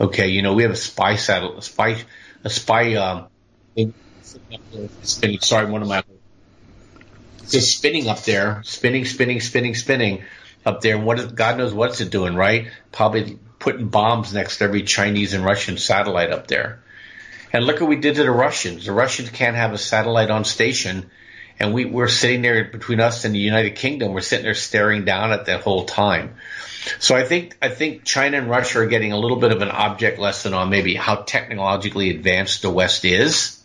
Okay, 0.00 0.28
you 0.28 0.40
know 0.40 0.54
we 0.54 0.62
have 0.62 0.70
a 0.70 0.76
spy 0.76 1.16
satellite, 1.16 1.58
a 1.58 1.62
spy, 1.62 1.96
a 2.44 2.50
spy 2.50 2.94
um, 2.94 3.26
spinning. 5.02 5.40
Sorry, 5.40 5.68
one 5.68 5.82
of 5.82 5.88
my 5.88 6.04
just 7.48 7.76
spinning 7.76 8.08
up 8.08 8.22
there, 8.22 8.62
spinning, 8.64 9.04
spinning, 9.04 9.40
spinning, 9.40 9.74
spinning 9.74 10.22
up 10.64 10.80
there. 10.80 10.94
And 10.94 11.04
what 11.04 11.18
is, 11.18 11.26
God 11.26 11.58
knows 11.58 11.74
what's 11.74 12.00
it 12.00 12.10
doing, 12.10 12.36
right? 12.36 12.70
Probably 12.92 13.38
putting 13.58 13.88
bombs 13.88 14.32
next 14.32 14.58
to 14.58 14.64
every 14.64 14.82
Chinese 14.82 15.34
and 15.34 15.44
Russian 15.44 15.76
satellite 15.76 16.30
up 16.30 16.46
there. 16.46 16.84
And 17.52 17.64
look 17.64 17.80
what 17.80 17.90
we 17.90 17.96
did 17.96 18.14
to 18.14 18.22
the 18.22 18.30
Russians. 18.30 18.86
The 18.86 18.92
Russians 18.92 19.30
can't 19.30 19.56
have 19.56 19.72
a 19.72 19.78
satellite 19.78 20.30
on 20.30 20.44
station 20.44 21.10
and 21.58 21.72
we 21.72 21.84
we're 21.84 22.08
sitting 22.08 22.42
there 22.42 22.64
between 22.64 23.00
us 23.00 23.24
and 23.24 23.34
the 23.34 23.38
United 23.38 23.76
Kingdom. 23.76 24.12
We're 24.12 24.20
sitting 24.20 24.44
there 24.44 24.54
staring 24.54 25.04
down 25.04 25.32
at 25.32 25.46
that 25.46 25.62
whole 25.62 25.84
time. 25.84 26.34
So 26.98 27.14
I 27.14 27.24
think 27.24 27.56
I 27.62 27.68
think 27.68 28.04
China 28.04 28.38
and 28.38 28.50
Russia 28.50 28.80
are 28.80 28.86
getting 28.86 29.12
a 29.12 29.18
little 29.18 29.38
bit 29.38 29.52
of 29.52 29.62
an 29.62 29.70
object 29.70 30.18
lesson 30.18 30.54
on 30.54 30.70
maybe 30.70 30.94
how 30.94 31.16
technologically 31.16 32.10
advanced 32.10 32.62
the 32.62 32.70
West 32.70 33.04
is. 33.04 33.60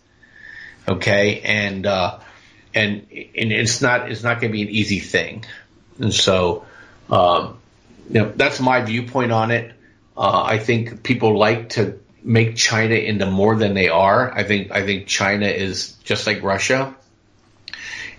Okay, 0.88 1.42
and 1.42 1.86
uh, 1.86 2.20
and 2.74 3.08
and 3.12 3.52
it's 3.52 3.82
not 3.82 4.12
it's 4.12 4.24
not 4.24 4.40
going 4.40 4.52
to 4.52 4.58
be 4.58 4.62
an 4.62 4.70
easy 4.70 5.00
thing, 5.00 5.46
and 6.00 6.14
so 6.14 6.66
um, 7.10 7.58
you 8.10 8.22
know 8.22 8.32
that's 8.36 8.60
my 8.60 8.82
viewpoint 8.82 9.32
on 9.32 9.52
it. 9.52 9.74
Uh, 10.16 10.44
I 10.44 10.58
think 10.58 11.04
people 11.04 11.38
like 11.38 11.70
to 11.70 12.00
make 12.24 12.56
China 12.56 12.96
into 12.96 13.26
more 13.26 13.56
than 13.56 13.74
they 13.74 13.90
are. 13.90 14.32
I 14.32 14.44
think 14.44 14.72
I 14.72 14.86
think 14.86 15.08
China 15.08 15.48
is 15.48 15.94
just 16.04 16.26
like 16.26 16.44
Russia. 16.44 16.96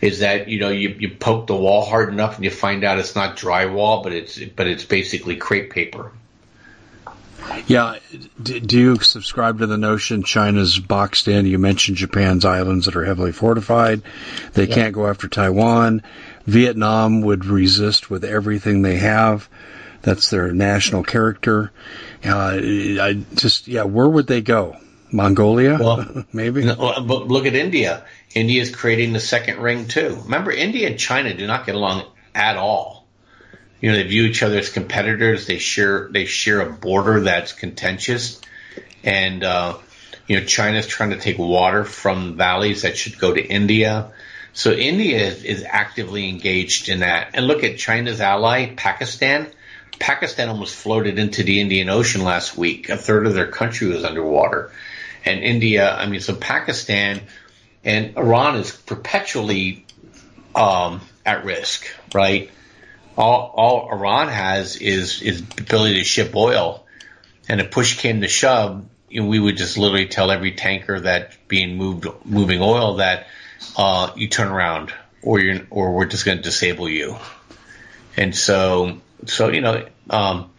Is 0.01 0.21
that 0.21 0.49
you 0.49 0.61
know 0.61 0.71
you, 0.71 0.91
you 0.99 1.11
poke 1.11 1.47
the 1.47 1.57
wall 1.57 1.85
hard 1.85 2.09
enough 2.09 2.37
and 2.37 2.45
you 2.45 2.51
find 2.51 2.85
out 2.85 2.99
it's 2.99 3.15
not 3.15 3.37
drywall, 3.37 4.03
but 4.03 4.13
it's 4.13 4.39
but 4.39 4.67
it's 4.67 4.85
basically 4.85 5.37
crepe 5.37 5.71
paper. 5.71 6.13
Yeah, 7.67 7.99
do 8.43 8.79
you 8.79 8.97
subscribe 8.99 9.59
to 9.59 9.67
the 9.67 9.79
notion 9.79 10.23
China's 10.23 10.79
boxed 10.79 11.29
in? 11.29 11.47
You 11.47 11.59
mentioned 11.59 11.97
Japan's 11.97 12.45
islands 12.45 12.87
that 12.87 12.97
are 12.97 13.05
heavily 13.05 13.33
fortified. 13.33 14.03
They 14.55 14.67
yeah. 14.67 14.75
can't 14.75 14.95
go 14.95 15.07
after 15.07 15.29
Taiwan. 15.29 16.03
Vietnam 16.47 17.23
would 17.23 17.45
resist 17.45 18.11
with 18.11 18.25
everything 18.25 18.83
they 18.83 18.97
have. 18.97 19.49
That's 20.03 20.31
their 20.31 20.53
national 20.53 21.03
character. 21.03 21.73
Uh, 22.25 22.59
I 22.63 23.25
just, 23.35 23.69
yeah, 23.69 23.85
where 23.85 24.09
would 24.09 24.27
they 24.27 24.41
go? 24.41 24.77
Mongolia? 25.13 25.79
Well, 25.79 26.25
maybe. 26.33 26.65
No, 26.65 26.77
but 26.77 27.29
look 27.29 27.47
at 27.47 27.55
India. 27.55 28.05
India 28.35 28.63
is 28.63 28.75
creating 28.75 29.13
the 29.13 29.21
second 29.21 29.59
ring 29.59 29.89
too. 29.89 30.19
Remember, 30.25 30.51
India 30.51 30.89
and 30.89 30.99
China 30.99 31.35
do 31.35 31.47
not 31.47 31.67
get 31.67 31.75
along 31.75 32.05
at 32.35 32.57
all. 32.57 33.07
You 33.81 33.91
know, 33.91 33.97
they 33.97 34.05
view 34.05 34.25
each 34.25 34.43
other 34.43 34.59
as 34.59 34.69
competitors. 34.69 35.47
They 35.47 35.59
share 35.59 36.09
they 36.13 36.27
share 36.27 36.61
a 36.61 36.71
border 36.71 37.21
that's 37.21 37.53
contentious, 37.53 38.41
and 39.03 39.43
uh, 39.43 39.79
you 40.27 40.39
know, 40.39 40.45
China's 40.45 40.87
trying 40.87 41.11
to 41.11 41.19
take 41.19 41.39
water 41.39 41.85
from 41.85 42.37
valleys 42.37 42.83
that 42.83 42.97
should 42.97 43.19
go 43.19 43.35
to 43.35 43.45
India. 43.45 44.13
So 44.53 44.73
India 44.73 45.19
is, 45.19 45.45
is 45.45 45.65
actively 45.69 46.29
engaged 46.29 46.89
in 46.89 47.01
that. 47.01 47.31
And 47.35 47.47
look 47.47 47.65
at 47.65 47.79
China's 47.79 48.21
ally, 48.21 48.75
Pakistan. 48.77 49.49
Pakistan 49.99 50.49
almost 50.49 50.75
floated 50.75 51.19
into 51.19 51.43
the 51.43 51.61
Indian 51.61 51.89
Ocean 51.89 52.23
last 52.23 52.57
week. 52.57 52.89
A 52.89 52.97
third 52.97 53.27
of 53.27 53.35
their 53.35 53.49
country 53.49 53.89
was 53.89 54.05
underwater. 54.05 54.71
And 55.25 55.41
India, 55.41 55.93
I 55.93 56.07
mean, 56.07 56.21
so 56.21 56.35
Pakistan 56.35 57.21
and 57.85 58.17
Iran 58.17 58.57
is 58.57 58.73
perpetually 58.73 59.87
um, 60.55 61.01
at 61.25 61.45
risk, 61.45 61.87
right? 62.15 62.51
All, 63.17 63.53
all 63.55 63.93
Iran 63.93 64.29
has 64.29 64.77
is 64.77 65.23
is 65.23 65.41
ability 65.41 65.99
to 65.99 66.05
ship 66.05 66.35
oil, 66.35 66.87
and 67.49 67.61
if 67.61 67.71
push 67.71 67.99
came 67.99 68.21
to 68.21 68.29
shove, 68.29 68.85
you 69.09 69.23
know, 69.23 69.29
we 69.29 69.39
would 69.39 69.57
just 69.57 69.77
literally 69.77 70.07
tell 70.07 70.31
every 70.31 70.53
tanker 70.53 71.01
that 71.01 71.37
being 71.49 71.77
moved 71.77 72.07
moving 72.25 72.61
oil 72.63 72.97
that 72.97 73.27
uh, 73.77 74.13
you 74.17 74.29
turn 74.29 74.49
around, 74.49 74.93
or 75.23 75.41
you're 75.41 75.61
or 75.71 75.93
we're 75.93 76.07
just 76.07 76.25
going 76.25 76.39
to 76.39 76.43
disable 76.43 76.89
you. 76.89 77.17
And 78.17 78.35
so 78.35 78.99
so 79.27 79.51
you 79.51 79.61
know, 79.61 79.87
um, 80.09 80.51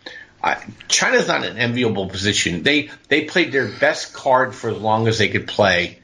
I, 0.44 0.64
China's 0.88 1.28
not 1.28 1.46
an 1.46 1.58
enviable 1.58 2.10
position. 2.10 2.64
They 2.64 2.92
they 3.08 3.26
played 3.26 3.52
their 3.52 3.68
best 3.68 4.14
card 4.14 4.54
for 4.54 4.70
as 4.70 4.78
long 4.78 5.08
as 5.08 5.18
they 5.18 5.30
could 5.30 5.48
play 5.48 6.01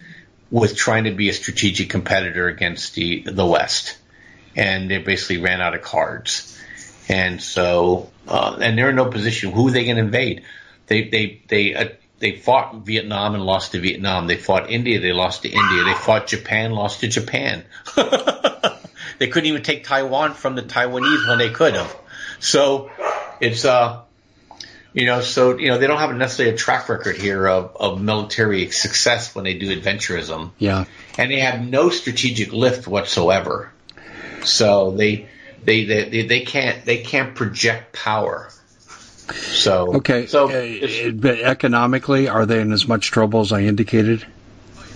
with 0.50 0.76
trying 0.76 1.06
to 1.06 1.12
be 1.12 1.30
a 1.30 1.34
strategic 1.34 1.90
competitor 1.90 2.48
against 2.48 2.96
the 2.96 3.24
the 3.24 3.46
West, 3.46 3.98
and 4.56 4.90
they 4.90 4.98
basically 4.98 5.38
ran 5.38 5.62
out 5.62 5.76
of 5.76 5.82
cards. 5.82 6.54
And 7.10 7.42
so, 7.42 8.10
uh, 8.28 8.58
and 8.62 8.78
they're 8.78 8.90
in 8.90 8.96
no 8.96 9.06
position. 9.10 9.52
Who 9.52 9.70
are 9.70 9.72
they 9.72 9.86
going 9.86 9.98
to 9.98 10.04
invade? 10.04 10.44
They 10.88 11.04
they 11.04 11.42
they 11.48 11.76
uh, 11.76 11.90
they 12.20 12.34
fought 12.34 12.76
Vietnam 12.86 13.36
and 13.36 13.46
lost 13.46 13.74
to 13.74 13.80
Vietnam. 13.80 14.28
They 14.28 14.38
fought 14.38 14.70
India. 14.70 15.00
They 15.00 15.14
lost 15.14 15.44
to 15.44 15.50
India. 15.50 15.84
They 15.84 15.94
fought 15.94 16.28
Japan. 16.28 16.72
Lost 16.72 17.02
to 17.02 17.08
Japan. 17.08 17.64
they 17.96 19.28
couldn't 19.28 19.46
even 19.46 19.64
take 19.64 19.84
Taiwan 19.84 20.34
from 20.34 20.56
the 20.56 20.64
Taiwanese 20.64 21.28
when 21.28 21.38
they 21.38 21.50
could 21.50 21.76
have. 21.76 21.96
So 22.40 22.92
it's 23.40 23.66
uh, 23.66 24.02
you 24.94 25.06
know, 25.06 25.22
so 25.22 25.58
you 25.58 25.68
know 25.70 25.78
they 25.78 25.88
don't 25.88 26.00
have 26.00 26.16
necessarily 26.16 26.56
a 26.56 26.58
track 26.58 26.90
record 26.90 27.18
here 27.18 27.48
of, 27.48 27.76
of 27.80 28.02
military 28.02 28.72
success 28.72 29.36
when 29.36 29.44
they 29.44 29.54
do 29.54 29.80
adventurism. 29.80 30.52
Yeah, 30.58 30.86
and 31.18 31.32
they 31.32 31.40
have 31.40 31.66
no 31.66 31.90
strategic 31.90 32.54
lift 32.54 32.88
whatsoever. 32.88 33.72
So 34.44 34.92
they 34.92 35.30
they 35.64 35.84
they, 35.86 36.26
they 36.26 36.42
can't 36.42 36.84
they 36.86 37.00
can't 37.00 37.36
project 37.36 37.94
power. 37.94 38.50
So 39.34 39.96
okay, 39.98 40.26
so 40.26 40.50
uh, 40.50 41.12
but 41.12 41.40
economically, 41.40 42.30
are 42.30 42.46
they 42.46 42.62
in 42.62 42.72
as 42.72 42.88
much 42.88 43.12
trouble 43.12 43.42
as 43.42 43.52
I 43.52 43.62
indicated? 43.64 44.26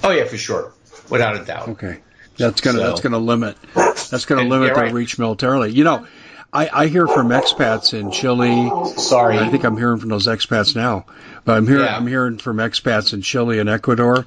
Oh 0.03 0.11
yeah, 0.11 0.23
for 0.23 0.37
sure, 0.37 0.73
without 1.09 1.35
a 1.35 1.43
doubt. 1.43 1.67
Okay, 1.69 1.99
that's 2.37 2.61
gonna 2.61 2.79
so. 2.79 2.87
that's 2.87 3.01
gonna 3.01 3.19
limit 3.19 3.57
that's 3.75 4.25
gonna 4.25 4.43
limit 4.43 4.73
their 4.73 4.85
right. 4.85 4.93
reach 4.93 5.19
militarily. 5.19 5.71
You 5.71 5.83
know, 5.83 6.07
I, 6.53 6.69
I 6.71 6.87
hear 6.87 7.07
from 7.07 7.29
expats 7.29 7.97
in 7.97 8.11
Chile. 8.11 8.69
Sorry, 8.97 9.39
I 9.39 9.49
think 9.49 9.63
I'm 9.63 9.77
hearing 9.77 9.99
from 9.99 10.09
those 10.09 10.27
expats 10.27 10.75
now, 10.75 11.05
but 11.45 11.55
I'm 11.55 11.65
hearing 11.65 11.85
yeah. 11.85 11.95
I'm 11.95 12.07
hearing 12.07 12.37
from 12.37 12.57
expats 12.57 13.13
in 13.13 13.21
Chile 13.21 13.59
and 13.59 13.69
Ecuador. 13.69 14.25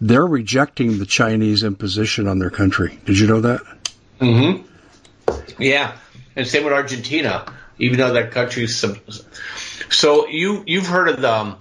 They're 0.00 0.26
rejecting 0.26 0.98
the 0.98 1.06
Chinese 1.06 1.62
imposition 1.64 2.28
on 2.28 2.38
their 2.38 2.50
country. 2.50 2.98
Did 3.04 3.18
you 3.18 3.26
know 3.26 3.40
that? 3.42 3.60
Mm-hmm. 4.20 5.62
Yeah, 5.62 5.96
and 6.34 6.46
same 6.46 6.64
with 6.64 6.72
Argentina. 6.72 7.52
Even 7.78 7.98
though 7.98 8.14
that 8.14 8.30
country's 8.30 8.74
some, 8.74 8.98
so 9.90 10.28
you 10.28 10.64
you've 10.66 10.86
heard 10.86 11.08
of 11.08 11.20
them, 11.20 11.56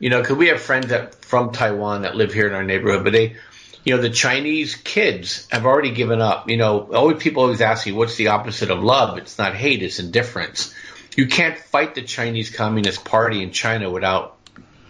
you 0.00 0.10
know, 0.10 0.20
because 0.20 0.36
we 0.36 0.48
have 0.48 0.60
friends 0.60 0.88
that 0.88 1.24
from 1.24 1.52
Taiwan 1.52 2.02
that 2.02 2.16
live 2.16 2.32
here 2.32 2.48
in 2.48 2.54
our 2.54 2.64
neighborhood, 2.64 3.04
but 3.04 3.12
they 3.12 3.36
you 3.84 3.96
know, 3.96 4.02
the 4.02 4.10
Chinese 4.10 4.76
kids 4.76 5.48
have 5.50 5.66
already 5.66 5.90
given 5.90 6.20
up. 6.20 6.48
You 6.48 6.56
know, 6.56 6.92
always 6.92 7.22
people 7.22 7.42
always 7.42 7.60
ask 7.60 7.86
you, 7.86 7.94
what's 7.94 8.16
the 8.16 8.28
opposite 8.28 8.70
of 8.70 8.82
love? 8.82 9.18
It's 9.18 9.38
not 9.38 9.54
hate, 9.54 9.82
it's 9.82 9.98
indifference. 9.98 10.74
You 11.16 11.26
can't 11.26 11.58
fight 11.58 11.94
the 11.94 12.02
Chinese 12.02 12.50
Communist 12.50 13.04
Party 13.04 13.42
in 13.42 13.50
China 13.50 13.90
without 13.90 14.36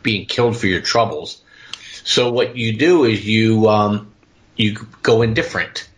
being 0.02 0.26
killed 0.26 0.56
for 0.56 0.66
your 0.66 0.80
troubles. 0.80 1.42
So 2.04 2.32
what 2.32 2.56
you 2.56 2.76
do 2.76 3.04
is 3.04 3.26
you 3.26 3.68
um, 3.68 4.12
you 4.56 4.76
go 5.02 5.22
indifferent, 5.22 5.88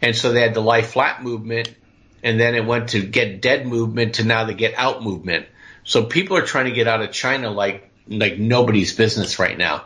and 0.00 0.16
so 0.16 0.32
they 0.32 0.40
had 0.40 0.54
the 0.54 0.60
Lie 0.60 0.82
Flat 0.82 1.22
movement, 1.22 1.74
and 2.22 2.40
then 2.40 2.54
it 2.54 2.64
went 2.64 2.90
to 2.90 3.02
Get 3.02 3.42
Dead 3.42 3.66
movement 3.66 4.16
to 4.16 4.24
now 4.24 4.44
the 4.44 4.54
Get 4.54 4.74
Out 4.76 5.02
movement. 5.02 5.46
So 5.84 6.04
people 6.04 6.36
are 6.36 6.46
trying 6.46 6.66
to 6.66 6.72
get 6.72 6.86
out 6.86 7.02
of 7.02 7.12
China 7.12 7.50
like 7.50 7.90
like 8.06 8.38
nobody's 8.38 8.94
business 8.94 9.38
right 9.38 9.58
now, 9.58 9.84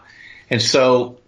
and 0.50 0.60
so 0.60 1.18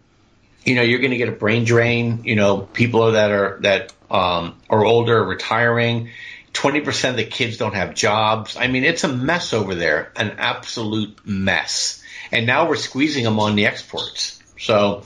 you 0.64 0.74
know, 0.74 0.82
you're 0.82 1.00
going 1.00 1.10
to 1.10 1.16
get 1.16 1.28
a 1.28 1.32
brain 1.32 1.64
drain. 1.64 2.22
You 2.24 2.36
know, 2.36 2.58
people 2.58 3.12
that 3.12 3.30
are 3.30 3.58
that 3.62 3.92
um, 4.10 4.56
are 4.68 4.84
older, 4.84 5.22
retiring. 5.22 6.10
Twenty 6.52 6.80
percent 6.80 7.18
of 7.18 7.24
the 7.24 7.30
kids 7.30 7.56
don't 7.56 7.74
have 7.74 7.94
jobs. 7.94 8.56
I 8.56 8.68
mean, 8.68 8.84
it's 8.84 9.02
a 9.04 9.08
mess 9.08 9.52
over 9.52 9.74
there, 9.74 10.12
an 10.16 10.36
absolute 10.38 11.18
mess. 11.26 12.02
And 12.30 12.46
now 12.46 12.68
we're 12.68 12.76
squeezing 12.76 13.24
them 13.24 13.40
on 13.40 13.56
the 13.56 13.66
exports. 13.66 14.40
So, 14.58 15.04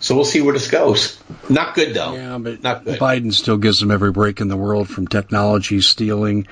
so 0.00 0.14
we'll 0.14 0.24
see 0.24 0.40
where 0.40 0.54
this 0.54 0.70
goes. 0.70 1.18
Not 1.50 1.74
good 1.74 1.92
though. 1.94 2.14
Yeah, 2.14 2.38
but 2.38 2.62
Not 2.62 2.84
good. 2.84 2.98
Biden 2.98 3.32
still 3.34 3.58
gives 3.58 3.80
them 3.80 3.90
every 3.90 4.10
break 4.10 4.40
in 4.40 4.48
the 4.48 4.56
world 4.56 4.88
from 4.88 5.06
technology 5.06 5.82
stealing 5.82 6.48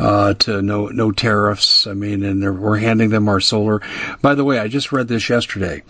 uh, 0.00 0.34
to 0.34 0.60
no 0.62 0.88
no 0.88 1.12
tariffs. 1.12 1.86
I 1.86 1.94
mean, 1.94 2.24
and 2.24 2.60
we're 2.60 2.78
handing 2.78 3.10
them 3.10 3.28
our 3.28 3.40
solar. 3.40 3.82
By 4.20 4.34
the 4.34 4.42
way, 4.42 4.58
I 4.58 4.66
just 4.66 4.90
read 4.90 5.06
this 5.06 5.28
yesterday. 5.28 5.84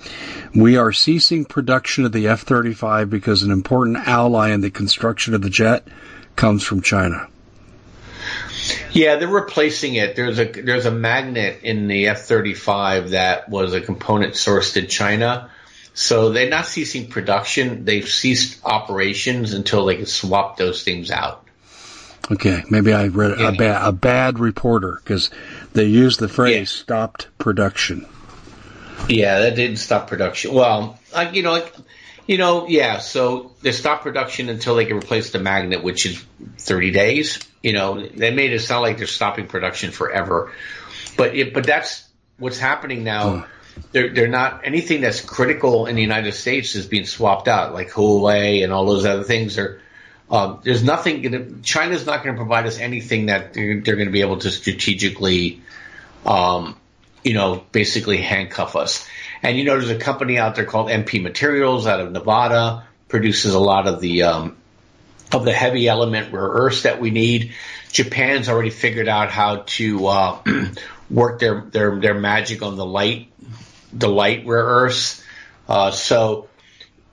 We 0.54 0.76
are 0.76 0.92
ceasing 0.92 1.46
production 1.46 2.04
of 2.04 2.12
the 2.12 2.28
F-35 2.28 3.08
because 3.08 3.42
an 3.42 3.50
important 3.50 3.96
ally 3.96 4.50
in 4.50 4.60
the 4.60 4.70
construction 4.70 5.34
of 5.34 5.40
the 5.40 5.50
jet 5.50 5.88
comes 6.36 6.62
from 6.62 6.82
China. 6.82 7.26
Yeah, 8.92 9.16
they're 9.16 9.28
replacing 9.28 9.94
it. 9.94 10.14
There's 10.14 10.38
a 10.38 10.44
there's 10.44 10.84
a 10.84 10.90
magnet 10.90 11.60
in 11.62 11.88
the 11.88 12.08
F-35 12.08 13.10
that 13.10 13.48
was 13.48 13.72
a 13.72 13.80
component 13.80 14.34
sourced 14.34 14.76
in 14.76 14.88
China. 14.88 15.50
So 15.94 16.30
they're 16.30 16.48
not 16.48 16.66
ceasing 16.66 17.08
production. 17.08 17.84
They've 17.84 18.08
ceased 18.08 18.60
operations 18.64 19.52
until 19.52 19.84
they 19.84 19.96
can 19.96 20.06
swap 20.06 20.56
those 20.56 20.82
things 20.82 21.10
out. 21.10 21.46
Okay, 22.30 22.62
maybe 22.70 22.92
I 22.92 23.08
read 23.08 23.38
yeah. 23.38 23.48
a 23.48 23.52
bad 23.52 23.88
a 23.88 23.92
bad 23.92 24.38
reporter 24.38 25.00
because 25.02 25.30
they 25.72 25.84
used 25.84 26.20
the 26.20 26.28
phrase 26.28 26.56
yeah. 26.56 26.82
"stopped 26.82 27.28
production." 27.38 28.06
Yeah, 29.08 29.40
that 29.40 29.56
didn't 29.56 29.78
stop 29.78 30.06
production. 30.08 30.54
Well, 30.54 30.98
like 31.12 31.34
you 31.34 31.42
know, 31.42 31.52
like 31.52 31.74
you 32.26 32.38
know, 32.38 32.68
yeah. 32.68 32.98
So 32.98 33.52
they 33.62 33.72
stopped 33.72 34.04
production 34.04 34.48
until 34.48 34.76
they 34.76 34.84
can 34.84 34.96
replace 34.96 35.30
the 35.30 35.40
magnet, 35.40 35.82
which 35.82 36.06
is 36.06 36.24
thirty 36.58 36.92
days. 36.92 37.40
You 37.62 37.72
know, 37.72 38.06
they 38.06 38.32
made 38.32 38.52
it 38.52 38.60
sound 38.60 38.82
like 38.82 38.98
they're 38.98 39.06
stopping 39.06 39.46
production 39.46 39.90
forever, 39.90 40.52
but 41.16 41.34
it, 41.34 41.52
but 41.52 41.64
that's 41.64 42.08
what's 42.38 42.58
happening 42.58 43.04
now. 43.04 43.46
They're 43.92 44.12
they're 44.12 44.28
not 44.28 44.62
anything 44.64 45.00
that's 45.02 45.20
critical 45.20 45.86
in 45.86 45.96
the 45.96 46.02
United 46.02 46.32
States 46.32 46.74
is 46.74 46.86
being 46.86 47.04
swapped 47.06 47.48
out, 47.48 47.74
like 47.74 47.90
Huawei 47.90 48.64
and 48.64 48.72
all 48.72 48.86
those 48.86 49.04
other 49.04 49.24
things 49.24 49.58
are. 49.58 49.80
Um, 50.30 50.60
there's 50.62 50.82
nothing. 50.82 51.62
China's 51.62 52.06
not 52.06 52.24
going 52.24 52.34
to 52.34 52.40
provide 52.40 52.66
us 52.66 52.78
anything 52.78 53.26
that 53.26 53.52
they're, 53.52 53.82
they're 53.82 53.96
going 53.96 54.08
to 54.08 54.12
be 54.12 54.22
able 54.22 54.38
to 54.38 54.50
strategically, 54.50 55.60
um, 56.24 56.76
you 57.22 57.34
know, 57.34 57.62
basically 57.70 58.16
handcuff 58.16 58.74
us. 58.74 59.06
And 59.42 59.58
you 59.58 59.64
know, 59.64 59.78
there's 59.78 59.90
a 59.90 59.98
company 59.98 60.38
out 60.38 60.54
there 60.54 60.64
called 60.64 60.88
MP 60.88 61.22
Materials 61.22 61.86
out 61.86 62.00
of 62.00 62.12
Nevada, 62.12 62.86
produces 63.08 63.52
a 63.52 63.58
lot 63.58 63.86
of 63.86 64.00
the 64.00 64.22
um, 64.22 64.56
of 65.32 65.44
the 65.44 65.52
heavy 65.52 65.86
element 65.86 66.32
rare 66.32 66.48
earths 66.48 66.84
that 66.84 66.98
we 66.98 67.10
need. 67.10 67.52
Japan's 67.90 68.48
already 68.48 68.70
figured 68.70 69.08
out 69.08 69.30
how 69.30 69.64
to 69.66 70.06
uh, 70.06 70.42
work 71.10 71.40
their, 71.40 71.60
their 71.60 72.00
their 72.00 72.14
magic 72.14 72.62
on 72.62 72.76
the 72.76 72.86
light 72.86 73.31
the 73.92 74.08
light 74.08 74.46
rare 74.46 74.64
earths. 74.64 75.22
Uh, 75.68 75.90
so, 75.90 76.48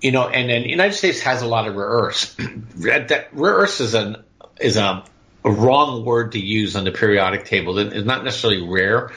you 0.01 0.11
know, 0.11 0.27
and 0.27 0.49
then 0.49 0.63
the 0.63 0.69
United 0.69 0.93
States 0.93 1.21
has 1.21 1.41
a 1.41 1.47
lot 1.47 1.67
of 1.67 1.75
rare 1.75 1.87
earths. 1.87 2.35
that 2.77 3.27
rare 3.31 3.53
earths 3.53 3.79
is 3.79 3.93
an 3.93 4.23
is 4.59 4.77
a, 4.77 5.03
a, 5.45 5.51
wrong 5.51 6.03
word 6.03 6.33
to 6.33 6.39
use 6.39 6.75
on 6.75 6.83
the 6.83 6.91
periodic 6.91 7.45
table. 7.45 7.77
It's 7.77 8.05
not 8.05 8.23
necessarily 8.23 8.67
rare. 8.67 9.11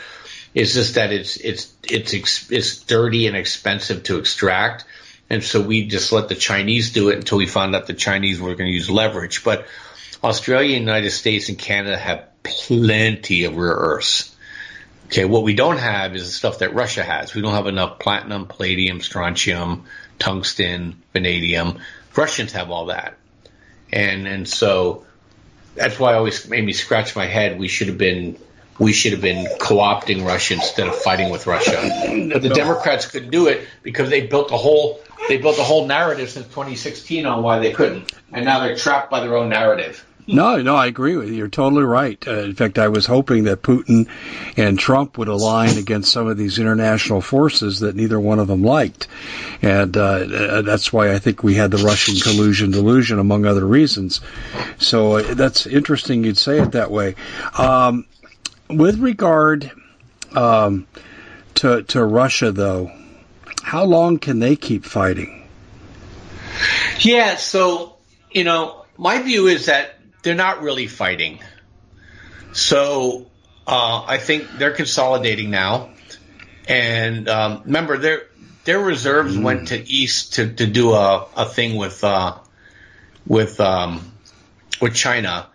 It's 0.54 0.74
just 0.74 0.94
that 0.96 1.12
it's 1.12 1.36
it's 1.36 1.72
it's 1.84 2.50
it's 2.50 2.78
dirty 2.80 3.26
and 3.26 3.36
expensive 3.36 4.02
to 4.04 4.18
extract. 4.18 4.84
And 5.30 5.42
so 5.42 5.62
we 5.62 5.86
just 5.86 6.12
let 6.12 6.28
the 6.28 6.34
Chinese 6.34 6.92
do 6.92 7.08
it 7.08 7.16
until 7.16 7.38
we 7.38 7.46
found 7.46 7.74
out 7.74 7.86
the 7.86 7.94
Chinese 7.94 8.38
were 8.38 8.54
going 8.54 8.70
to 8.70 8.74
use 8.74 8.90
leverage. 8.90 9.42
But 9.44 9.66
Australia, 10.22 10.78
United 10.78 11.10
States, 11.10 11.48
and 11.48 11.58
Canada 11.58 11.96
have 11.96 12.28
plenty 12.42 13.44
of 13.44 13.56
rare 13.56 13.72
earths. 13.72 14.31
Okay, 15.12 15.26
what 15.26 15.42
we 15.42 15.52
don't 15.54 15.76
have 15.76 16.16
is 16.16 16.24
the 16.24 16.32
stuff 16.32 16.60
that 16.60 16.72
Russia 16.72 17.02
has. 17.02 17.34
We 17.34 17.42
don't 17.42 17.52
have 17.52 17.66
enough 17.66 17.98
platinum, 17.98 18.46
palladium, 18.46 19.02
strontium, 19.02 19.84
tungsten, 20.18 21.02
vanadium. 21.12 21.80
Russians 22.16 22.52
have 22.52 22.70
all 22.70 22.86
that. 22.86 23.18
And 23.92 24.26
and 24.26 24.48
so 24.48 25.04
that's 25.74 25.98
why 25.98 26.12
I 26.12 26.14
always 26.14 26.48
made 26.48 26.64
me 26.64 26.72
scratch 26.72 27.14
my 27.14 27.26
head. 27.26 27.58
We 27.58 27.68
should 27.68 27.88
have 27.88 27.98
been 27.98 28.38
we 28.78 28.94
should 28.94 29.12
have 29.12 29.20
been 29.20 29.46
co-opting 29.58 30.24
Russia 30.24 30.54
instead 30.54 30.88
of 30.88 30.96
fighting 30.96 31.28
with 31.28 31.46
Russia. 31.46 31.78
But 32.32 32.40
the 32.40 32.48
Democrats 32.48 33.04
couldn't 33.04 33.30
do 33.30 33.48
it 33.48 33.68
because 33.82 34.08
they 34.08 34.26
built 34.26 34.50
a 34.50 34.56
whole 34.56 34.98
they 35.28 35.36
built 35.36 35.58
a 35.58 35.62
whole 35.62 35.86
narrative 35.86 36.30
since 36.30 36.46
2016 36.46 37.26
on 37.26 37.42
why 37.42 37.58
they 37.58 37.72
couldn't, 37.72 38.10
and 38.32 38.46
now 38.46 38.60
they're 38.60 38.76
trapped 38.76 39.10
by 39.10 39.20
their 39.20 39.36
own 39.36 39.50
narrative. 39.50 40.06
No, 40.26 40.62
no, 40.62 40.76
I 40.76 40.86
agree 40.86 41.16
with 41.16 41.30
you. 41.30 41.34
You're 41.34 41.48
totally 41.48 41.82
right. 41.82 42.22
Uh, 42.26 42.40
in 42.40 42.54
fact, 42.54 42.78
I 42.78 42.88
was 42.88 43.06
hoping 43.06 43.44
that 43.44 43.62
Putin 43.62 44.08
and 44.56 44.78
Trump 44.78 45.18
would 45.18 45.26
align 45.26 45.78
against 45.78 46.12
some 46.12 46.28
of 46.28 46.36
these 46.36 46.60
international 46.60 47.20
forces 47.20 47.80
that 47.80 47.96
neither 47.96 48.20
one 48.20 48.38
of 48.38 48.46
them 48.46 48.62
liked. 48.62 49.08
And 49.62 49.96
uh, 49.96 50.00
uh 50.02 50.62
that's 50.62 50.92
why 50.92 51.12
I 51.12 51.18
think 51.18 51.42
we 51.42 51.54
had 51.54 51.72
the 51.72 51.84
Russian 51.84 52.14
collusion 52.20 52.70
delusion, 52.70 53.18
among 53.18 53.46
other 53.46 53.66
reasons. 53.66 54.20
So 54.78 55.16
uh, 55.16 55.34
that's 55.34 55.66
interesting 55.66 56.22
you'd 56.22 56.38
say 56.38 56.60
it 56.60 56.72
that 56.72 56.92
way. 56.92 57.16
Um, 57.58 58.06
with 58.70 59.00
regard 59.00 59.72
um, 60.36 60.86
to, 61.54 61.82
to 61.82 62.04
Russia, 62.04 62.52
though, 62.52 62.92
how 63.62 63.84
long 63.84 64.18
can 64.18 64.38
they 64.38 64.54
keep 64.54 64.84
fighting? 64.84 65.48
Yeah, 67.00 67.36
so, 67.36 67.96
you 68.30 68.44
know, 68.44 68.84
my 68.96 69.20
view 69.20 69.48
is 69.48 69.66
that 69.66 69.98
they're 70.22 70.34
not 70.34 70.62
really 70.62 70.86
fighting. 70.86 71.40
So 72.52 73.26
uh, 73.66 74.04
I 74.06 74.18
think 74.18 74.48
they're 74.58 74.72
consolidating 74.72 75.50
now. 75.50 75.90
And 76.68 77.28
um, 77.28 77.62
remember, 77.64 77.98
their 77.98 78.22
their 78.64 78.78
reserves 78.78 79.36
mm. 79.36 79.42
went 79.42 79.68
to 79.68 79.90
east 79.90 80.34
to, 80.34 80.52
to 80.54 80.66
do 80.66 80.92
a, 80.92 81.26
a 81.36 81.46
thing 81.46 81.76
with 81.76 82.02
uh, 82.04 82.38
with 83.26 83.60
um, 83.60 84.12
with 84.80 84.94
China, 84.94 85.48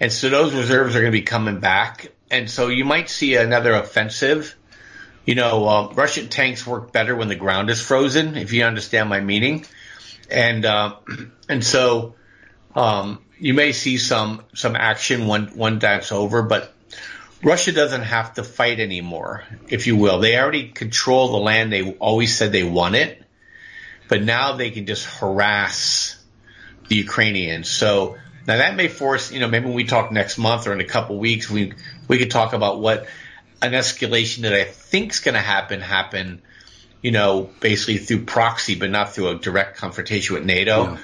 and 0.00 0.12
so 0.12 0.28
those 0.28 0.54
reserves 0.54 0.96
are 0.96 1.00
going 1.00 1.12
to 1.12 1.18
be 1.18 1.22
coming 1.22 1.60
back. 1.60 2.12
And 2.30 2.50
so 2.50 2.68
you 2.68 2.84
might 2.84 3.08
see 3.08 3.36
another 3.36 3.74
offensive. 3.74 4.54
You 5.24 5.34
know, 5.34 5.66
uh, 5.66 5.92
Russian 5.94 6.28
tanks 6.28 6.66
work 6.66 6.92
better 6.92 7.14
when 7.14 7.28
the 7.28 7.36
ground 7.36 7.70
is 7.70 7.80
frozen, 7.80 8.36
if 8.36 8.52
you 8.52 8.64
understand 8.64 9.08
my 9.08 9.20
meaning. 9.20 9.64
And 10.30 10.64
uh, 10.64 10.96
and 11.48 11.64
so 11.64 12.14
um, 12.74 13.22
you 13.40 13.54
may 13.54 13.72
see 13.72 13.98
some 13.98 14.42
some 14.54 14.76
action 14.76 15.26
when 15.26 15.46
when 15.48 15.78
that's 15.78 16.12
over, 16.12 16.42
but 16.42 16.72
Russia 17.42 17.72
doesn't 17.72 18.02
have 18.02 18.34
to 18.34 18.42
fight 18.42 18.80
anymore, 18.80 19.44
if 19.68 19.86
you 19.86 19.96
will. 19.96 20.18
They 20.18 20.36
already 20.36 20.68
control 20.68 21.28
the 21.32 21.38
land 21.38 21.72
they 21.72 21.92
always 21.94 22.36
said 22.36 22.50
they 22.50 22.64
want 22.64 22.96
it, 22.96 23.22
but 24.08 24.22
now 24.22 24.54
they 24.54 24.70
can 24.70 24.86
just 24.86 25.04
harass 25.06 26.16
the 26.88 26.96
Ukrainians. 26.96 27.70
So 27.70 28.16
now 28.46 28.56
that 28.56 28.74
may 28.74 28.88
force, 28.88 29.30
you 29.30 29.40
know, 29.40 29.48
maybe 29.48 29.66
when 29.66 29.74
we 29.74 29.84
talk 29.84 30.10
next 30.10 30.38
month 30.38 30.66
or 30.66 30.72
in 30.72 30.80
a 30.80 30.84
couple 30.84 31.18
weeks, 31.18 31.48
we 31.48 31.74
we 32.08 32.18
could 32.18 32.30
talk 32.30 32.54
about 32.54 32.80
what 32.80 33.06
an 33.62 33.72
escalation 33.72 34.42
that 34.42 34.54
I 34.54 34.64
think 34.64 35.12
is 35.12 35.20
going 35.20 35.34
to 35.34 35.40
happen 35.40 35.80
happen, 35.80 36.42
you 37.02 37.12
know, 37.12 37.50
basically 37.60 37.98
through 37.98 38.24
proxy, 38.24 38.74
but 38.74 38.90
not 38.90 39.12
through 39.12 39.28
a 39.28 39.34
direct 39.36 39.76
confrontation 39.76 40.34
with 40.34 40.44
NATO. 40.44 40.84
Yeah 40.84 40.98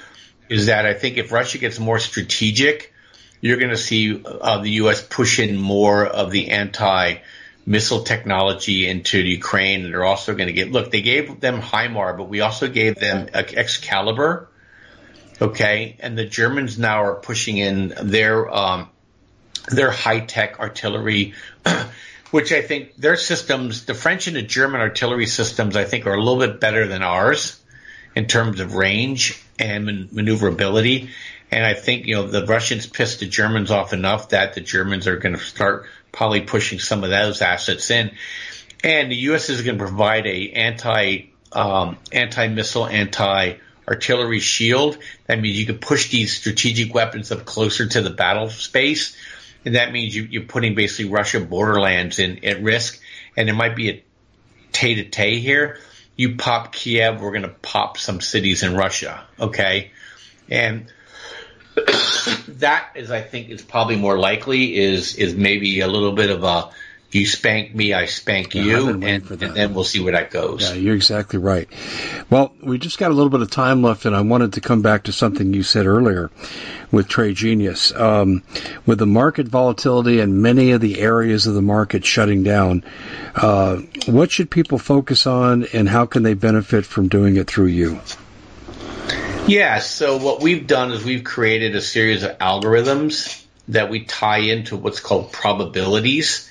is 0.49 0.67
that 0.67 0.85
I 0.85 0.93
think 0.93 1.17
if 1.17 1.31
Russia 1.31 1.57
gets 1.57 1.79
more 1.79 1.99
strategic, 1.99 2.93
you're 3.41 3.57
going 3.57 3.71
to 3.71 3.77
see 3.77 4.23
uh, 4.23 4.61
the 4.61 4.71
U.S. 4.71 5.05
push 5.05 5.39
in 5.39 5.57
more 5.57 6.05
of 6.05 6.31
the 6.31 6.49
anti 6.49 7.17
missile 7.65 8.03
technology 8.03 8.87
into 8.87 9.19
Ukraine. 9.19 9.85
And 9.85 9.93
they're 9.93 10.03
also 10.03 10.35
going 10.35 10.47
to 10.47 10.53
get, 10.53 10.71
look, 10.71 10.91
they 10.91 11.01
gave 11.01 11.39
them 11.39 11.61
HIMAR, 11.61 12.17
but 12.17 12.29
we 12.29 12.41
also 12.41 12.67
gave 12.67 12.95
them 12.95 13.29
Excalibur. 13.33 14.49
Okay. 15.41 15.97
And 15.99 16.17
the 16.17 16.25
Germans 16.25 16.77
now 16.77 17.03
are 17.03 17.15
pushing 17.15 17.57
in 17.57 17.93
their, 18.03 18.53
um, 18.53 18.89
their 19.69 19.91
high 19.91 20.19
tech 20.19 20.59
artillery, 20.59 21.33
which 22.31 22.51
I 22.51 22.61
think 22.61 22.95
their 22.95 23.15
systems, 23.15 23.85
the 23.85 23.93
French 23.95 24.27
and 24.27 24.35
the 24.35 24.43
German 24.43 24.81
artillery 24.81 25.25
systems, 25.25 25.75
I 25.75 25.85
think 25.85 26.05
are 26.05 26.13
a 26.13 26.21
little 26.21 26.39
bit 26.39 26.59
better 26.59 26.87
than 26.87 27.01
ours 27.01 27.59
in 28.15 28.27
terms 28.27 28.59
of 28.59 28.75
range 28.75 29.44
and 29.59 29.85
man- 29.85 30.09
maneuverability. 30.11 31.09
And 31.51 31.65
I 31.65 31.73
think, 31.73 32.05
you 32.05 32.15
know, 32.15 32.27
the 32.27 32.45
Russians 32.45 32.87
pissed 32.87 33.19
the 33.19 33.27
Germans 33.27 33.71
off 33.71 33.93
enough 33.93 34.29
that 34.29 34.53
the 34.53 34.61
Germans 34.61 35.07
are 35.07 35.17
going 35.17 35.35
to 35.35 35.41
start 35.41 35.85
probably 36.11 36.41
pushing 36.41 36.79
some 36.79 37.03
of 37.03 37.09
those 37.09 37.41
assets 37.41 37.91
in. 37.91 38.11
And 38.83 39.11
the 39.11 39.15
U.S. 39.15 39.49
is 39.49 39.61
going 39.61 39.77
to 39.77 39.83
provide 39.83 40.25
a 40.27 40.51
anti, 40.51 41.29
um, 41.51 41.97
anti-missile, 42.11 42.87
anti-artillery 42.87 44.39
shield. 44.39 44.97
That 45.27 45.39
means 45.39 45.59
you 45.59 45.65
can 45.65 45.77
push 45.77 46.09
these 46.09 46.35
strategic 46.35 46.93
weapons 46.93 47.31
up 47.31 47.45
closer 47.45 47.87
to 47.87 48.01
the 48.01 48.09
battle 48.09 48.49
space. 48.49 49.15
And 49.63 49.75
that 49.75 49.91
means 49.91 50.15
you, 50.15 50.41
are 50.41 50.45
putting 50.45 50.75
basically 50.75 51.11
Russia 51.11 51.39
borderlands 51.39 52.19
in 52.19 52.43
at 52.45 52.61
risk. 52.61 52.99
And 53.35 53.47
there 53.47 53.55
might 53.55 53.75
be 53.75 53.89
a 53.89 54.03
tay 54.71 54.95
to 54.95 55.05
tay 55.05 55.39
here 55.39 55.79
you 56.15 56.35
pop 56.35 56.71
Kiev, 56.73 57.21
we're 57.21 57.31
going 57.31 57.43
to 57.43 57.49
pop 57.49 57.97
some 57.97 58.21
cities 58.21 58.63
in 58.63 58.75
Russia. 58.75 59.23
Okay. 59.39 59.91
And 60.49 60.91
that 62.47 62.89
is, 62.95 63.11
I 63.11 63.21
think, 63.21 63.49
is 63.49 63.61
probably 63.61 63.97
more 63.97 64.17
likely 64.17 64.77
is, 64.77 65.15
is 65.15 65.35
maybe 65.35 65.81
a 65.81 65.87
little 65.87 66.13
bit 66.13 66.29
of 66.29 66.43
a, 66.43 66.69
you 67.11 67.25
spank 67.25 67.73
me, 67.73 67.93
I 67.93 68.05
spank 68.05 68.53
yeah, 68.55 68.63
you, 68.63 68.89
and, 68.89 69.03
and, 69.03 69.23
then 69.23 69.73
we'll 69.73 69.83
see 69.83 70.01
where 70.01 70.13
that 70.13 70.31
goes. 70.31 70.63
Yeah, 70.63 70.73
you're 70.73 70.95
exactly 70.95 71.39
right. 71.39 71.67
Well, 72.29 72.53
we 72.61 72.77
just 72.77 72.97
got 72.97 73.11
a 73.11 73.13
little 73.13 73.29
bit 73.29 73.41
of 73.41 73.49
time 73.49 73.81
left, 73.81 74.05
and 74.05 74.15
I 74.15 74.21
wanted 74.21 74.53
to 74.53 74.61
come 74.61 74.81
back 74.81 75.03
to 75.03 75.13
something 75.13 75.53
you 75.53 75.63
said 75.63 75.85
earlier 75.85 76.29
with 76.91 77.07
Trade 77.07 77.35
Genius. 77.35 77.93
Um, 77.93 78.43
with 78.85 78.99
the 78.99 79.05
market 79.05 79.47
volatility 79.47 80.19
and 80.19 80.41
many 80.41 80.71
of 80.71 80.81
the 80.81 80.99
areas 80.99 81.47
of 81.47 81.53
the 81.53 81.61
market 81.61 82.03
shutting 82.03 82.43
down, 82.43 82.83
uh, 83.35 83.77
what 84.07 84.31
should 84.31 84.49
people 84.49 84.77
focus 84.77 85.25
on, 85.25 85.65
and 85.73 85.87
how 85.87 86.05
can 86.05 86.23
they 86.23 86.33
benefit 86.33 86.85
from 86.85 87.07
doing 87.07 87.37
it 87.37 87.47
through 87.47 87.67
you? 87.67 87.99
Yeah, 89.47 89.79
so 89.79 90.17
what 90.17 90.41
we've 90.41 90.65
done 90.65 90.91
is 90.91 91.03
we've 91.03 91.23
created 91.23 91.75
a 91.75 91.81
series 91.81 92.23
of 92.23 92.37
algorithms 92.39 93.45
that 93.67 93.89
we 93.89 94.05
tie 94.05 94.39
into 94.39 94.75
what's 94.75 94.99
called 94.99 95.31
probabilities 95.31 96.49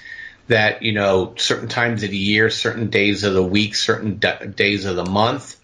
that, 0.48 0.82
you 0.82 0.92
know, 0.92 1.34
certain 1.36 1.68
times 1.68 2.02
of 2.02 2.10
the 2.10 2.16
year, 2.16 2.50
certain 2.50 2.90
days 2.90 3.24
of 3.24 3.34
the 3.34 3.42
week, 3.42 3.74
certain 3.74 4.16
d- 4.16 4.46
days 4.54 4.84
of 4.84 4.96
the 4.96 5.04
month, 5.04 5.56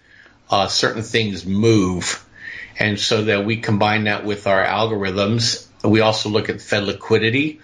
uh, 0.51 0.67
certain 0.69 1.03
things 1.03 1.45
move. 1.45 2.25
And 2.79 2.99
so 2.99 3.25
that 3.25 3.45
we 3.45 3.59
combine 3.59 4.05
that 4.05 4.25
with 4.25 4.47
our 4.47 4.65
algorithms. 4.65 5.67
We 5.85 6.01
also 6.01 6.31
look 6.31 6.49
at 6.49 6.63
Fed 6.63 6.85
liquidity. 6.85 7.61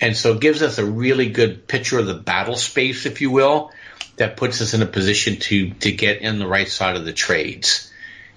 And 0.00 0.16
so 0.16 0.32
it 0.32 0.40
gives 0.40 0.62
us 0.62 0.78
a 0.78 0.84
really 0.84 1.30
good 1.30 1.66
picture 1.66 1.98
of 1.98 2.06
the 2.06 2.14
battle 2.14 2.56
space, 2.56 3.06
if 3.06 3.20
you 3.20 3.30
will, 3.30 3.72
that 4.16 4.36
puts 4.36 4.60
us 4.60 4.74
in 4.74 4.82
a 4.82 4.86
position 4.86 5.36
to, 5.36 5.70
to 5.70 5.92
get 5.92 6.20
in 6.20 6.38
the 6.38 6.46
right 6.46 6.68
side 6.68 6.96
of 6.96 7.04
the 7.04 7.12
trades. 7.12 7.90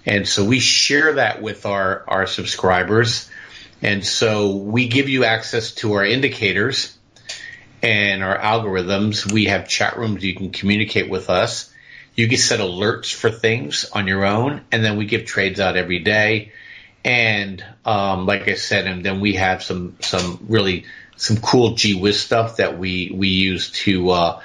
And 0.05 0.27
so 0.27 0.45
we 0.45 0.59
share 0.59 1.13
that 1.13 1.41
with 1.41 1.65
our, 1.65 2.03
our 2.07 2.27
subscribers. 2.27 3.29
And 3.81 4.05
so 4.05 4.55
we 4.55 4.87
give 4.87 5.09
you 5.09 5.25
access 5.25 5.73
to 5.75 5.93
our 5.93 6.05
indicators 6.05 6.92
and 7.83 8.23
our 8.23 8.37
algorithms. 8.37 9.31
We 9.31 9.45
have 9.45 9.67
chat 9.67 9.97
rooms 9.97 10.23
you 10.23 10.33
can 10.33 10.51
communicate 10.51 11.09
with 11.09 11.29
us. 11.29 11.71
You 12.15 12.29
can 12.29 12.37
set 12.37 12.61
alerts 12.61 13.13
for 13.13 13.29
things 13.29 13.85
on 13.91 14.07
your 14.07 14.23
own, 14.23 14.61
and 14.71 14.83
then 14.83 14.97
we 14.97 15.05
give 15.05 15.25
trades 15.25 15.59
out 15.59 15.75
every 15.75 15.99
day. 15.99 16.53
And 17.03 17.63
um, 17.83 18.25
like 18.25 18.47
I 18.47 18.53
said, 18.53 18.87
and 18.87 19.05
then 19.05 19.19
we 19.19 19.33
have 19.33 19.61
some 19.61 19.97
some 19.99 20.45
really 20.47 20.85
some 21.17 21.37
cool 21.37 21.75
gee 21.75 21.99
whiz 21.99 22.19
stuff 22.19 22.57
that 22.57 22.79
we 22.79 23.11
we 23.13 23.27
use 23.27 23.71
to 23.71 24.09
uh, 24.11 24.41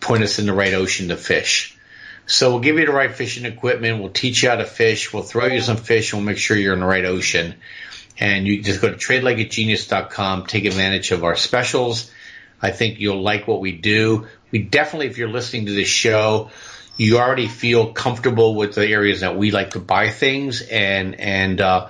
point 0.00 0.24
us 0.24 0.38
in 0.40 0.46
the 0.46 0.52
right 0.52 0.74
ocean 0.74 1.08
to 1.08 1.16
fish. 1.16 1.76
So 2.26 2.50
we'll 2.50 2.60
give 2.60 2.78
you 2.78 2.86
the 2.86 2.92
right 2.92 3.14
fishing 3.14 3.44
equipment. 3.44 4.00
We'll 4.00 4.10
teach 4.10 4.42
you 4.42 4.50
how 4.50 4.56
to 4.56 4.64
fish. 4.64 5.12
We'll 5.12 5.22
throw 5.22 5.46
you 5.46 5.60
some 5.60 5.76
fish. 5.76 6.12
We'll 6.12 6.22
make 6.22 6.38
sure 6.38 6.56
you're 6.56 6.74
in 6.74 6.80
the 6.80 6.86
right 6.86 7.04
ocean. 7.04 7.54
And 8.18 8.46
you 8.46 8.62
just 8.62 8.80
go 8.80 8.88
to 8.88 8.96
tradelikeagenius.com. 8.96 10.46
Take 10.46 10.64
advantage 10.64 11.10
of 11.10 11.24
our 11.24 11.36
specials. 11.36 12.10
I 12.62 12.70
think 12.70 13.00
you'll 13.00 13.22
like 13.22 13.46
what 13.46 13.60
we 13.60 13.72
do. 13.72 14.26
We 14.50 14.60
definitely, 14.60 15.06
if 15.06 15.18
you're 15.18 15.28
listening 15.28 15.66
to 15.66 15.72
this 15.72 15.88
show, 15.88 16.50
you 16.96 17.18
already 17.18 17.48
feel 17.48 17.92
comfortable 17.92 18.54
with 18.54 18.74
the 18.74 18.86
areas 18.86 19.20
that 19.20 19.36
we 19.36 19.50
like 19.50 19.70
to 19.70 19.80
buy 19.80 20.10
things 20.10 20.60
and, 20.60 21.18
and, 21.18 21.60
uh, 21.60 21.88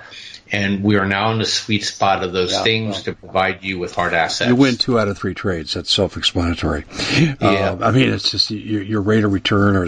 and 0.52 0.82
we 0.82 0.96
are 0.96 1.06
now 1.06 1.32
in 1.32 1.38
the 1.38 1.44
sweet 1.44 1.84
spot 1.84 2.24
of 2.24 2.32
those 2.32 2.52
yeah, 2.52 2.62
things 2.62 2.94
well, 2.94 3.02
to 3.04 3.12
provide 3.14 3.62
you 3.62 3.78
with 3.78 3.94
hard 3.94 4.14
assets. 4.14 4.48
You 4.48 4.56
win 4.56 4.76
two 4.76 4.98
out 4.98 5.08
of 5.08 5.16
three 5.16 5.34
trades. 5.34 5.74
That's 5.74 5.92
self-explanatory. 5.92 6.84
Yeah. 7.16 7.36
Uh, 7.40 7.78
I 7.82 7.90
mean, 7.92 8.08
it's 8.08 8.30
just 8.30 8.50
your, 8.50 8.82
your, 8.82 9.00
rate 9.00 9.24
of 9.24 9.32
return, 9.32 9.76
or 9.76 9.86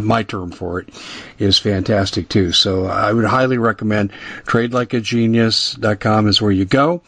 my 0.00 0.22
term 0.22 0.50
for 0.50 0.80
it, 0.80 0.90
is 1.38 1.58
fantastic 1.58 2.28
too. 2.28 2.52
So 2.52 2.86
I 2.86 3.12
would 3.12 3.24
highly 3.24 3.58
recommend 3.58 4.12
TradeLikeAGenius.com 4.44 6.28
is 6.28 6.42
where 6.42 6.52
you 6.52 6.64
go. 6.64 7.02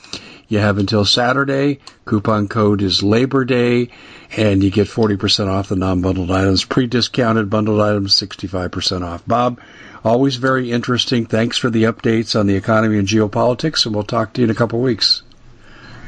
You 0.48 0.58
have 0.58 0.78
until 0.78 1.04
Saturday. 1.04 1.80
Coupon 2.04 2.48
code 2.48 2.82
is 2.82 3.02
Labor 3.02 3.44
Day, 3.44 3.88
and 4.36 4.62
you 4.62 4.70
get 4.70 4.88
40% 4.88 5.48
off 5.48 5.68
the 5.68 5.76
non-bundled 5.76 6.30
items. 6.30 6.64
Pre-discounted 6.64 7.48
bundled 7.48 7.80
items, 7.80 8.14
65% 8.14 9.02
off. 9.02 9.26
Bob, 9.26 9.60
Always 10.04 10.36
very 10.36 10.70
interesting. 10.70 11.24
Thanks 11.24 11.56
for 11.56 11.70
the 11.70 11.84
updates 11.84 12.38
on 12.38 12.46
the 12.46 12.56
economy 12.56 12.98
and 12.98 13.08
geopolitics, 13.08 13.86
and 13.86 13.94
we'll 13.94 14.04
talk 14.04 14.34
to 14.34 14.42
you 14.42 14.44
in 14.44 14.50
a 14.50 14.54
couple 14.54 14.78
of 14.78 14.84
weeks. 14.84 15.22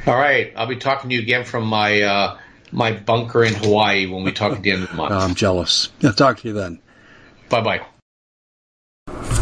All 0.07 0.15
right. 0.15 0.53
I'll 0.55 0.67
be 0.67 0.77
talking 0.77 1.09
to 1.09 1.17
you 1.17 1.23
again 1.23 1.45
from 1.45 1.65
my 1.67 2.03
uh, 2.03 2.39
my 2.71 2.93
bunker 2.93 3.43
in 3.43 3.55
Hawaii 3.55 4.07
when 4.07 4.23
we 4.23 4.33
talk 4.33 4.53
at 4.53 4.63
the 4.63 4.71
end 4.71 4.83
of 4.83 4.91
the 4.91 4.97
month. 4.97 5.13
I'm 5.13 5.35
jealous. 5.35 5.89
I'll 6.05 6.13
talk 6.13 6.41
to 6.41 6.49
you 6.49 6.55
then. 6.55 6.79
Bye 7.49 7.63
bye. 7.63 7.87